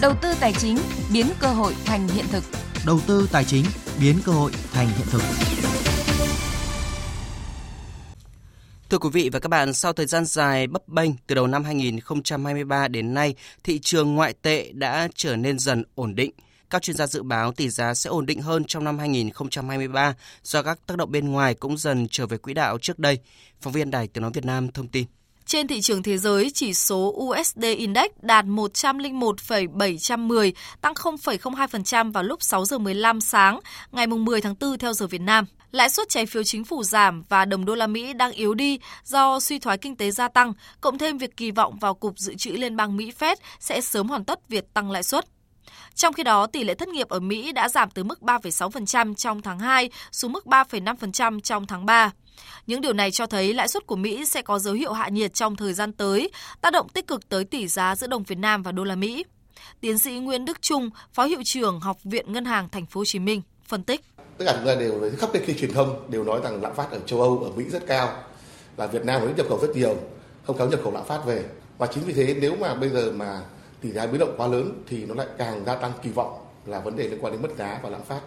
Đầu 0.00 0.14
tư 0.22 0.34
tài 0.40 0.52
chính 0.52 0.78
biến 1.12 1.26
cơ 1.40 1.48
hội 1.48 1.74
thành 1.84 2.08
hiện 2.08 2.24
thực. 2.30 2.44
Đầu 2.86 3.00
tư 3.06 3.28
tài 3.32 3.44
chính 3.44 3.64
biến 4.00 4.16
cơ 4.24 4.32
hội 4.32 4.52
thành 4.72 4.86
hiện 4.86 5.06
thực. 5.10 5.47
Thưa 8.90 8.98
quý 8.98 9.08
vị 9.12 9.30
và 9.32 9.38
các 9.38 9.48
bạn, 9.48 9.74
sau 9.74 9.92
thời 9.92 10.06
gian 10.06 10.24
dài 10.24 10.66
bấp 10.66 10.88
bênh 10.88 11.10
từ 11.26 11.34
đầu 11.34 11.46
năm 11.46 11.64
2023 11.64 12.88
đến 12.88 13.14
nay, 13.14 13.34
thị 13.64 13.78
trường 13.78 14.14
ngoại 14.14 14.34
tệ 14.42 14.72
đã 14.72 15.08
trở 15.14 15.36
nên 15.36 15.58
dần 15.58 15.84
ổn 15.94 16.14
định. 16.14 16.30
Các 16.70 16.82
chuyên 16.82 16.96
gia 16.96 17.06
dự 17.06 17.22
báo 17.22 17.52
tỷ 17.52 17.68
giá 17.68 17.94
sẽ 17.94 18.10
ổn 18.10 18.26
định 18.26 18.42
hơn 18.42 18.64
trong 18.64 18.84
năm 18.84 18.98
2023 18.98 20.14
do 20.42 20.62
các 20.62 20.78
tác 20.86 20.96
động 20.96 21.12
bên 21.12 21.28
ngoài 21.28 21.54
cũng 21.54 21.76
dần 21.76 22.06
trở 22.10 22.26
về 22.26 22.38
quỹ 22.38 22.54
đạo 22.54 22.78
trước 22.78 22.98
đây. 22.98 23.18
Phóng 23.60 23.72
viên 23.72 23.90
Đài 23.90 24.08
Tiếng 24.08 24.22
Nói 24.22 24.30
Việt 24.34 24.44
Nam 24.44 24.72
thông 24.72 24.88
tin. 24.88 25.06
Trên 25.46 25.66
thị 25.66 25.80
trường 25.80 26.02
thế 26.02 26.18
giới, 26.18 26.50
chỉ 26.54 26.74
số 26.74 27.14
USD 27.16 27.62
Index 27.62 28.10
đạt 28.22 28.44
101,710, 28.44 30.52
tăng 30.80 30.94
0,02% 30.94 32.12
vào 32.12 32.22
lúc 32.22 32.42
6 32.42 32.64
giờ 32.64 32.78
15 32.78 33.20
sáng 33.20 33.60
ngày 33.92 34.06
10 34.06 34.40
tháng 34.40 34.54
4 34.60 34.78
theo 34.78 34.92
giờ 34.92 35.06
Việt 35.06 35.20
Nam. 35.20 35.44
Lãi 35.72 35.88
suất 35.88 36.08
trái 36.08 36.26
phiếu 36.26 36.42
chính 36.42 36.64
phủ 36.64 36.82
giảm 36.82 37.24
và 37.28 37.44
đồng 37.44 37.64
đô 37.64 37.74
la 37.74 37.86
Mỹ 37.86 38.12
đang 38.12 38.32
yếu 38.32 38.54
đi 38.54 38.78
do 39.04 39.40
suy 39.40 39.58
thoái 39.58 39.78
kinh 39.78 39.96
tế 39.96 40.10
gia 40.10 40.28
tăng, 40.28 40.52
cộng 40.80 40.98
thêm 40.98 41.18
việc 41.18 41.36
kỳ 41.36 41.50
vọng 41.50 41.78
vào 41.78 41.94
Cục 41.94 42.18
Dự 42.18 42.34
trữ 42.34 42.50
Liên 42.50 42.76
bang 42.76 42.96
Mỹ 42.96 43.12
Fed 43.18 43.36
sẽ 43.60 43.80
sớm 43.80 44.08
hoàn 44.08 44.24
tất 44.24 44.48
việc 44.48 44.74
tăng 44.74 44.90
lãi 44.90 45.02
suất. 45.02 45.24
Trong 45.94 46.12
khi 46.12 46.22
đó, 46.22 46.46
tỷ 46.46 46.64
lệ 46.64 46.74
thất 46.74 46.88
nghiệp 46.88 47.08
ở 47.08 47.20
Mỹ 47.20 47.52
đã 47.52 47.68
giảm 47.68 47.90
từ 47.90 48.04
mức 48.04 48.20
3,6% 48.20 49.14
trong 49.14 49.42
tháng 49.42 49.58
2 49.58 49.90
xuống 50.12 50.32
mức 50.32 50.46
3,5% 50.46 51.40
trong 51.40 51.66
tháng 51.66 51.86
3. 51.86 52.10
Những 52.66 52.80
điều 52.80 52.92
này 52.92 53.10
cho 53.10 53.26
thấy 53.26 53.54
lãi 53.54 53.68
suất 53.68 53.86
của 53.86 53.96
Mỹ 53.96 54.24
sẽ 54.24 54.42
có 54.42 54.58
dấu 54.58 54.74
hiệu 54.74 54.92
hạ 54.92 55.08
nhiệt 55.08 55.34
trong 55.34 55.56
thời 55.56 55.72
gian 55.72 55.92
tới, 55.92 56.30
tác 56.60 56.72
động 56.72 56.88
tích 56.88 57.06
cực 57.06 57.28
tới 57.28 57.44
tỷ 57.44 57.68
giá 57.68 57.96
giữa 57.96 58.06
đồng 58.06 58.22
Việt 58.22 58.38
Nam 58.38 58.62
và 58.62 58.72
đô 58.72 58.84
la 58.84 58.94
Mỹ. 58.94 59.24
Tiến 59.80 59.98
sĩ 59.98 60.12
Nguyễn 60.12 60.44
Đức 60.44 60.62
Trung, 60.62 60.90
Phó 61.12 61.24
hiệu 61.24 61.42
trưởng 61.44 61.80
Học 61.80 61.98
viện 62.04 62.32
Ngân 62.32 62.44
hàng 62.44 62.68
Thành 62.68 62.86
phố 62.86 63.00
Hồ 63.00 63.04
Chí 63.04 63.18
Minh 63.18 63.42
phân 63.64 63.82
tích. 63.82 64.00
Tất 64.38 64.44
cả 64.44 64.54
chúng 64.56 64.66
ta 64.66 64.74
đều 64.74 65.10
khắp 65.18 65.30
cái 65.32 65.56
truyền 65.58 65.72
thông 65.72 66.10
đều 66.10 66.24
nói 66.24 66.40
rằng 66.44 66.62
lạm 66.62 66.74
phát 66.74 66.90
ở 66.90 66.98
châu 67.06 67.20
Âu 67.20 67.38
ở 67.38 67.50
Mỹ 67.56 67.64
rất 67.68 67.86
cao, 67.86 68.22
là 68.76 68.86
Việt 68.86 69.04
Nam 69.04 69.20
mới 69.20 69.34
nhập 69.36 69.46
khẩu 69.48 69.58
rất 69.58 69.76
nhiều, 69.76 69.96
không 70.46 70.58
kéo 70.58 70.68
nhập 70.68 70.80
khẩu 70.82 70.92
lạm 70.92 71.04
phát 71.04 71.24
về. 71.26 71.44
Và 71.78 71.86
chính 71.86 72.04
vì 72.04 72.12
thế 72.12 72.36
nếu 72.40 72.56
mà 72.56 72.74
bây 72.74 72.90
giờ 72.90 73.12
mà 73.12 73.40
tỷ 73.80 73.92
giá 73.92 74.06
biến 74.06 74.18
động 74.18 74.34
quá 74.36 74.46
lớn 74.46 74.82
thì 74.88 75.06
nó 75.06 75.14
lại 75.14 75.26
càng 75.38 75.64
gia 75.66 75.74
tăng 75.74 75.92
kỳ 76.02 76.10
vọng 76.10 76.38
là 76.66 76.80
vấn 76.80 76.96
đề 76.96 77.08
liên 77.08 77.18
quan 77.20 77.32
đến 77.32 77.42
mất 77.42 77.48
giá 77.58 77.80
và 77.82 77.90
lạm 77.90 78.02
phát. 78.02 78.20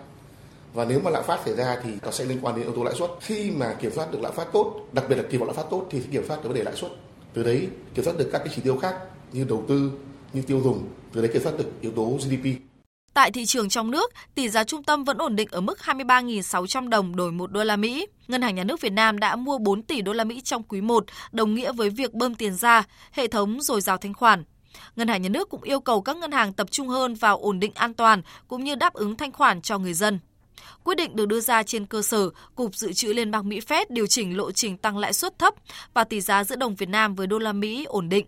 Và 0.74 0.86
nếu 0.86 1.00
mà 1.04 1.12
lạm 1.12 1.24
phát 1.24 1.40
xảy 1.46 1.56
ra 1.56 1.82
thì 1.84 1.92
nó 2.04 2.12
sẽ 2.12 2.26
liên 2.26 2.40
quan 2.42 2.56
đến 2.56 2.64
yếu 2.66 2.76
tố 2.76 2.84
lãi 2.84 2.94
suất. 2.96 3.10
Khi 3.22 3.52
mà 3.52 3.74
kiểm 3.74 3.92
soát 3.92 4.12
được 4.12 4.20
lạm 4.22 4.34
phát 4.34 4.48
tốt 4.54 4.88
đặc 4.92 5.06
biệt 5.10 5.16
là 5.16 5.24
kỳ 5.30 5.38
vọng 5.38 5.48
lạm 5.48 5.56
phát 5.56 5.66
tốt 5.70 5.88
thì 5.90 6.02
kiểm 6.12 6.28
soát 6.28 6.38
được 6.44 6.50
vấn 6.50 6.58
đề 6.58 6.64
lãi 6.64 6.76
suất. 6.76 6.92
Từ 7.34 7.44
đấy 7.44 7.68
kiểm 7.94 8.06
soát 8.06 8.18
được 8.18 8.30
các 8.32 8.40
cái 8.40 8.54
chỉ 8.56 8.62
tiêu 8.62 8.78
khác 8.78 8.96
như 9.32 9.44
đầu 9.44 9.64
tư 9.68 9.92
như 10.34 10.42
tiêu 10.42 10.62
dùng 10.64 10.88
từ 11.14 11.22
đấy 11.22 11.32
kiểm 11.34 11.44
soát 11.44 11.58
được 11.58 11.72
yếu 11.82 11.92
tố 11.92 12.18
GDP 12.20 12.71
Tại 13.14 13.32
thị 13.32 13.46
trường 13.46 13.70
trong 13.70 13.92
nước, 13.92 14.12
tỷ 14.36 14.50
giá 14.50 14.64
trung 14.64 14.84
tâm 14.84 15.04
vẫn 15.04 15.18
ổn 15.18 15.36
định 15.36 15.48
ở 15.52 15.62
mức 15.62 15.80
23.600 15.84 16.90
đồng 16.90 17.16
đổi 17.16 17.32
1 17.32 17.52
đô 17.52 17.64
la 17.64 17.76
Mỹ. 17.76 18.08
Ngân 18.28 18.42
hàng 18.42 18.56
Nhà 18.56 18.64
nước 18.64 18.82
Việt 18.82 18.94
Nam 18.94 19.20
đã 19.20 19.36
mua 19.36 19.58
4 19.58 19.84
tỷ 19.84 20.02
đô 20.02 20.14
la 20.14 20.24
Mỹ 20.24 20.42
trong 20.42 20.64
quý 20.64 20.82
1, 20.82 21.06
đồng 21.32 21.56
nghĩa 21.56 21.72
với 21.72 21.90
việc 21.90 22.14
bơm 22.14 22.36
tiền 22.36 22.56
ra, 22.56 22.84
hệ 23.12 23.28
thống 23.28 23.62
dồi 23.62 23.82
dào 23.82 23.98
thanh 23.98 24.14
khoản. 24.14 24.44
Ngân 24.96 25.08
hàng 25.08 25.22
Nhà 25.22 25.30
nước 25.30 25.50
cũng 25.50 25.62
yêu 25.62 25.80
cầu 25.80 26.02
các 26.02 26.18
ngân 26.18 26.32
hàng 26.32 26.54
tập 26.54 26.72
trung 26.72 26.88
hơn 26.88 27.16
vào 27.16 27.38
ổn 27.38 27.60
định 27.60 27.72
an 27.76 27.94
toàn 27.94 28.22
cũng 28.48 28.64
như 28.64 28.76
đáp 28.76 28.94
ứng 28.94 29.16
thanh 29.16 29.32
khoản 29.32 29.62
cho 29.62 29.78
người 29.78 29.94
dân. 29.94 30.20
Quyết 30.84 30.96
định 30.96 31.16
được 31.16 31.26
đưa 31.26 31.40
ra 31.40 31.64
trên 31.64 31.86
cơ 31.86 32.02
sở 32.02 32.30
Cục 32.56 32.76
Dự 32.76 32.94
trữ 32.94 33.14
Liên 33.14 33.32
bang 33.32 33.50
Mỹ 33.50 33.60
Fed 33.60 33.86
điều 33.90 34.08
chỉnh 34.08 34.38
lộ 34.38 34.52
trình 34.52 34.78
tăng 34.78 34.98
lãi 34.98 35.14
suất 35.14 35.40
thấp 35.40 35.54
và 35.94 36.04
tỷ 36.04 36.22
giá 36.22 36.44
giữa 36.44 36.56
đồng 36.56 36.76
Việt 36.76 36.90
Nam 36.90 37.16
với 37.16 37.28
đô 37.28 37.40
la 37.40 37.54
Mỹ 37.54 37.84
ổn 37.84 38.10
định. 38.10 38.26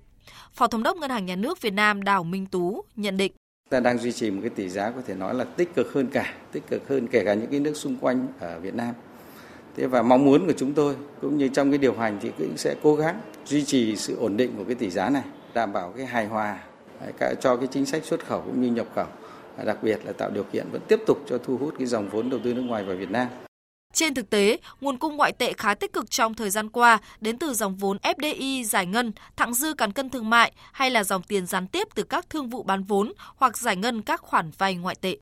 Phó 0.53 0.67
Thống 0.67 0.83
đốc 0.83 0.97
Ngân 0.97 1.09
hàng 1.09 1.25
Nhà 1.25 1.35
nước 1.35 1.61
Việt 1.61 1.73
Nam 1.73 2.03
Đào 2.03 2.23
Minh 2.23 2.45
Tú 2.45 2.83
nhận 2.95 3.17
định. 3.17 3.31
Ta 3.73 3.79
đang 3.79 3.97
duy 3.97 4.11
trì 4.11 4.31
một 4.31 4.39
cái 4.41 4.49
tỷ 4.49 4.69
giá 4.69 4.91
có 4.91 5.01
thể 5.07 5.13
nói 5.13 5.33
là 5.33 5.43
tích 5.43 5.75
cực 5.75 5.93
hơn 5.93 6.07
cả, 6.07 6.33
tích 6.51 6.63
cực 6.69 6.89
hơn 6.89 7.07
kể 7.07 7.23
cả 7.25 7.33
những 7.33 7.49
cái 7.51 7.59
nước 7.59 7.73
xung 7.73 7.95
quanh 7.97 8.27
ở 8.39 8.59
Việt 8.59 8.75
Nam. 8.75 8.93
Thế 9.77 9.87
và 9.87 10.01
mong 10.01 10.25
muốn 10.25 10.45
của 10.45 10.53
chúng 10.57 10.73
tôi 10.73 10.95
cũng 11.21 11.37
như 11.37 11.47
trong 11.47 11.71
cái 11.71 11.77
điều 11.77 11.93
hành 11.93 12.17
thì 12.21 12.31
cũng 12.37 12.57
sẽ 12.57 12.75
cố 12.83 12.95
gắng 12.95 13.21
duy 13.45 13.65
trì 13.65 13.95
sự 13.95 14.17
ổn 14.19 14.37
định 14.37 14.53
của 14.57 14.63
cái 14.63 14.75
tỷ 14.75 14.89
giá 14.89 15.09
này, 15.09 15.23
đảm 15.53 15.73
bảo 15.73 15.93
cái 15.97 16.05
hài 16.05 16.27
hòa 16.27 16.59
cho 17.41 17.55
cái 17.55 17.67
chính 17.71 17.85
sách 17.85 18.05
xuất 18.05 18.25
khẩu 18.25 18.41
cũng 18.41 18.61
như 18.61 18.71
nhập 18.71 18.87
khẩu 18.95 19.07
đặc 19.65 19.77
biệt 19.81 19.99
là 20.05 20.11
tạo 20.11 20.29
điều 20.29 20.43
kiện 20.43 20.65
vẫn 20.71 20.81
tiếp 20.87 20.99
tục 21.07 21.17
cho 21.25 21.37
thu 21.37 21.57
hút 21.57 21.73
cái 21.77 21.87
dòng 21.87 22.09
vốn 22.09 22.29
đầu 22.29 22.39
tư 22.43 22.53
nước 22.53 22.61
ngoài 22.61 22.83
vào 22.83 22.95
Việt 22.95 23.11
Nam. 23.11 23.27
Trên 23.93 24.13
thực 24.13 24.29
tế, 24.29 24.57
nguồn 24.81 24.97
cung 24.97 25.15
ngoại 25.17 25.31
tệ 25.31 25.53
khá 25.53 25.73
tích 25.73 25.93
cực 25.93 26.11
trong 26.11 26.33
thời 26.33 26.49
gian 26.49 26.69
qua 26.69 26.99
đến 27.21 27.37
từ 27.37 27.53
dòng 27.53 27.75
vốn 27.75 27.97
FDI 27.97 28.63
giải 28.63 28.85
ngân, 28.85 29.11
thặng 29.35 29.53
dư 29.53 29.73
cán 29.73 29.91
cân 29.91 30.09
thương 30.09 30.29
mại 30.29 30.51
hay 30.71 30.91
là 30.91 31.03
dòng 31.03 31.23
tiền 31.23 31.45
gián 31.45 31.67
tiếp 31.67 31.87
từ 31.95 32.03
các 32.03 32.29
thương 32.29 32.49
vụ 32.49 32.63
bán 32.63 32.83
vốn 32.83 33.13
hoặc 33.35 33.57
giải 33.57 33.75
ngân 33.75 34.01
các 34.01 34.21
khoản 34.21 34.51
vay 34.57 34.75
ngoại 34.75 34.95
tệ. 35.01 35.17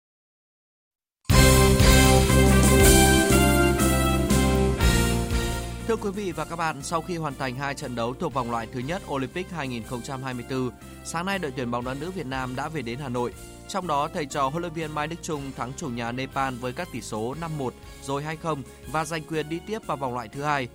Thưa 5.88 5.96
quý 5.96 6.10
vị 6.12 6.32
và 6.32 6.46
các 6.46 6.56
bạn, 6.56 6.82
sau 6.82 7.02
khi 7.02 7.18
hoàn 7.18 7.36
thành 7.36 7.56
hai 7.56 7.76
trận 7.76 7.96
đấu 7.96 8.14
thuộc 8.14 8.34
vòng 8.34 8.52
loại 8.52 8.68
thứ 8.74 8.80
nhất 8.80 9.02
Olympic 9.12 9.52
2024, 9.52 10.70
sáng 11.04 11.26
nay 11.26 11.40
đội 11.40 11.52
tuyển 11.56 11.72
bóng 11.72 11.86
đá 11.86 11.94
nữ 11.94 12.12
Việt 12.12 12.26
Nam 12.26 12.56
đã 12.56 12.70
về 12.70 12.82
đến 12.82 13.00
Hà 13.00 13.10
Nội. 13.10 13.34
Trong 13.68 13.88
đó, 13.88 14.10
thầy 14.14 14.26
trò 14.26 14.50
huấn 14.50 14.62
luyện 14.62 14.74
viên 14.74 14.96
Mai 14.96 15.08
Đức 15.08 15.16
Chung 15.22 15.52
thắng 15.58 15.72
chủ 15.78 15.90
nhà 15.90 16.12
Nepal 16.12 16.56
với 16.56 16.74
các 16.74 16.88
tỷ 16.92 17.02
số 17.02 17.36
5-1 17.60 17.70
rồi 18.04 18.24
2-0 18.44 18.62
và 18.92 19.06
giành 19.06 19.24
quyền 19.24 19.50
đi 19.50 19.60
tiếp 19.68 19.80
vào 19.86 19.98
vòng 19.98 20.14
loại 20.14 20.28
thứ 20.28 20.44
hai. 20.44 20.68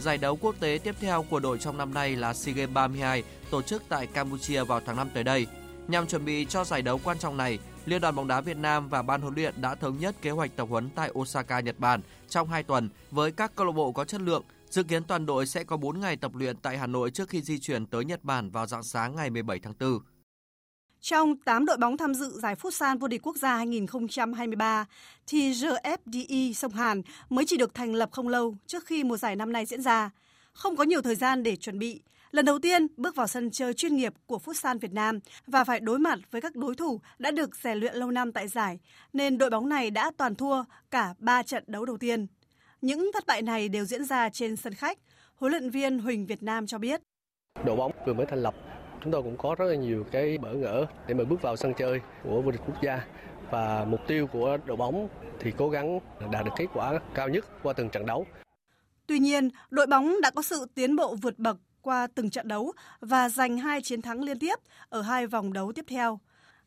Giải 0.00 0.18
đấu 0.18 0.36
quốc 0.36 0.54
tế 0.60 0.78
tiếp 0.84 0.94
theo 1.00 1.24
của 1.30 1.40
đội 1.40 1.58
trong 1.58 1.78
năm 1.78 1.94
nay 1.94 2.16
là 2.16 2.34
SEA 2.34 2.54
Games 2.54 2.74
32 2.74 3.22
tổ 3.50 3.62
chức 3.62 3.82
tại 3.88 4.06
Campuchia 4.06 4.64
vào 4.64 4.80
tháng 4.86 4.96
5 4.96 5.08
tới 5.14 5.24
đây. 5.24 5.46
Nhằm 5.88 6.06
chuẩn 6.06 6.24
bị 6.24 6.46
cho 6.48 6.64
giải 6.64 6.82
đấu 6.82 7.00
quan 7.04 7.18
trọng 7.18 7.36
này, 7.36 7.58
Liên 7.86 8.00
đoàn 8.00 8.14
bóng 8.14 8.28
đá 8.28 8.40
Việt 8.40 8.56
Nam 8.56 8.88
và 8.88 9.02
ban 9.02 9.20
huấn 9.20 9.34
luyện 9.34 9.60
đã 9.60 9.74
thống 9.74 9.98
nhất 9.98 10.16
kế 10.22 10.30
hoạch 10.30 10.56
tập 10.56 10.66
huấn 10.70 10.90
tại 10.94 11.10
Osaka, 11.18 11.60
Nhật 11.60 11.78
Bản 11.78 12.00
trong 12.28 12.48
2 12.48 12.62
tuần 12.62 12.88
với 13.10 13.32
các 13.32 13.52
câu 13.56 13.66
lạc 13.66 13.72
bộ 13.72 13.92
có 13.92 14.04
chất 14.04 14.20
lượng. 14.20 14.42
Dự 14.70 14.82
kiến 14.82 15.04
toàn 15.04 15.26
đội 15.26 15.46
sẽ 15.46 15.64
có 15.64 15.76
4 15.76 16.00
ngày 16.00 16.16
tập 16.16 16.34
luyện 16.34 16.56
tại 16.56 16.78
Hà 16.78 16.86
Nội 16.86 17.10
trước 17.10 17.28
khi 17.28 17.42
di 17.42 17.58
chuyển 17.58 17.86
tới 17.86 18.04
Nhật 18.04 18.24
Bản 18.24 18.50
vào 18.50 18.66
dạng 18.66 18.82
sáng 18.82 19.16
ngày 19.16 19.30
17 19.30 19.58
tháng 19.58 19.74
4. 19.80 19.98
Trong 21.00 21.36
8 21.36 21.66
đội 21.66 21.76
bóng 21.76 21.96
tham 21.96 22.14
dự 22.14 22.40
giải 22.40 22.54
Futsal 22.54 22.98
vô 22.98 23.08
địch 23.08 23.22
quốc 23.22 23.36
gia 23.36 23.56
2023, 23.56 24.86
thì 25.26 25.52
RFDI 25.52 26.52
Sông 26.52 26.72
Hàn 26.72 27.02
mới 27.28 27.44
chỉ 27.44 27.56
được 27.56 27.74
thành 27.74 27.94
lập 27.94 28.08
không 28.12 28.28
lâu 28.28 28.56
trước 28.66 28.86
khi 28.86 29.04
mùa 29.04 29.16
giải 29.16 29.36
năm 29.36 29.52
nay 29.52 29.66
diễn 29.66 29.82
ra. 29.82 30.10
Không 30.52 30.76
có 30.76 30.84
nhiều 30.84 31.02
thời 31.02 31.14
gian 31.14 31.42
để 31.42 31.56
chuẩn 31.56 31.78
bị, 31.78 32.00
lần 32.30 32.44
đầu 32.44 32.58
tiên 32.58 32.86
bước 32.96 33.16
vào 33.16 33.26
sân 33.26 33.50
chơi 33.50 33.74
chuyên 33.74 33.96
nghiệp 33.96 34.12
của 34.26 34.38
Futsal 34.44 34.78
Việt 34.78 34.92
Nam 34.92 35.18
và 35.46 35.64
phải 35.64 35.80
đối 35.80 35.98
mặt 35.98 36.18
với 36.30 36.40
các 36.40 36.56
đối 36.56 36.74
thủ 36.74 37.00
đã 37.18 37.30
được 37.30 37.56
rèn 37.56 37.78
luyện 37.78 37.94
lâu 37.94 38.10
năm 38.10 38.32
tại 38.32 38.48
giải, 38.48 38.78
nên 39.12 39.38
đội 39.38 39.50
bóng 39.50 39.68
này 39.68 39.90
đã 39.90 40.10
toàn 40.16 40.34
thua 40.34 40.64
cả 40.90 41.14
3 41.18 41.42
trận 41.42 41.64
đấu 41.66 41.84
đầu 41.84 41.96
tiên. 41.96 42.26
Những 42.80 43.10
thất 43.14 43.26
bại 43.26 43.42
này 43.42 43.68
đều 43.68 43.84
diễn 43.84 44.04
ra 44.04 44.28
trên 44.28 44.56
sân 44.56 44.74
khách, 44.74 44.98
huấn 45.34 45.52
luyện 45.52 45.70
viên 45.70 45.98
Huỳnh 45.98 46.26
Việt 46.26 46.42
Nam 46.42 46.66
cho 46.66 46.78
biết. 46.78 47.00
Đội 47.64 47.76
bóng 47.76 47.92
vừa 48.06 48.12
mới 48.12 48.26
thành 48.26 48.42
lập 48.42 48.54
chúng 49.02 49.12
tôi 49.12 49.22
cũng 49.22 49.36
có 49.36 49.54
rất 49.58 49.64
là 49.64 49.74
nhiều 49.74 50.04
cái 50.12 50.38
bỡ 50.38 50.52
ngỡ 50.52 50.86
để 51.06 51.14
mà 51.14 51.24
bước 51.24 51.42
vào 51.42 51.56
sân 51.56 51.72
chơi 51.78 52.00
của 52.24 52.42
vô 52.42 52.50
địch 52.50 52.60
quốc 52.66 52.76
gia 52.82 53.06
và 53.50 53.84
mục 53.84 54.00
tiêu 54.06 54.26
của 54.26 54.58
đội 54.64 54.76
bóng 54.76 55.08
thì 55.40 55.52
cố 55.58 55.68
gắng 55.70 56.00
đạt 56.32 56.44
được 56.44 56.50
kết 56.56 56.66
quả 56.74 57.00
cao 57.14 57.28
nhất 57.28 57.44
qua 57.62 57.72
từng 57.72 57.88
trận 57.88 58.06
đấu. 58.06 58.26
Tuy 59.06 59.18
nhiên, 59.18 59.48
đội 59.70 59.86
bóng 59.86 60.20
đã 60.22 60.30
có 60.30 60.42
sự 60.42 60.66
tiến 60.74 60.96
bộ 60.96 61.14
vượt 61.14 61.38
bậc 61.38 61.56
qua 61.82 62.06
từng 62.14 62.30
trận 62.30 62.48
đấu 62.48 62.72
và 63.00 63.28
giành 63.28 63.58
hai 63.58 63.82
chiến 63.82 64.02
thắng 64.02 64.22
liên 64.22 64.38
tiếp 64.38 64.54
ở 64.88 65.02
hai 65.02 65.26
vòng 65.26 65.52
đấu 65.52 65.72
tiếp 65.72 65.84
theo. 65.88 66.20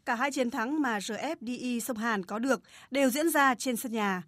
Cả 0.05 0.15
hai 0.15 0.31
chiến 0.31 0.51
thắng 0.51 0.81
mà 0.81 0.99
RFDI 0.99 1.79
Sông 1.79 1.97
Hàn 1.97 2.25
có 2.25 2.39
được 2.39 2.61
đều 2.91 3.09
diễn 3.09 3.29
ra 3.29 3.55
trên 3.55 3.75
sân 3.75 3.91
nhà. 3.91 4.23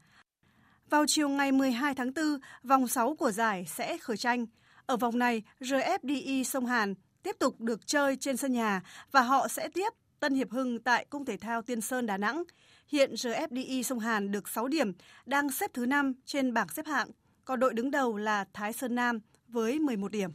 Vào 0.90 1.06
chiều 1.08 1.30
ngày 1.30 1.52
12 1.52 1.96
tháng 1.96 2.14
4, 2.14 2.40
vòng 2.64 2.88
6 2.88 3.16
của 3.16 3.32
giải 3.32 3.66
sẽ 3.66 3.98
khởi 3.98 4.18
tranh. 4.18 4.46
Ở 4.86 4.98
vòng 4.98 5.20
này, 5.20 5.44
RFDI 5.60 6.44
Sông 6.44 6.66
Hàn 6.66 6.94
tiếp 7.24 7.36
tục 7.40 7.62
được 7.62 7.88
chơi 7.88 8.16
trên 8.16 8.38
sân 8.38 8.54
nhà 8.54 8.82
và 9.12 9.22
họ 9.22 9.48
sẽ 9.48 9.70
tiếp 9.74 9.94
Tân 10.20 10.36
Hiệp 10.36 10.52
Hưng 10.52 10.80
tại 10.80 11.06
Cung 11.10 11.26
Thể 11.26 11.38
thao 11.38 11.62
Tiên 11.62 11.82
Sơn 11.82 12.06
Đà 12.06 12.18
Nẵng. 12.18 12.44
Hiện 12.88 13.14
RFDI 13.14 13.84
Sông 13.84 14.00
Hàn 14.00 14.32
được 14.32 14.50
6 14.50 14.68
điểm, 14.68 14.94
đang 15.26 15.50
xếp 15.50 15.72
thứ 15.74 15.86
5 15.86 16.14
trên 16.26 16.54
bảng 16.54 16.68
xếp 16.70 16.86
hạng, 16.86 17.08
còn 17.46 17.60
đội 17.60 17.74
đứng 17.74 17.92
đầu 17.92 18.18
là 18.18 18.46
Thái 18.54 18.74
Sơn 18.74 18.96
Nam 18.96 19.20
với 19.48 19.80
11 19.80 20.12
điểm. 20.12 20.32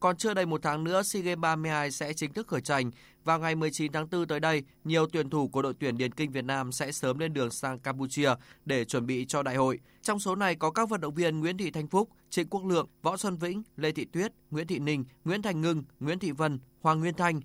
Còn 0.00 0.16
chưa 0.16 0.34
đầy 0.34 0.46
một 0.46 0.62
tháng 0.62 0.84
nữa, 0.84 1.02
SEA 1.02 1.22
Games 1.22 1.38
32 1.38 1.90
sẽ 1.90 2.12
chính 2.12 2.32
thức 2.32 2.48
khởi 2.48 2.60
tranh. 2.60 2.90
Vào 3.24 3.38
ngày 3.38 3.54
19 3.54 3.92
tháng 3.92 4.10
4 4.10 4.26
tới 4.26 4.40
đây, 4.40 4.62
nhiều 4.84 5.06
tuyển 5.12 5.30
thủ 5.30 5.48
của 5.48 5.62
đội 5.62 5.74
tuyển 5.80 5.98
điền 5.98 6.12
kinh 6.12 6.32
Việt 6.32 6.44
Nam 6.44 6.72
sẽ 6.72 6.92
sớm 6.92 7.18
lên 7.18 7.32
đường 7.32 7.50
sang 7.50 7.78
Campuchia 7.78 8.30
để 8.64 8.84
chuẩn 8.84 9.06
bị 9.06 9.24
cho 9.26 9.42
đại 9.42 9.56
hội. 9.56 9.78
Trong 10.02 10.20
số 10.20 10.34
này 10.34 10.54
có 10.54 10.70
các 10.70 10.88
vận 10.88 11.00
động 11.00 11.14
viên 11.14 11.40
Nguyễn 11.40 11.56
Thị 11.56 11.70
Thanh 11.70 11.88
Phúc, 11.88 12.08
Trịnh 12.30 12.48
Quốc 12.48 12.64
Lượng, 12.64 12.88
Võ 13.02 13.16
Xuân 13.16 13.36
Vĩnh, 13.36 13.62
Lê 13.76 13.92
Thị 13.92 14.04
Tuyết, 14.04 14.32
Nguyễn 14.50 14.66
Thị 14.66 14.78
Ninh, 14.78 15.04
Nguyễn 15.24 15.42
Thành 15.42 15.60
Ngưng, 15.60 15.82
Nguyễn 16.00 16.18
Thị 16.18 16.30
Vân, 16.30 16.58
Hoàng 16.80 17.00
Nguyên 17.00 17.14
Thanh. 17.14 17.40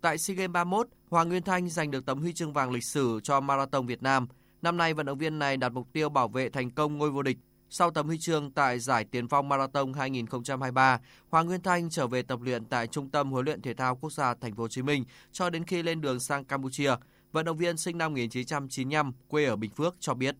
Tại 0.00 0.18
SEA 0.18 0.36
Games 0.36 0.52
31, 0.52 0.88
Hoàng 1.10 1.28
Nguyên 1.28 1.42
Thanh 1.42 1.68
giành 1.68 1.90
được 1.90 2.06
tấm 2.06 2.20
huy 2.20 2.32
chương 2.32 2.52
vàng 2.52 2.70
lịch 2.70 2.84
sử 2.84 3.20
cho 3.22 3.40
marathon 3.40 3.86
Việt 3.86 4.02
Nam. 4.02 4.26
Năm 4.62 4.76
nay, 4.76 4.94
vận 4.94 5.06
động 5.06 5.18
viên 5.18 5.38
này 5.38 5.56
đặt 5.56 5.68
mục 5.68 5.92
tiêu 5.92 6.08
bảo 6.08 6.28
vệ 6.28 6.48
thành 6.48 6.70
công 6.70 6.98
ngôi 6.98 7.10
vô 7.10 7.22
địch. 7.22 7.38
Sau 7.70 7.90
tấm 7.90 8.06
huy 8.06 8.18
chương 8.18 8.50
tại 8.50 8.78
giải 8.78 9.04
Tiền 9.04 9.28
phong 9.28 9.48
Marathon 9.48 9.92
2023, 9.92 11.00
Hoàng 11.28 11.46
Nguyên 11.46 11.62
Thanh 11.62 11.90
trở 11.90 12.06
về 12.06 12.22
tập 12.22 12.38
luyện 12.42 12.64
tại 12.64 12.86
Trung 12.86 13.10
tâm 13.10 13.32
Huấn 13.32 13.44
luyện 13.44 13.62
Thể 13.62 13.74
thao 13.74 13.96
Quốc 13.96 14.12
gia 14.12 14.34
Thành 14.34 14.54
phố 14.54 14.62
Hồ 14.62 14.68
Chí 14.68 14.82
Minh 14.82 15.04
cho 15.32 15.50
đến 15.50 15.64
khi 15.64 15.82
lên 15.82 16.00
đường 16.00 16.20
sang 16.20 16.44
Campuchia. 16.44 16.94
Vận 17.32 17.44
động 17.44 17.56
viên 17.56 17.76
sinh 17.76 17.98
năm 17.98 18.12
1995, 18.12 19.12
quê 19.28 19.44
ở 19.44 19.56
Bình 19.56 19.70
Phước 19.70 19.94
cho 20.00 20.14
biết. 20.14 20.36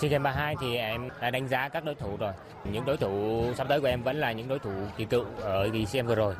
SEA 0.00 0.10
Games 0.10 0.24
32 0.24 0.56
thì 0.60 0.76
em 0.76 1.08
đã 1.20 1.30
đánh 1.30 1.48
giá 1.48 1.68
các 1.68 1.84
đối 1.84 1.94
thủ 1.94 2.16
rồi. 2.16 2.32
Những 2.72 2.84
đối 2.84 2.96
thủ 2.96 3.44
sắp 3.56 3.66
tới 3.68 3.80
của 3.80 3.86
em 3.86 4.02
vẫn 4.02 4.16
là 4.16 4.32
những 4.32 4.48
đối 4.48 4.58
thủ 4.58 4.72
kỳ 4.96 5.04
cựu 5.04 5.24
ở 5.40 5.68
kỳ 5.72 5.86
SEA 5.86 6.02
vừa 6.02 6.14
rồi 6.14 6.34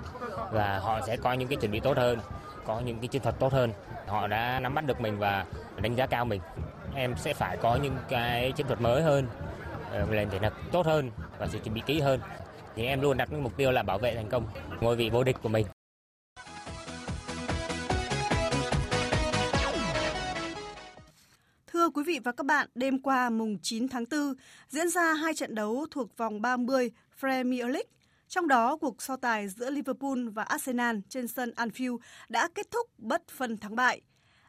và 0.53 0.79
họ 0.79 1.01
sẽ 1.07 1.17
có 1.17 1.33
những 1.33 1.49
cái 1.49 1.57
chuẩn 1.57 1.71
bị 1.71 1.81
tốt 1.81 1.97
hơn, 1.97 2.19
có 2.67 2.81
những 2.81 2.99
cái 2.99 3.09
chiến 3.09 3.23
thuật 3.23 3.39
tốt 3.39 3.53
hơn. 3.53 3.73
Họ 4.07 4.27
đã 4.27 4.61
nắm 4.61 4.75
bắt 4.75 4.87
được 4.87 5.01
mình 5.01 5.19
và 5.19 5.47
đánh 5.83 5.95
giá 5.95 6.07
cao 6.07 6.25
mình. 6.25 6.41
Em 6.95 7.15
sẽ 7.17 7.35
phải 7.35 7.57
có 7.57 7.79
những 7.83 7.97
cái 8.09 8.53
chiến 8.53 8.67
thuật 8.67 8.81
mới 8.81 9.03
hơn, 9.03 9.27
lần 9.99 10.11
lên 10.11 10.29
thể 10.31 10.39
lực 10.43 10.53
tốt 10.73 10.87
hơn 10.87 11.11
và 11.39 11.47
sự 11.47 11.59
chuẩn 11.59 11.75
bị 11.75 11.83
kỹ 11.87 12.01
hơn. 12.01 12.21
Thì 12.77 12.85
em 12.85 13.01
luôn 13.01 13.17
đặt 13.17 13.33
mục 13.33 13.57
tiêu 13.57 13.73
là 13.73 13.83
bảo 13.83 13.99
vệ 13.99 14.15
thành 14.15 14.29
công 14.29 14.47
ngôi 14.81 14.97
vị 14.97 15.11
vô 15.11 15.25
địch 15.25 15.37
của 15.43 15.49
mình. 15.49 15.67
Thưa 21.67 21.91
quý 21.91 22.03
vị 22.07 22.21
và 22.25 22.33
các 22.33 22.47
bạn, 22.47 22.69
đêm 22.75 22.99
qua 22.99 23.31
mùng 23.31 23.59
9 23.63 23.89
tháng 23.89 24.05
4 24.11 24.35
diễn 24.69 24.89
ra 24.89 25.13
hai 25.13 25.35
trận 25.35 25.55
đấu 25.55 25.87
thuộc 25.91 26.17
vòng 26.17 26.43
30 26.43 26.91
Premier 27.21 27.67
League. 27.67 27.91
Trong 28.29 28.49
đó, 28.49 28.77
cuộc 28.77 29.03
so 29.03 29.17
tài 29.17 29.49
giữa 29.49 29.71
Liverpool 29.71 30.29
và 30.29 30.43
Arsenal 30.43 30.97
trên 31.09 31.29
sân 31.29 31.53
Anfield 31.57 31.99
đã 32.29 32.49
kết 32.55 32.71
thúc 32.71 32.91
bất 32.99 33.23
phân 33.29 33.57
thắng 33.57 33.77
bại. 33.77 34.01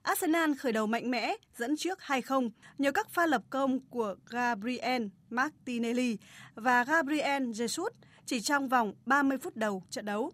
Arsenal 0.06 0.54
khởi 0.60 0.72
đầu 0.72 0.88
mạnh 0.88 1.12
mẽ, 1.12 1.36
dẫn 1.58 1.78
trước 1.78 2.00
2-0 2.00 2.50
nhờ 2.78 2.92
các 2.92 3.10
pha 3.10 3.26
lập 3.26 3.42
công 3.50 3.80
của 3.80 4.16
Gabriel 4.30 5.04
Martinelli 5.30 6.18
và 6.56 6.84
Gabriel 6.84 7.44
Jesus 7.44 7.90
chỉ 8.26 8.42
trong 8.42 8.70
vòng 8.70 8.94
30 9.06 9.38
phút 9.38 9.56
đầu 9.56 9.84
trận 9.90 10.06
đấu. 10.06 10.32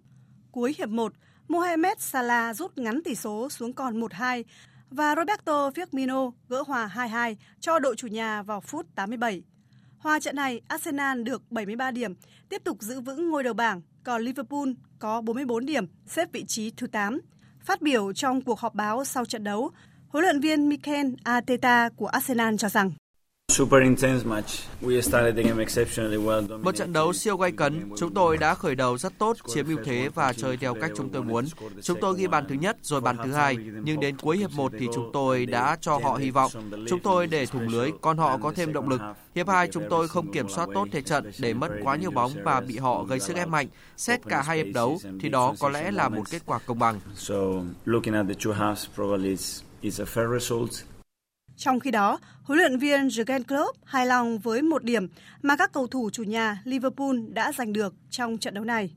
Cuối 0.51 0.75
hiệp 0.77 0.89
1, 0.89 1.13
Mohamed 1.47 1.97
Salah 1.99 2.55
rút 2.55 2.77
ngắn 2.77 3.03
tỷ 3.03 3.15
số 3.15 3.49
xuống 3.49 3.73
còn 3.73 4.01
1-2 4.01 4.43
và 4.89 5.15
Roberto 5.15 5.69
Firmino 5.69 6.31
gỡ 6.49 6.63
hòa 6.67 6.91
2-2 6.95 7.35
cho 7.59 7.79
đội 7.79 7.95
chủ 7.95 8.07
nhà 8.07 8.43
vào 8.43 8.61
phút 8.61 8.85
87. 8.95 9.43
Hòa 9.97 10.19
trận 10.19 10.35
này, 10.35 10.61
Arsenal 10.67 11.23
được 11.23 11.51
73 11.51 11.91
điểm, 11.91 12.13
tiếp 12.49 12.61
tục 12.63 12.81
giữ 12.81 13.01
vững 13.01 13.29
ngôi 13.29 13.43
đầu 13.43 13.53
bảng, 13.53 13.81
còn 14.03 14.21
Liverpool 14.21 14.69
có 14.99 15.21
44 15.21 15.65
điểm, 15.65 15.85
xếp 16.05 16.31
vị 16.31 16.45
trí 16.47 16.71
thứ 16.71 16.87
8. 16.87 17.19
Phát 17.65 17.81
biểu 17.81 18.13
trong 18.13 18.41
cuộc 18.41 18.59
họp 18.59 18.75
báo 18.75 19.05
sau 19.05 19.25
trận 19.25 19.43
đấu, 19.43 19.71
huấn 20.07 20.23
luyện 20.23 20.39
viên 20.39 20.69
Mikel 20.69 21.07
Arteta 21.23 21.89
của 21.95 22.07
Arsenal 22.07 22.55
cho 22.57 22.69
rằng 22.69 22.91
một 26.63 26.75
trận 26.75 26.93
đấu 26.93 27.13
siêu 27.13 27.37
gay 27.37 27.51
cấn, 27.51 27.89
chúng 27.97 28.13
tôi 28.13 28.37
đã 28.37 28.55
khởi 28.55 28.75
đầu 28.75 28.97
rất 28.97 29.13
tốt, 29.17 29.37
chiếm 29.47 29.67
ưu 29.67 29.77
thế 29.85 30.09
và 30.15 30.33
chơi 30.33 30.57
theo 30.57 30.73
cách 30.73 30.91
chúng 30.97 31.09
tôi 31.09 31.23
muốn. 31.23 31.45
Chúng 31.81 31.99
tôi 32.01 32.15
ghi 32.17 32.27
bàn 32.27 32.45
thứ 32.49 32.55
nhất 32.55 32.77
rồi 32.81 33.01
bàn 33.01 33.17
thứ 33.23 33.31
hai, 33.31 33.57
nhưng 33.83 33.99
đến 33.99 34.17
cuối 34.17 34.37
hiệp 34.37 34.51
1 34.51 34.71
thì 34.79 34.87
chúng 34.93 35.09
tôi 35.13 35.45
đã 35.45 35.77
cho 35.81 35.97
họ 36.03 36.15
hy 36.15 36.31
vọng. 36.31 36.51
Chúng 36.89 36.99
tôi 36.99 37.27
để 37.27 37.45
thủng 37.45 37.67
lưới, 37.67 37.91
còn 38.01 38.17
họ 38.17 38.37
có 38.37 38.53
thêm 38.55 38.73
động 38.73 38.89
lực. 38.89 39.01
Hiệp 39.35 39.47
2 39.47 39.67
chúng 39.71 39.83
tôi 39.89 40.07
không 40.07 40.31
kiểm 40.31 40.49
soát 40.49 40.69
tốt 40.73 40.87
thế 40.91 41.01
trận 41.01 41.31
để 41.39 41.53
mất 41.53 41.71
quá 41.83 41.95
nhiều 41.95 42.11
bóng 42.11 42.31
và 42.43 42.61
bị 42.61 42.77
họ 42.77 43.03
gây 43.03 43.19
sức 43.19 43.35
ép 43.35 43.47
mạnh. 43.47 43.67
Xét 43.97 44.19
cả 44.29 44.41
hai 44.41 44.57
hiệp 44.57 44.67
đấu 44.73 44.99
thì 45.21 45.29
đó 45.29 45.53
có 45.59 45.69
lẽ 45.69 45.91
là 45.91 46.09
một 46.09 46.23
kết 46.31 46.41
quả 46.45 46.59
công 46.65 46.79
bằng. 46.79 46.99
Trong 51.57 51.79
khi 51.79 51.91
đó, 51.91 52.19
huấn 52.43 52.59
luyện 52.59 52.77
viên 52.77 53.07
Jurgen 53.07 53.43
Klopp 53.43 53.77
hài 53.85 54.05
lòng 54.05 54.39
với 54.39 54.61
một 54.61 54.83
điểm 54.83 55.07
mà 55.41 55.55
các 55.55 55.71
cầu 55.73 55.87
thủ 55.87 56.09
chủ 56.13 56.23
nhà 56.23 56.61
Liverpool 56.63 57.15
đã 57.27 57.51
giành 57.51 57.73
được 57.73 57.93
trong 58.09 58.37
trận 58.37 58.53
đấu 58.53 58.63
này. 58.63 58.91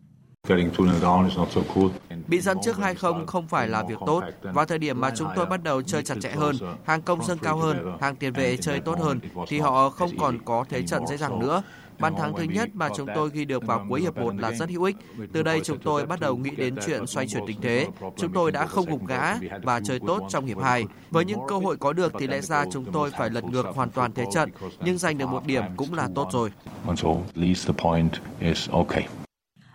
Bị 2.28 2.40
dẫn 2.40 2.58
trước 2.62 2.76
2-0 2.76 3.26
không 3.26 3.48
phải 3.48 3.68
là 3.68 3.82
việc 3.88 3.98
tốt. 4.06 4.22
Vào 4.42 4.64
thời 4.64 4.78
điểm 4.78 5.00
mà 5.00 5.10
chúng 5.16 5.28
tôi 5.36 5.46
bắt 5.46 5.62
đầu 5.62 5.82
chơi 5.82 6.02
chặt 6.02 6.14
chẽ 6.20 6.30
hơn, 6.30 6.56
hàng 6.84 7.02
công 7.02 7.24
dâng 7.24 7.38
cao 7.38 7.56
hơn, 7.56 7.96
hàng 8.00 8.16
tiền 8.16 8.32
vệ 8.32 8.56
chơi 8.56 8.80
tốt 8.80 8.98
hơn, 8.98 9.20
thì 9.48 9.58
họ 9.58 9.90
không 9.90 10.10
còn 10.18 10.44
có 10.44 10.64
thế 10.68 10.82
trận 10.82 11.06
dễ 11.06 11.16
dàng 11.16 11.38
nữa. 11.38 11.62
Bàn 11.98 12.14
thắng 12.16 12.32
thứ 12.36 12.42
nhất 12.42 12.68
mà 12.72 12.88
chúng 12.96 13.08
tôi 13.14 13.30
ghi 13.32 13.44
được 13.44 13.66
vào 13.66 13.86
cuối 13.88 14.00
hiệp 14.00 14.16
1 14.16 14.34
là 14.38 14.52
rất 14.52 14.70
hữu 14.70 14.82
ích. 14.82 14.96
Từ 15.32 15.42
đây 15.42 15.60
chúng 15.64 15.78
tôi 15.78 16.06
bắt 16.06 16.20
đầu 16.20 16.36
nghĩ 16.36 16.50
đến 16.50 16.74
chuyện 16.86 17.06
xoay 17.06 17.26
chuyển 17.26 17.42
tình 17.46 17.60
thế. 17.60 17.88
Chúng 18.16 18.32
tôi 18.32 18.52
đã 18.52 18.66
không 18.66 18.86
gục 18.90 19.02
ngã 19.02 19.38
và 19.62 19.80
chơi 19.84 20.00
tốt 20.06 20.22
trong 20.28 20.46
hiệp 20.46 20.58
2. 20.58 20.84
Với 21.10 21.24
những 21.24 21.40
cơ 21.48 21.56
hội 21.58 21.76
có 21.76 21.92
được 21.92 22.12
thì 22.18 22.26
lẽ 22.26 22.40
ra 22.40 22.64
chúng 22.72 22.92
tôi 22.92 23.10
phải 23.10 23.30
lật 23.30 23.44
ngược 23.44 23.66
hoàn 23.66 23.90
toàn 23.90 24.12
thế 24.12 24.24
trận, 24.32 24.50
nhưng 24.84 24.98
giành 24.98 25.18
được 25.18 25.26
một 25.26 25.46
điểm 25.46 25.64
cũng 25.76 25.94
là 25.94 26.08
tốt 26.14 26.28
rồi. 26.32 26.50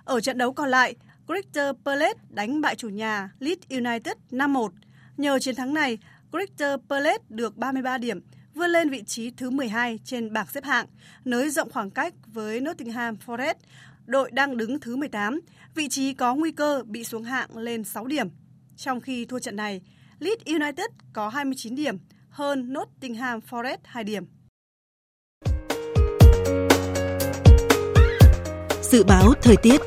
Ở 0.04 0.22
trận 0.22 0.38
đấu 0.38 0.54
còn 0.54 0.70
lại, 0.70 0.96
Crystal 1.28 1.72
Palace 1.86 2.20
đánh 2.30 2.62
bại 2.62 2.76
chủ 2.76 2.90
nhà 2.90 3.30
Leeds 3.40 3.68
United 3.70 4.14
5-1. 4.32 4.70
Nhờ 5.18 5.40
chiến 5.40 5.56
thắng 5.56 5.74
này, 5.74 5.98
Crystal 6.32 6.76
Palace 6.90 7.24
được 7.30 7.58
33 7.58 7.98
điểm, 7.98 8.22
vươn 8.60 8.70
lên 8.70 8.90
vị 8.90 9.04
trí 9.08 9.32
thứ 9.32 9.50
12 9.50 10.00
trên 10.06 10.34
bảng 10.34 10.48
xếp 10.48 10.64
hạng, 10.64 10.86
nới 11.26 11.50
rộng 11.50 11.70
khoảng 11.72 11.90
cách 11.90 12.14
với 12.28 12.60
Nottingham 12.60 13.18
Forest, 13.26 13.54
đội 14.06 14.32
đang 14.32 14.58
đứng 14.58 14.80
thứ 14.80 14.96
18, 14.96 15.40
vị 15.76 15.90
trí 15.90 16.14
có 16.14 16.36
nguy 16.36 16.52
cơ 16.52 16.84
bị 16.86 17.04
xuống 17.04 17.24
hạng 17.24 17.58
lên 17.58 17.84
6 17.84 18.08
điểm. 18.08 18.30
Trong 18.78 19.02
khi 19.02 19.26
thua 19.26 19.40
trận 19.40 19.56
này, 19.56 19.82
Leeds 20.20 20.46
United 20.46 20.86
có 21.14 21.30
29 21.30 21.76
điểm, 21.76 21.98
hơn 22.30 22.74
Nottingham 22.74 23.40
Forest 23.50 23.78
2 23.84 24.04
điểm. 24.04 24.26
Dự 28.82 29.04
báo 29.04 29.34
thời 29.42 29.56
tiết 29.64 29.82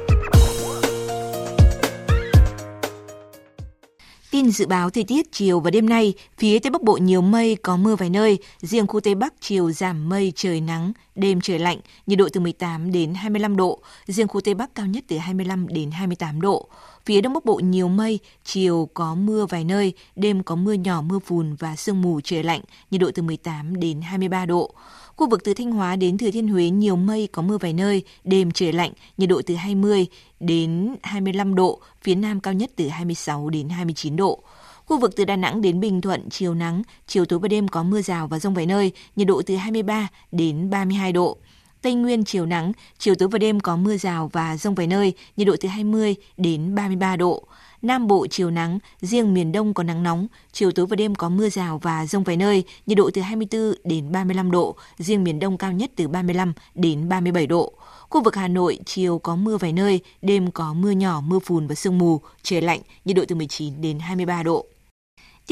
Tin 4.32 4.50
dự 4.50 4.66
báo 4.66 4.90
thời 4.90 5.04
tiết 5.04 5.32
chiều 5.32 5.60
và 5.60 5.70
đêm 5.70 5.88
nay, 5.88 6.14
phía 6.38 6.58
Tây 6.58 6.70
Bắc 6.70 6.82
Bộ 6.82 6.96
nhiều 6.96 7.20
mây, 7.20 7.56
có 7.62 7.76
mưa 7.76 7.96
vài 7.96 8.10
nơi, 8.10 8.38
riêng 8.60 8.86
khu 8.86 9.00
Tây 9.00 9.14
Bắc 9.14 9.34
chiều 9.40 9.70
giảm 9.70 10.08
mây, 10.08 10.32
trời 10.36 10.60
nắng, 10.60 10.92
đêm 11.14 11.40
trời 11.40 11.58
lạnh, 11.58 11.78
nhiệt 12.06 12.18
độ 12.18 12.28
từ 12.32 12.40
18 12.40 12.92
đến 12.92 13.14
25 13.14 13.56
độ, 13.56 13.82
riêng 14.06 14.28
khu 14.28 14.40
Tây 14.40 14.54
Bắc 14.54 14.74
cao 14.74 14.86
nhất 14.86 15.04
từ 15.08 15.18
25 15.18 15.68
đến 15.68 15.90
28 15.90 16.40
độ. 16.40 16.68
Phía 17.04 17.20
Đông 17.20 17.32
Bắc 17.32 17.44
Bộ 17.44 17.56
nhiều 17.56 17.88
mây, 17.88 18.18
chiều 18.44 18.88
có 18.94 19.14
mưa 19.14 19.46
vài 19.46 19.64
nơi, 19.64 19.92
đêm 20.16 20.42
có 20.42 20.54
mưa 20.54 20.72
nhỏ, 20.72 21.02
mưa 21.02 21.18
phùn 21.18 21.54
và 21.54 21.76
sương 21.76 22.02
mù 22.02 22.20
trời 22.24 22.42
lạnh, 22.42 22.60
nhiệt 22.90 23.00
độ 23.00 23.10
từ 23.14 23.22
18 23.22 23.80
đến 23.80 24.00
23 24.00 24.46
độ. 24.46 24.74
Khu 25.16 25.28
vực 25.28 25.44
từ 25.44 25.54
Thanh 25.54 25.72
Hóa 25.72 25.96
đến 25.96 26.18
Thừa 26.18 26.30
Thiên 26.30 26.48
Huế 26.48 26.70
nhiều 26.70 26.96
mây 26.96 27.28
có 27.32 27.42
mưa 27.42 27.58
vài 27.58 27.72
nơi, 27.72 28.02
đêm 28.24 28.50
trời 28.50 28.72
lạnh, 28.72 28.92
nhiệt 29.18 29.28
độ 29.28 29.42
từ 29.46 29.54
20 29.54 30.06
đến 30.40 30.96
25 31.02 31.54
độ, 31.54 31.80
phía 32.02 32.14
Nam 32.14 32.40
cao 32.40 32.54
nhất 32.54 32.70
từ 32.76 32.88
26 32.88 33.50
đến 33.50 33.68
29 33.68 34.16
độ. 34.16 34.42
Khu 34.84 34.98
vực 34.98 35.16
từ 35.16 35.24
Đà 35.24 35.36
Nẵng 35.36 35.60
đến 35.60 35.80
Bình 35.80 36.00
Thuận 36.00 36.30
chiều 36.30 36.54
nắng, 36.54 36.82
chiều 37.06 37.24
tối 37.24 37.38
và 37.38 37.48
đêm 37.48 37.68
có 37.68 37.82
mưa 37.82 38.02
rào 38.02 38.26
và 38.26 38.38
rông 38.38 38.54
vài 38.54 38.66
nơi, 38.66 38.92
nhiệt 39.16 39.28
độ 39.28 39.42
từ 39.46 39.56
23 39.56 40.08
đến 40.32 40.70
32 40.70 41.12
độ. 41.12 41.36
Tây 41.82 41.94
Nguyên 41.94 42.24
chiều 42.24 42.46
nắng, 42.46 42.72
chiều 42.98 43.14
tối 43.14 43.28
và 43.28 43.38
đêm 43.38 43.60
có 43.60 43.76
mưa 43.76 43.96
rào 43.96 44.30
và 44.32 44.56
rông 44.56 44.74
vài 44.74 44.86
nơi, 44.86 45.12
nhiệt 45.36 45.46
độ 45.46 45.56
từ 45.60 45.68
20 45.68 46.14
đến 46.36 46.74
33 46.74 47.16
độ. 47.16 47.44
Nam 47.82 48.06
Bộ 48.06 48.26
chiều 48.26 48.50
nắng, 48.50 48.78
riêng 49.00 49.34
miền 49.34 49.52
Đông 49.52 49.74
có 49.74 49.82
nắng 49.82 50.02
nóng, 50.02 50.26
chiều 50.52 50.72
tối 50.72 50.86
và 50.86 50.96
đêm 50.96 51.14
có 51.14 51.28
mưa 51.28 51.48
rào 51.48 51.78
và 51.78 52.06
rông 52.06 52.24
vài 52.24 52.36
nơi, 52.36 52.64
nhiệt 52.86 52.98
độ 52.98 53.10
từ 53.14 53.22
24 53.22 53.74
đến 53.84 54.12
35 54.12 54.50
độ, 54.50 54.76
riêng 54.98 55.24
miền 55.24 55.38
Đông 55.38 55.58
cao 55.58 55.72
nhất 55.72 55.90
từ 55.96 56.08
35 56.08 56.52
đến 56.74 57.08
37 57.08 57.46
độ. 57.46 57.72
Khu 58.08 58.22
vực 58.22 58.36
Hà 58.36 58.48
Nội 58.48 58.78
chiều 58.86 59.18
có 59.18 59.36
mưa 59.36 59.56
vài 59.56 59.72
nơi, 59.72 60.00
đêm 60.22 60.50
có 60.50 60.74
mưa 60.74 60.90
nhỏ, 60.90 61.20
mưa 61.26 61.38
phùn 61.38 61.66
và 61.66 61.74
sương 61.74 61.98
mù, 61.98 62.20
trời 62.42 62.62
lạnh, 62.62 62.80
nhiệt 63.04 63.16
độ 63.16 63.24
từ 63.28 63.34
19 63.34 63.80
đến 63.80 63.98
23 63.98 64.42
độ. 64.42 64.66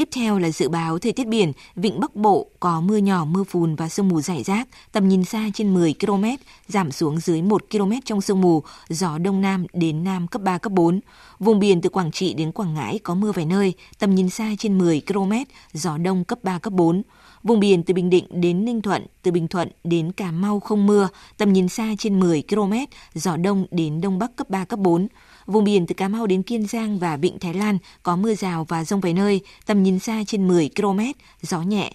Tiếp 0.01 0.09
theo 0.11 0.39
là 0.39 0.49
dự 0.49 0.69
báo 0.69 0.99
thời 0.99 1.13
tiết 1.13 1.27
biển, 1.27 1.51
vịnh 1.75 1.99
Bắc 1.99 2.15
Bộ 2.15 2.47
có 2.59 2.81
mưa 2.81 2.97
nhỏ, 2.97 3.25
mưa 3.25 3.43
phùn 3.43 3.75
và 3.75 3.89
sương 3.89 4.07
mù 4.07 4.21
rải 4.21 4.43
rác, 4.43 4.67
tầm 4.91 5.07
nhìn 5.07 5.23
xa 5.23 5.49
trên 5.53 5.73
10 5.73 5.95
km, 5.99 6.23
giảm 6.67 6.91
xuống 6.91 7.19
dưới 7.19 7.41
1 7.41 7.63
km 7.71 7.91
trong 8.05 8.21
sương 8.21 8.41
mù, 8.41 8.63
gió 8.89 9.17
đông 9.17 9.41
nam 9.41 9.65
đến 9.73 10.03
nam 10.03 10.27
cấp 10.27 10.41
3, 10.41 10.57
cấp 10.57 10.71
4. 10.71 10.99
Vùng 11.39 11.59
biển 11.59 11.81
từ 11.81 11.89
Quảng 11.89 12.11
Trị 12.11 12.33
đến 12.33 12.51
Quảng 12.51 12.73
Ngãi 12.73 12.99
có 13.03 13.15
mưa 13.15 13.31
vài 13.31 13.45
nơi, 13.45 13.73
tầm 13.99 14.15
nhìn 14.15 14.29
xa 14.29 14.49
trên 14.59 14.77
10 14.77 15.01
km, 15.07 15.33
gió 15.73 15.97
đông 15.97 16.23
cấp 16.23 16.39
3, 16.43 16.59
cấp 16.59 16.73
4. 16.73 17.01
Vùng 17.43 17.59
biển 17.59 17.83
từ 17.83 17.93
Bình 17.93 18.09
Định 18.09 18.25
đến 18.29 18.65
Ninh 18.65 18.81
Thuận, 18.81 19.05
từ 19.21 19.31
Bình 19.31 19.47
Thuận 19.47 19.69
đến 19.83 20.11
Cà 20.11 20.31
Mau 20.31 20.59
không 20.59 20.87
mưa, 20.87 21.07
tầm 21.37 21.53
nhìn 21.53 21.69
xa 21.69 21.95
trên 21.99 22.19
10 22.19 22.43
km, 22.49 22.73
gió 23.13 23.37
đông 23.37 23.65
đến 23.71 24.01
đông 24.01 24.19
bắc 24.19 24.35
cấp 24.35 24.49
3, 24.49 24.65
cấp 24.65 24.79
4. 24.79 25.07
Vùng 25.45 25.63
biển 25.63 25.87
từ 25.87 25.93
Cà 25.93 26.07
Mau 26.07 26.27
đến 26.27 26.43
Kiên 26.43 26.67
Giang 26.67 26.99
và 26.99 27.17
Vịnh 27.17 27.39
Thái 27.39 27.53
Lan 27.53 27.77
có 28.03 28.15
mưa 28.15 28.35
rào 28.35 28.65
và 28.69 28.83
rông 28.83 29.01
vài 29.01 29.13
nơi, 29.13 29.41
tầm 29.65 29.83
nhìn 29.83 29.99
xa 29.99 30.23
trên 30.27 30.47
10 30.47 30.69
km, 30.75 30.99
gió 31.41 31.61
nhẹ. 31.61 31.93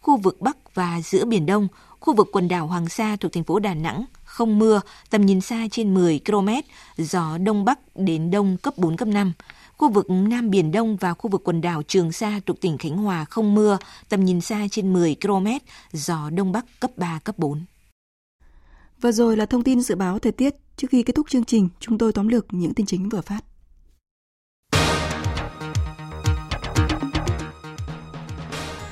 Khu 0.00 0.16
vực 0.16 0.40
Bắc 0.40 0.74
và 0.74 1.00
giữa 1.04 1.24
Biển 1.24 1.46
Đông, 1.46 1.68
khu 2.00 2.14
vực 2.14 2.28
quần 2.32 2.48
đảo 2.48 2.66
Hoàng 2.66 2.88
Sa 2.88 3.16
thuộc 3.16 3.32
thành 3.32 3.44
phố 3.44 3.58
Đà 3.58 3.74
Nẵng 3.74 4.04
không 4.24 4.58
mưa, 4.58 4.80
tầm 5.10 5.26
nhìn 5.26 5.40
xa 5.40 5.66
trên 5.70 5.94
10 5.94 6.20
km, 6.26 6.48
gió 6.96 7.38
Đông 7.38 7.64
Bắc 7.64 7.78
đến 7.96 8.30
Đông 8.30 8.56
cấp 8.56 8.78
4, 8.78 8.96
cấp 8.96 9.08
5. 9.08 9.32
Khu 9.76 9.90
vực 9.90 10.10
Nam 10.10 10.50
Biển 10.50 10.72
Đông 10.72 10.96
và 10.96 11.14
khu 11.14 11.30
vực 11.30 11.44
quần 11.44 11.60
đảo 11.60 11.82
Trường 11.82 12.12
Sa 12.12 12.40
thuộc 12.46 12.60
tỉnh 12.60 12.78
Khánh 12.78 12.96
Hòa 12.96 13.24
không 13.24 13.54
mưa, 13.54 13.78
tầm 14.08 14.24
nhìn 14.24 14.40
xa 14.40 14.66
trên 14.70 14.92
10 14.92 15.16
km, 15.22 15.46
gió 15.92 16.30
Đông 16.30 16.52
Bắc 16.52 16.64
cấp 16.80 16.90
3, 16.96 17.18
cấp 17.24 17.38
4. 17.38 17.64
Vừa 19.00 19.12
rồi 19.12 19.36
là 19.36 19.46
thông 19.46 19.62
tin 19.62 19.80
dự 19.80 19.94
báo 19.94 20.18
thời 20.18 20.32
tiết. 20.32 20.63
Trước 20.76 20.88
khi 20.90 21.02
kết 21.02 21.12
thúc 21.14 21.30
chương 21.30 21.44
trình, 21.44 21.68
chúng 21.80 21.98
tôi 21.98 22.12
tóm 22.12 22.28
lược 22.28 22.46
những 22.50 22.74
tin 22.74 22.86
chính 22.86 23.08
vừa 23.08 23.20
phát. 23.20 23.40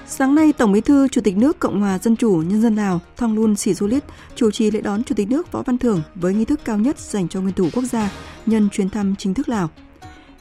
Sáng 0.07 0.35
nay, 0.35 0.53
Tổng 0.53 0.73
Bí 0.73 0.81
thư 0.81 1.09
Chủ 1.09 1.21
tịch 1.21 1.37
nước 1.37 1.59
Cộng 1.59 1.81
hòa 1.81 1.99
Dân 1.99 2.17
chủ 2.17 2.43
Nhân 2.47 2.63
dân 2.63 2.77
Lào 2.77 3.01
Thongloun 3.17 3.57
Sisoulith 3.57 4.05
chủ 4.35 4.51
trì 4.51 4.71
lễ 4.71 4.81
đón 4.81 5.05
Chủ 5.05 5.15
tịch 5.15 5.31
nước 5.31 5.53
Võ 5.53 5.63
Văn 5.63 5.79
Thưởng 5.79 6.03
với 6.15 6.35
nghi 6.35 6.45
thức 6.45 6.61
cao 6.65 6.79
nhất 6.79 6.99
dành 6.99 7.29
cho 7.29 7.41
nguyên 7.41 7.55
thủ 7.55 7.69
quốc 7.73 7.85
gia 7.85 8.13
nhân 8.47 8.69
chuyến 8.73 8.91
thăm 8.91 9.15
chính 9.19 9.35
thức 9.35 9.49
Lào. 9.49 9.71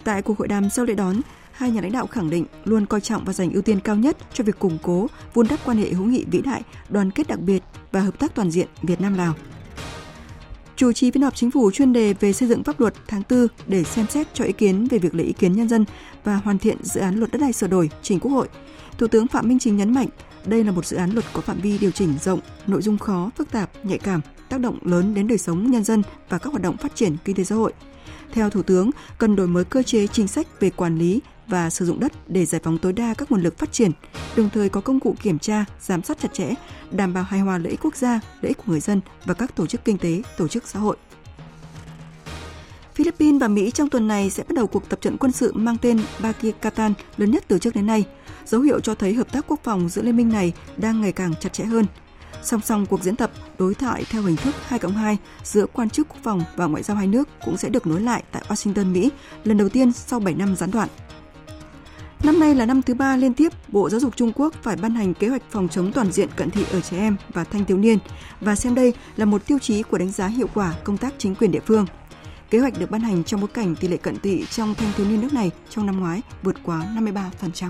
Tại 0.03 0.21
cuộc 0.21 0.39
hội 0.39 0.47
đàm 0.47 0.69
sau 0.69 0.85
lễ 0.85 0.95
đón, 0.95 1.15
hai 1.51 1.71
nhà 1.71 1.81
lãnh 1.81 1.91
đạo 1.91 2.07
khẳng 2.07 2.29
định 2.29 2.45
luôn 2.63 2.85
coi 2.85 3.01
trọng 3.01 3.25
và 3.25 3.33
dành 3.33 3.51
ưu 3.51 3.61
tiên 3.61 3.79
cao 3.79 3.95
nhất 3.95 4.17
cho 4.33 4.43
việc 4.43 4.59
củng 4.59 4.77
cố, 4.81 5.07
vun 5.33 5.47
đắp 5.47 5.59
quan 5.65 5.77
hệ 5.77 5.93
hữu 5.93 6.05
nghị 6.05 6.25
vĩ 6.25 6.41
đại, 6.41 6.61
đoàn 6.89 7.11
kết 7.11 7.27
đặc 7.27 7.39
biệt 7.39 7.63
và 7.91 8.01
hợp 8.01 8.19
tác 8.19 8.35
toàn 8.35 8.51
diện 8.51 8.67
Việt 8.81 9.01
Nam 9.01 9.13
Lào. 9.13 9.33
Chủ 10.81 10.93
trì 10.93 11.11
phiên 11.11 11.23
họp 11.23 11.35
chính 11.35 11.51
phủ 11.51 11.71
chuyên 11.71 11.93
đề 11.93 12.13
về 12.13 12.33
xây 12.33 12.49
dựng 12.49 12.63
pháp 12.63 12.79
luật 12.79 12.93
tháng 13.07 13.21
4 13.29 13.47
để 13.67 13.83
xem 13.83 14.05
xét 14.09 14.27
cho 14.33 14.43
ý 14.43 14.51
kiến 14.51 14.87
về 14.87 14.97
việc 14.97 15.15
lấy 15.15 15.25
ý 15.25 15.33
kiến 15.33 15.53
nhân 15.53 15.69
dân 15.69 15.85
và 16.23 16.35
hoàn 16.35 16.57
thiện 16.57 16.77
dự 16.83 17.01
án 17.01 17.15
luật 17.15 17.31
đất 17.31 17.41
đai 17.41 17.53
sửa 17.53 17.67
đổi 17.67 17.89
trình 18.01 18.19
Quốc 18.19 18.31
hội. 18.31 18.47
Thủ 18.97 19.07
tướng 19.07 19.27
Phạm 19.27 19.47
Minh 19.47 19.59
Chính 19.59 19.77
nhấn 19.77 19.93
mạnh, 19.93 20.07
đây 20.45 20.63
là 20.63 20.71
một 20.71 20.85
dự 20.85 20.97
án 20.97 21.11
luật 21.11 21.25
có 21.33 21.41
phạm 21.41 21.59
vi 21.59 21.77
điều 21.77 21.91
chỉnh 21.91 22.13
rộng, 22.21 22.39
nội 22.67 22.81
dung 22.81 22.97
khó, 22.97 23.29
phức 23.37 23.51
tạp, 23.51 23.85
nhạy 23.85 23.97
cảm, 23.97 24.21
tác 24.49 24.59
động 24.59 24.77
lớn 24.81 25.13
đến 25.13 25.27
đời 25.27 25.37
sống 25.37 25.71
nhân 25.71 25.83
dân 25.83 26.03
và 26.29 26.37
các 26.37 26.49
hoạt 26.49 26.61
động 26.61 26.77
phát 26.77 26.95
triển 26.95 27.17
kinh 27.25 27.35
tế 27.35 27.43
xã 27.43 27.55
hội. 27.55 27.73
Theo 28.31 28.49
Thủ 28.49 28.61
tướng, 28.63 28.89
cần 29.17 29.35
đổi 29.35 29.47
mới 29.47 29.63
cơ 29.63 29.83
chế 29.83 30.07
chính 30.07 30.27
sách 30.27 30.59
về 30.59 30.69
quản 30.69 30.97
lý 30.97 31.21
và 31.51 31.69
sử 31.69 31.85
dụng 31.85 31.99
đất 31.99 32.11
để 32.27 32.45
giải 32.45 32.61
phóng 32.63 32.77
tối 32.77 32.93
đa 32.93 33.13
các 33.13 33.31
nguồn 33.31 33.41
lực 33.41 33.57
phát 33.57 33.71
triển, 33.71 33.91
đồng 34.35 34.49
thời 34.49 34.69
có 34.69 34.81
công 34.81 34.99
cụ 34.99 35.15
kiểm 35.21 35.39
tra, 35.39 35.65
giám 35.81 36.03
sát 36.03 36.19
chặt 36.19 36.33
chẽ, 36.33 36.53
đảm 36.91 37.13
bảo 37.13 37.23
hài 37.23 37.39
hòa 37.39 37.57
lợi 37.57 37.71
ích 37.71 37.79
quốc 37.83 37.95
gia, 37.95 38.19
lợi 38.41 38.47
ích 38.47 38.57
của 38.57 38.63
người 38.67 38.79
dân 38.79 39.01
và 39.25 39.33
các 39.33 39.55
tổ 39.55 39.67
chức 39.67 39.85
kinh 39.85 39.97
tế, 39.97 40.21
tổ 40.37 40.47
chức 40.47 40.67
xã 40.67 40.79
hội. 40.79 40.97
Philippines 42.93 43.41
và 43.41 43.47
Mỹ 43.47 43.71
trong 43.71 43.89
tuần 43.89 44.07
này 44.07 44.29
sẽ 44.29 44.43
bắt 44.43 44.55
đầu 44.55 44.67
cuộc 44.67 44.89
tập 44.89 45.01
trận 45.01 45.17
quân 45.17 45.31
sự 45.31 45.53
mang 45.53 45.77
tên 45.81 46.01
Bagikatan 46.21 46.93
lớn 47.17 47.31
nhất 47.31 47.43
từ 47.47 47.59
trước 47.59 47.75
đến 47.75 47.85
nay, 47.85 48.05
dấu 48.45 48.61
hiệu 48.61 48.79
cho 48.79 48.95
thấy 48.95 49.13
hợp 49.13 49.31
tác 49.31 49.45
quốc 49.47 49.59
phòng 49.63 49.89
giữa 49.89 50.01
liên 50.01 50.17
minh 50.17 50.29
này 50.29 50.53
đang 50.77 51.01
ngày 51.01 51.11
càng 51.11 51.33
chặt 51.39 51.53
chẽ 51.53 51.63
hơn. 51.63 51.85
Song 52.43 52.61
song 52.61 52.85
cuộc 52.85 53.03
diễn 53.03 53.15
tập 53.15 53.31
đối 53.57 53.75
thoại 53.75 54.05
theo 54.09 54.21
hình 54.21 54.35
thức 54.35 54.55
2 54.67 54.79
cộng 54.79 54.95
2 54.95 55.17
giữa 55.43 55.65
quan 55.73 55.89
chức 55.89 56.07
quốc 56.09 56.19
phòng 56.23 56.43
và 56.55 56.65
ngoại 56.65 56.83
giao 56.83 56.97
hai 56.97 57.07
nước 57.07 57.29
cũng 57.45 57.57
sẽ 57.57 57.69
được 57.69 57.87
nối 57.87 58.01
lại 58.01 58.23
tại 58.31 58.43
Washington, 58.47 58.91
Mỹ 58.91 59.09
lần 59.43 59.57
đầu 59.57 59.69
tiên 59.69 59.91
sau 59.91 60.19
7 60.19 60.33
năm 60.33 60.55
gián 60.55 60.71
đoạn. 60.71 60.89
Năm 62.23 62.39
nay 62.39 62.55
là 62.55 62.65
năm 62.65 62.81
thứ 62.81 62.93
ba 62.93 63.17
liên 63.17 63.33
tiếp 63.33 63.51
Bộ 63.67 63.89
Giáo 63.89 63.99
dục 63.99 64.15
Trung 64.15 64.31
Quốc 64.35 64.53
phải 64.63 64.75
ban 64.75 64.95
hành 64.95 65.13
kế 65.13 65.27
hoạch 65.27 65.41
phòng 65.49 65.67
chống 65.69 65.91
toàn 65.91 66.11
diện 66.11 66.29
cận 66.35 66.49
thị 66.49 66.65
ở 66.71 66.81
trẻ 66.81 66.97
em 66.97 67.17
và 67.33 67.43
thanh 67.43 67.65
thiếu 67.65 67.77
niên 67.77 67.97
và 68.41 68.55
xem 68.55 68.75
đây 68.75 68.93
là 69.17 69.25
một 69.25 69.47
tiêu 69.47 69.59
chí 69.59 69.83
của 69.83 69.97
đánh 69.97 70.11
giá 70.11 70.27
hiệu 70.27 70.47
quả 70.53 70.73
công 70.83 70.97
tác 70.97 71.13
chính 71.17 71.35
quyền 71.35 71.51
địa 71.51 71.59
phương. 71.65 71.85
Kế 72.49 72.59
hoạch 72.59 72.79
được 72.79 72.91
ban 72.91 73.01
hành 73.01 73.23
trong 73.23 73.41
bối 73.41 73.49
cảnh 73.53 73.75
tỷ 73.75 73.87
lệ 73.87 73.97
cận 73.97 74.19
thị 74.19 74.45
trong 74.49 74.75
thanh 74.75 74.91
thiếu 74.97 75.07
niên 75.07 75.21
nước 75.21 75.33
này 75.33 75.51
trong 75.69 75.85
năm 75.85 75.99
ngoái 75.99 76.21
vượt 76.43 76.55
quá 76.63 76.85
53%. 76.95 77.69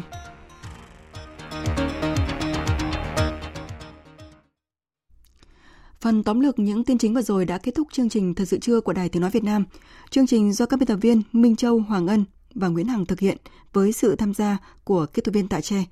Phần 6.01 6.23
tóm 6.23 6.39
lược 6.39 6.59
những 6.59 6.83
tin 6.83 6.97
chính 6.97 7.13
vừa 7.13 7.21
rồi 7.21 7.45
đã 7.45 7.57
kết 7.57 7.71
thúc 7.75 7.87
chương 7.91 8.09
trình 8.09 8.35
Thật 8.35 8.45
sự 8.45 8.59
trưa 8.59 8.81
của 8.81 8.93
Đài 8.93 9.09
Tiếng 9.09 9.21
Nói 9.21 9.31
Việt 9.31 9.43
Nam. 9.43 9.65
Chương 10.09 10.27
trình 10.27 10.53
do 10.53 10.65
các 10.65 10.79
biên 10.79 10.87
tập 10.87 10.97
viên 11.01 11.21
Minh 11.31 11.55
Châu, 11.55 11.79
Hoàng 11.79 12.07
Ân 12.07 12.25
và 12.55 12.67
Nguyễn 12.67 12.87
Hằng 12.87 13.05
thực 13.05 13.19
hiện 13.19 13.37
với 13.73 13.91
sự 13.91 14.15
tham 14.15 14.33
gia 14.33 14.57
của 14.83 15.05
kỹ 15.05 15.21
thuật 15.21 15.35
viên 15.35 15.47
Tạ 15.47 15.61
Tre. 15.61 15.83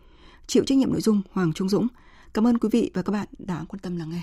Chịu 0.47 0.63
trách 0.63 0.77
nhiệm 0.77 0.91
nội 0.91 1.01
dung 1.01 1.21
Hoàng 1.32 1.53
Trung 1.53 1.69
Dũng. 1.69 1.88
Cảm 2.34 2.47
ơn 2.47 2.57
quý 2.57 2.69
vị 2.71 2.91
và 2.93 3.01
các 3.01 3.11
bạn 3.11 3.27
đã 3.38 3.65
quan 3.69 3.80
tâm 3.80 3.97
lắng 3.97 4.09
nghe. 4.09 4.21